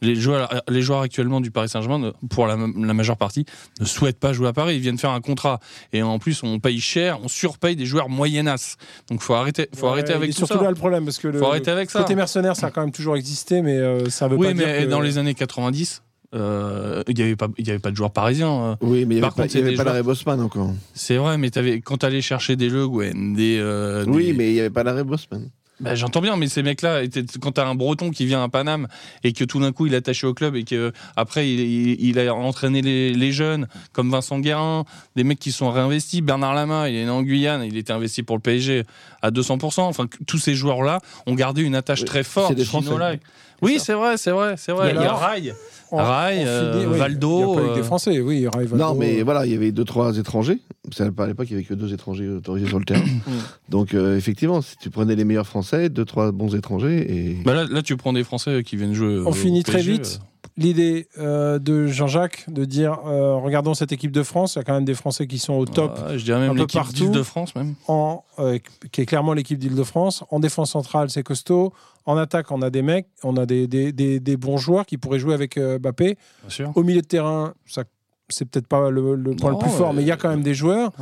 Les 0.00 0.14
joueurs, 0.16 0.62
les 0.68 0.82
joueurs 0.82 1.00
actuellement 1.00 1.40
du 1.40 1.50
Paris 1.50 1.68
Saint-Germain, 1.68 2.12
pour 2.30 2.46
la, 2.46 2.56
la 2.56 2.94
majeure 2.94 3.16
partie, 3.16 3.44
ne 3.80 3.84
souhaitent 3.84 4.18
pas 4.20 4.32
jouer 4.32 4.48
à 4.48 4.52
Paris. 4.52 4.74
Ils 4.76 4.80
viennent 4.80 4.98
faire 4.98 5.10
un 5.10 5.20
contrat. 5.20 5.60
Et 5.92 6.02
en 6.02 6.18
plus, 6.18 6.42
on 6.42 6.58
paye 6.60 6.80
cher, 6.80 7.18
on 7.22 7.28
surpaye 7.28 7.76
des 7.76 7.86
joueurs 7.86 8.08
moyennasses. 8.08 8.76
Donc, 9.10 9.20
faut 9.22 9.34
arrêter, 9.34 9.68
faut 9.74 9.86
Ouais, 9.86 9.92
arrêter 9.92 10.12
avec 10.12 10.30
tout 10.30 10.38
surtout 10.38 10.54
ça. 10.58 10.62
là 10.62 10.68
le 10.70 10.76
problème, 10.76 11.04
parce 11.04 11.18
que 11.18 11.28
le, 11.28 11.38
Faut 11.38 11.46
arrêter 11.46 11.70
avec 11.70 11.90
ça. 11.90 12.00
côté 12.00 12.14
mercenaire, 12.14 12.56
ça 12.56 12.66
a 12.66 12.70
quand 12.70 12.80
même 12.82 12.92
toujours 12.92 13.16
existé, 13.16 13.62
mais 13.62 13.76
euh, 13.76 14.08
ça 14.10 14.28
veut 14.28 14.36
Oui, 14.36 14.48
pas 14.48 14.52
dire 14.54 14.66
mais 14.66 14.84
que- 14.84 14.90
dans 14.90 15.00
les 15.00 15.18
années 15.18 15.34
90, 15.34 16.02
euh, 16.34 17.02
il 17.08 17.14
n'y 17.14 17.22
avait, 17.22 17.36
pas- 17.36 17.46
avait 17.58 17.78
pas 17.78 17.90
de 17.90 17.96
joueurs 17.96 18.10
parisiens. 18.12 18.50
euh. 18.52 18.76
Oui, 18.80 19.04
mais 19.06 19.14
il 19.14 19.16
n'y 19.16 19.20
Par 19.20 19.28
avait 19.30 19.36
pas, 19.36 19.42
contre, 19.44 19.54
il 19.54 19.58
y 19.58 19.62
avait 19.62 19.70
des 19.70 19.76
pas 19.76 19.82
joueurs- 19.84 19.94
l'arrêt 19.94 20.02
Bosman 20.02 20.40
encore. 20.40 20.70
C'est 20.92 21.16
vrai, 21.16 21.38
mais 21.38 21.56
avais, 21.56 21.80
quand 21.80 21.98
tu 21.98 22.06
allais 22.06 22.20
chercher 22.20 22.56
des 22.56 22.68
Le 22.68 22.88
Guen, 22.88 23.34
des. 23.34 23.58
euh, 23.60 24.04
Oui, 24.08 24.26
des- 24.26 24.32
mais 24.32 24.50
il 24.50 24.54
n'y 24.54 24.60
avait 24.60 24.70
pas 24.70 24.82
l'arrêt 24.82 25.04
Bosman. 25.04 25.48
Bah, 25.80 25.94
J'entends 25.96 26.20
bien, 26.20 26.36
mais 26.36 26.46
ces 26.46 26.62
mecs-là, 26.62 27.02
quand 27.40 27.52
t'as 27.52 27.66
un 27.66 27.74
Breton 27.74 28.10
qui 28.10 28.26
vient 28.26 28.42
à 28.44 28.48
Paname 28.48 28.86
et 29.24 29.32
que 29.32 29.42
tout 29.44 29.58
d'un 29.60 29.72
coup 29.72 29.86
il 29.86 29.94
est 29.94 29.96
attaché 29.96 30.24
au 30.26 30.32
club 30.32 30.54
et 30.54 30.62
que 30.64 30.92
après 31.16 31.50
il, 31.50 31.58
il- 31.60 32.00
il 32.10 32.18
a 32.20 32.32
entraîné 32.32 32.80
les, 32.80 33.12
les 33.12 33.32
jeunes 33.32 33.66
comme 33.92 34.08
Vincent 34.10 34.38
Guérin, 34.38 34.84
des 35.16 35.24
mecs 35.24 35.40
qui 35.40 35.50
sont 35.50 35.70
réinvestis. 35.72 36.20
Bernard 36.22 36.54
Lama, 36.54 36.88
il 36.88 36.94
est 36.96 37.04
né 37.04 37.10
en 37.10 37.22
Guyane, 37.22 37.64
il 37.64 37.76
était 37.76 37.92
investi 37.92 38.22
pour 38.22 38.36
le 38.36 38.40
PSG 38.42 38.84
à 39.20 39.30
200%. 39.32 39.80
Enfin, 39.80 40.06
tous 40.26 40.38
ces 40.38 40.54
joueurs-là 40.54 41.00
ont 41.26 41.34
gardé 41.34 41.62
une 41.62 41.74
attache 41.74 42.00
Oui, 42.00 42.06
très 42.06 42.22
forte. 42.22 42.50
c'est 42.50 42.54
des 42.54 42.64
Gino 42.64 42.82
Français. 42.82 43.20
Oui, 43.64 43.78
c'est 43.80 43.94
vrai, 43.94 44.16
c'est 44.16 44.30
vrai, 44.30 44.54
c'est 44.56 44.72
vrai. 44.72 44.90
Il 44.94 45.00
y 45.00 45.04
a 45.04 45.12
Rail. 45.12 45.54
on- 45.90 45.96
Rai, 45.96 46.42
on 46.42 46.46
euh, 46.46 46.86
Valdo, 46.88 47.38
Il 47.40 47.46
n'y 47.46 47.52
a 47.52 47.54
pas 47.56 47.62
eu 47.66 47.70
euh, 47.70 47.74
des 47.74 47.82
Français, 47.82 48.20
oui. 48.20 48.46
Rai, 48.48 48.64
Valdo, 48.66 48.76
Non, 48.84 48.94
mais 48.94 49.22
voilà, 49.22 49.46
il 49.46 49.52
y 49.52 49.54
avait 49.54 49.70
deux, 49.72 49.84
trois 49.84 50.16
étrangers. 50.16 50.58
C'est 50.92 51.02
à 51.04 51.26
l'époque, 51.26 51.46
il 51.50 51.54
n'y 51.56 51.58
avait 51.60 51.68
que 51.68 51.74
deux 51.74 51.92
étrangers 51.92 52.28
autorisés 52.28 52.68
sur 52.68 52.78
le 52.78 52.84
terrain. 52.84 53.04
Donc, 53.68 53.94
euh, 53.94 54.16
effectivement, 54.16 54.60
si 54.60 54.76
tu 54.76 54.90
prenais 54.90 55.14
les 55.16 55.24
meilleurs 55.24 55.46
Français, 55.46 55.88
deux, 55.88 56.04
trois 56.04 56.32
bons 56.32 56.54
étrangers, 56.54 57.06
et 57.08 57.36
Bah 57.44 57.54
là, 57.54 57.64
là, 57.70 57.82
tu 57.82 57.96
prends 57.96 58.12
des 58.12 58.24
Français 58.24 58.62
qui 58.64 58.76
viennent 58.76 58.94
jouer. 58.94 59.18
On 59.20 59.28
au 59.28 59.32
finit 59.32 59.62
très 59.62 59.82
vite. 59.82 60.20
L'idée 60.56 61.08
euh, 61.18 61.58
de 61.58 61.88
Jean-Jacques 61.88 62.44
de 62.48 62.64
dire 62.64 63.00
euh, 63.06 63.34
regardons 63.34 63.74
cette 63.74 63.90
équipe 63.90 64.12
de 64.12 64.22
France, 64.22 64.54
il 64.54 64.58
y 64.58 64.60
a 64.60 64.64
quand 64.64 64.74
même 64.74 64.84
des 64.84 64.94
Français 64.94 65.26
qui 65.26 65.38
sont 65.40 65.54
au 65.54 65.62
euh, 65.64 65.66
top, 65.66 65.98
ouais, 66.06 66.16
je 66.16 66.24
dirais 66.24 66.38
même 66.38 66.56
l'équipe 66.56 66.74
partout. 66.80 66.92
d'Île-de-France 66.94 67.56
même. 67.56 67.74
en, 67.88 68.22
euh, 68.38 68.58
qui 68.92 69.00
est 69.00 69.06
clairement 69.06 69.32
l'équipe 69.32 69.58
d'Île-de-France. 69.58 70.22
En 70.30 70.38
défense 70.38 70.70
centrale, 70.70 71.10
c'est 71.10 71.24
costaud. 71.24 71.72
En 72.06 72.16
attaque, 72.16 72.52
on 72.52 72.62
a 72.62 72.70
des 72.70 72.82
mecs, 72.82 73.06
on 73.24 73.36
a 73.36 73.46
des, 73.46 73.66
des, 73.66 73.90
des- 73.90 74.20
des 74.20 74.36
bons 74.36 74.56
joueurs 74.58 74.86
qui 74.86 74.96
pourraient 74.96 75.18
jouer 75.18 75.34
avec 75.34 75.56
euh, 75.58 75.78
Mbappé. 75.80 76.16
Bien 76.42 76.50
sûr. 76.50 76.72
Au 76.76 76.84
milieu 76.84 77.00
de 77.00 77.06
terrain, 77.06 77.54
ça 77.66 77.82
c'est 78.28 78.44
peut-être 78.44 78.68
pas 78.68 78.90
le, 78.90 79.16
le 79.16 79.34
point 79.34 79.50
Non, 79.50 79.58
le 79.58 79.62
plus 79.64 79.70
fort, 79.72 79.90
euh, 79.90 79.92
mais 79.92 80.02
il 80.02 80.06
y 80.08 80.12
a 80.12 80.16
quand 80.16 80.28
même 80.28 80.42
des 80.42 80.54
joueurs. 80.54 80.92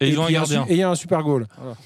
Et, 0.00 0.08
il 0.08 0.14
y 0.14 0.22
a 0.22 0.30
gardien. 0.30 0.64
su- 0.66 0.70
Et 0.70 0.74
il 0.74 0.78
y 0.78 0.82
a 0.82 0.90
un 0.90 0.94
super 0.94 1.22
goal. 1.22 1.46
Voilà. 1.58 1.76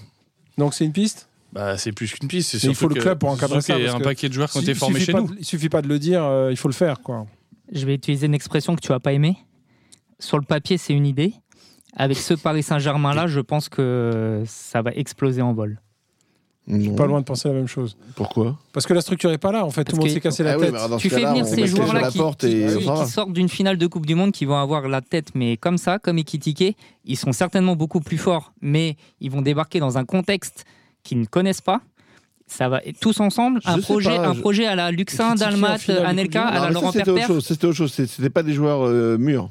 Donc 0.59 0.75
c'est 0.75 0.85
une 0.85 0.93
piste. 0.93 1.28
Bah, 1.53 1.79
c'est 1.79 1.93
plus 1.93 2.13
qu'une 2.13 2.29
piste. 2.29 2.55
il 2.63 2.75
faut 2.75 2.89
le 2.89 2.95
que- 2.95 3.01
club 3.01 3.19
pour 3.19 3.31
encadrer 3.31 3.61
ça, 3.61 3.75
a 3.75 3.79
parce 3.79 3.95
un 3.95 3.99
que 3.99 4.05
paquet 4.05 4.29
de 4.29 4.35
joueurs 4.35 4.51
qui 4.51 4.59
ont 4.59 4.61
été 4.61 4.75
formés 4.75 5.01
chez 5.01 5.13
nous. 5.15 5.29
de- 5.29 5.37
il 5.39 5.45
suffit 5.45 5.69
pas 5.71 5.81
de 5.83 5.89
le 5.89 5.99
dire, 5.99 6.23
euh, 6.25 6.51
il 6.51 6.57
faut 6.57 6.69
le 6.69 6.75
faire. 6.75 7.01
quoi. 7.01 7.27
Je 7.73 7.87
vais 7.87 7.95
utiliser 7.95 8.27
une 8.27 8.35
expression 8.35 8.75
que 8.77 8.81
tu 8.81 8.89
vas 8.89 9.01
pas 9.01 9.13
aimer. 9.13 9.37
Sur 10.19 10.39
le 10.39 10.45
papier, 10.45 10.79
c'est 10.79 10.93
une 10.93 11.07
idée. 11.07 11.33
Avec 11.97 12.19
ce 12.19 12.35
Paris 12.35 12.63
Saint-Germain-là, 12.63 13.27
je 13.29 13.41
pense 13.41 13.69
que 13.69 14.43
ça 14.47 14.83
va 14.83 14.93
exploser 14.93 15.43
en 15.43 15.53
vol. 15.55 15.81
Non. 16.67 16.95
Pas 16.97 17.07
loin 17.07 17.21
de 17.21 17.25
penser 17.25 17.49
la 17.49 17.55
même 17.55 17.67
chose. 17.67 17.97
Pourquoi? 18.15 18.59
Parce 18.75 18.85
que 18.85 18.93
la 18.93 19.01
structure 19.01 19.31
est 19.33 19.39
pas 19.39 19.53
là, 19.53 19.65
en 19.65 19.71
fait. 19.71 19.85
Tout 19.85 19.97
le 19.97 20.03
monde 20.03 20.11
s'est 20.11 20.21
cassé 20.21 20.43
la 20.43 20.53
Ah 20.53 20.59
tête. 20.59 20.75
Tu 20.99 21.09
fais 21.09 21.25
venir 21.25 21.47
ces 21.47 21.67
joueurs-là 21.67 22.11
qui, 22.11 22.19
sortent 22.19 23.33
d'une 23.33 23.49
finale 23.49 23.79
de 23.79 23.87
Coupe 23.87 24.05
du 24.05 24.15
Monde, 24.15 24.33
qui 24.33 24.45
vont 24.45 24.57
avoir 24.59 24.87
la 24.87 25.01
tête, 25.01 25.31
mais 25.35 25.57
comme 25.57 25.79
ça, 25.79 25.99
comme 25.99 26.19
Ekitike, 26.19 26.77
ils 27.07 27.17
sont 27.17 27.33
certainement 27.33 27.75
beaucoup 27.75 28.01
plus 28.01 28.19
forts, 28.19 28.53
mais 28.61 28.97
ils 29.21 29.31
vont 29.31 29.41
débarquer 29.41 29.81
dans 29.81 29.97
un 29.97 30.05
contexte 30.05 30.67
qu'ils 31.03 31.21
ne 31.21 31.27
connaissent 31.27 31.61
pas. 31.61 31.81
Ça 32.47 32.69
va 32.71 32.81
tous 33.01 33.21
ensemble, 33.21 33.61
un 33.67 33.77
Je 33.77 33.83
projet, 33.83 34.17
pas, 34.17 34.29
un 34.29 34.33
je- 34.35 34.41
projet 34.41 34.67
à 34.67 34.75
la 34.75 34.91
Luxin, 34.91 35.35
Dalmat, 35.35 35.77
Anelka, 36.07 36.47
à 36.47 36.61
la 36.61 36.71
Laurent 36.71 36.93
chose. 37.27 37.45
C'était 37.47 37.67
autre 37.67 37.77
chose. 37.77 37.93
C'était 37.93 38.31
pas 38.31 38.43
des 38.43 38.55
joueurs 38.55 38.87
euh, 38.87 39.19
mûrs. 39.19 39.51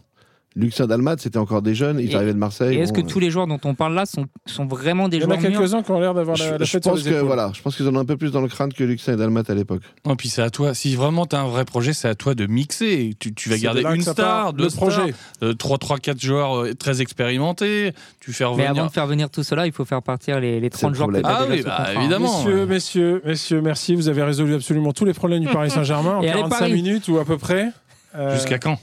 Luxin 0.57 0.87
Dalmat, 0.87 1.17
c'était 1.19 1.37
encore 1.37 1.61
des 1.61 1.75
jeunes. 1.75 1.99
Ils 1.99 2.11
Et- 2.11 2.15
arrivaient 2.15 2.33
de 2.33 2.37
Marseille. 2.39 2.75
Et 2.77 2.79
est-ce 2.81 2.91
que 2.91 3.01
tous 3.01 3.19
les 3.19 3.29
joueurs 3.29 3.47
dont 3.47 3.59
on 3.63 3.75
parle 3.75 3.93
là 3.93 4.05
sont, 4.05 4.25
sont 4.45 4.65
vraiment 4.65 5.07
des 5.07 5.17
Il 5.17 5.23
y 5.23 5.25
en 5.25 5.29
a 5.29 5.37
joueurs 5.39 5.51
quelques-uns 5.53 5.83
qui 5.83 5.91
ont 5.91 5.99
l'air 5.99 6.13
d'avoir 6.13 6.35
je, 6.35 6.43
la, 6.45 6.57
la 6.57 6.65
je 6.65 6.77
pense 6.79 7.05
les 7.05 7.11
que 7.11 7.15
voilà, 7.19 7.51
je 7.53 7.61
pense 7.61 7.75
qu'ils 7.75 7.87
en 7.87 7.95
ont 7.95 7.99
un 7.99 8.05
peu 8.05 8.17
plus 8.17 8.31
dans 8.31 8.41
le 8.41 8.47
crâne 8.47 8.73
que 8.73 8.83
Luxin 8.83 9.13
et 9.13 9.15
Dalmat 9.17 9.43
à 9.47 9.53
l'époque. 9.53 9.81
Non, 10.05 10.15
puis 10.15 10.29
c'est 10.29 10.41
à 10.41 10.49
toi. 10.49 10.73
Si 10.73 10.95
vraiment 10.95 11.25
tu 11.25 11.35
as 11.35 11.41
un 11.41 11.47
vrai 11.47 11.63
projet, 11.63 11.93
c'est 11.93 12.07
à 12.07 12.15
toi 12.15 12.33
de 12.33 12.45
mixer. 12.47 13.13
Tu, 13.19 13.33
tu 13.33 13.49
vas 13.49 13.57
garder 13.57 13.83
une 13.93 14.01
star, 14.01 14.15
part, 14.15 14.53
deux 14.53 14.63
le 14.65 14.69
projet. 14.71 15.13
stars, 15.39 15.57
3, 15.57 15.77
3, 15.77 15.97
4 15.99 16.19
joueurs 16.21 16.57
euh, 16.57 16.73
très 16.73 17.01
expérimentés. 17.01 17.93
Tu 18.19 18.33
fais 18.33 18.45
Mais 18.55 18.65
avant 18.65 18.87
de 18.87 18.91
faire 18.91 19.07
venir 19.07 19.29
tout 19.29 19.43
cela, 19.43 19.67
il 19.67 19.71
faut 19.71 19.85
faire 19.85 20.01
partir 20.01 20.39
les, 20.39 20.59
les 20.59 20.69
30 20.69 20.89
le 20.91 20.95
joueurs 20.95 21.07
que 21.09 21.13
problème. 21.21 21.23
tu 21.23 21.29
as 21.29 21.43
Ah 21.43 21.45
déjà 21.45 21.53
oui, 21.53 21.61
sous 21.61 21.67
bah, 21.67 21.85
hein. 21.87 21.99
évidemment. 22.01 22.37
Messieurs, 22.43 22.65
messieurs, 22.65 23.21
messieurs, 23.25 23.61
merci. 23.61 23.95
Vous 23.95 24.09
avez 24.09 24.23
résolu 24.23 24.55
absolument 24.55 24.91
tous 24.91 25.05
les 25.05 25.13
problèmes 25.13 25.41
du 25.41 25.47
Paris 25.47 25.69
Saint-Germain 25.69 26.15
en 26.15 26.21
Et 26.23 26.29
allez, 26.29 26.39
45 26.41 26.57
Paris. 26.59 26.73
minutes 26.73 27.07
ou 27.09 27.19
à 27.19 27.25
peu 27.25 27.37
près. 27.37 27.69
Euh, 28.15 28.33
Jusqu'à 28.35 28.57
quand? 28.57 28.79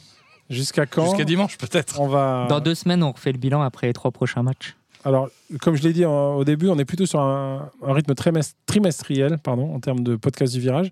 Jusqu'à 0.51 0.87
quand 0.87 1.07
Jusqu'à 1.07 1.25
dimanche, 1.25 1.57
peut-être. 1.59 2.01
On 2.01 2.07
va. 2.09 2.47
Dans 2.49 2.61
deux 2.61 2.75
semaines, 2.75 3.03
on 3.03 3.13
refait 3.13 3.33
le 3.33 3.39
bilan 3.39 3.63
après 3.63 3.87
les 3.89 3.93
trois 3.93 4.11
prochains 4.11 4.43
matchs. 4.43 4.77
Alors, 5.07 5.29
comme 5.61 5.75
je 5.77 5.83
l'ai 5.83 5.93
dit 5.93 6.07
en- 6.07 6.35
au 6.37 6.45
début, 6.45 6.69
on 6.69 6.79
est 6.79 6.85
plutôt 6.87 7.05
sur 7.05 7.21
un, 7.21 7.69
un 7.87 7.93
rythme 7.93 8.13
trimest- 8.15 8.57
trimestriel, 8.65 9.37
pardon, 9.39 9.75
en 9.75 9.81
termes 9.81 10.01
de 10.01 10.17
podcast 10.17 10.55
du 10.55 10.61
virage. 10.61 10.91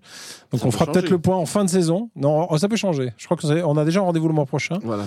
Donc, 0.51 0.61
Ça 0.61 0.67
on 0.67 0.69
peut 0.69 0.77
fera 0.77 0.91
peut-être 0.91 1.09
le 1.09 1.17
point 1.17 1.35
en 1.35 1.47
fin 1.47 1.65
de 1.65 1.69
saison. 1.69 2.09
Non, 2.15 2.47
oh, 2.49 2.57
ça 2.59 2.67
peut 2.69 2.75
changer. 2.75 3.11
Je 3.17 3.25
crois 3.25 3.37
qu'on 3.37 3.77
a 3.77 3.85
déjà 3.85 4.01
un 4.01 4.03
rendez-vous 4.03 4.27
le 4.27 4.33
mois 4.35 4.45
prochain. 4.45 4.77
Voilà. 4.83 5.05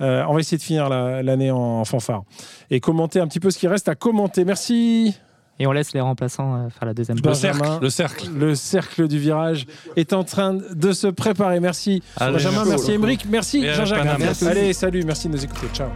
Euh, 0.00 0.24
on 0.28 0.32
va 0.32 0.40
essayer 0.40 0.56
de 0.56 0.62
finir 0.62 0.88
la- 0.88 1.22
l'année 1.22 1.50
en 1.50 1.84
fanfare 1.84 2.22
et 2.70 2.80
commenter 2.80 3.20
un 3.20 3.26
petit 3.28 3.40
peu 3.40 3.50
ce 3.50 3.58
qui 3.58 3.68
reste 3.68 3.88
à 3.90 3.94
commenter. 3.94 4.46
Merci. 4.46 5.14
Et 5.60 5.66
on 5.66 5.72
laisse 5.72 5.92
les 5.92 6.00
remplaçants 6.00 6.54
euh, 6.54 6.68
faire 6.70 6.86
la 6.86 6.94
deuxième 6.94 7.18
Le 7.22 7.34
cercle. 7.34 7.60
Le 7.82 7.90
cercle. 7.90 8.28
Le 8.34 8.54
cercle 8.54 9.06
du 9.06 9.18
virage 9.18 9.66
est 9.94 10.14
en 10.14 10.24
train 10.24 10.54
de 10.54 10.92
se 10.92 11.06
préparer. 11.06 11.60
Merci 11.60 12.02
Allez, 12.16 12.32
Benjamin, 12.32 12.64
merci. 12.64 12.92
Emeric, 12.92 13.26
merci 13.28 13.66
Jean-Jacques. 13.66 14.06
Allez, 14.46 14.72
salut, 14.72 15.04
merci 15.04 15.28
de 15.28 15.34
nous 15.34 15.44
écouter. 15.44 15.66
Ciao. 15.74 15.90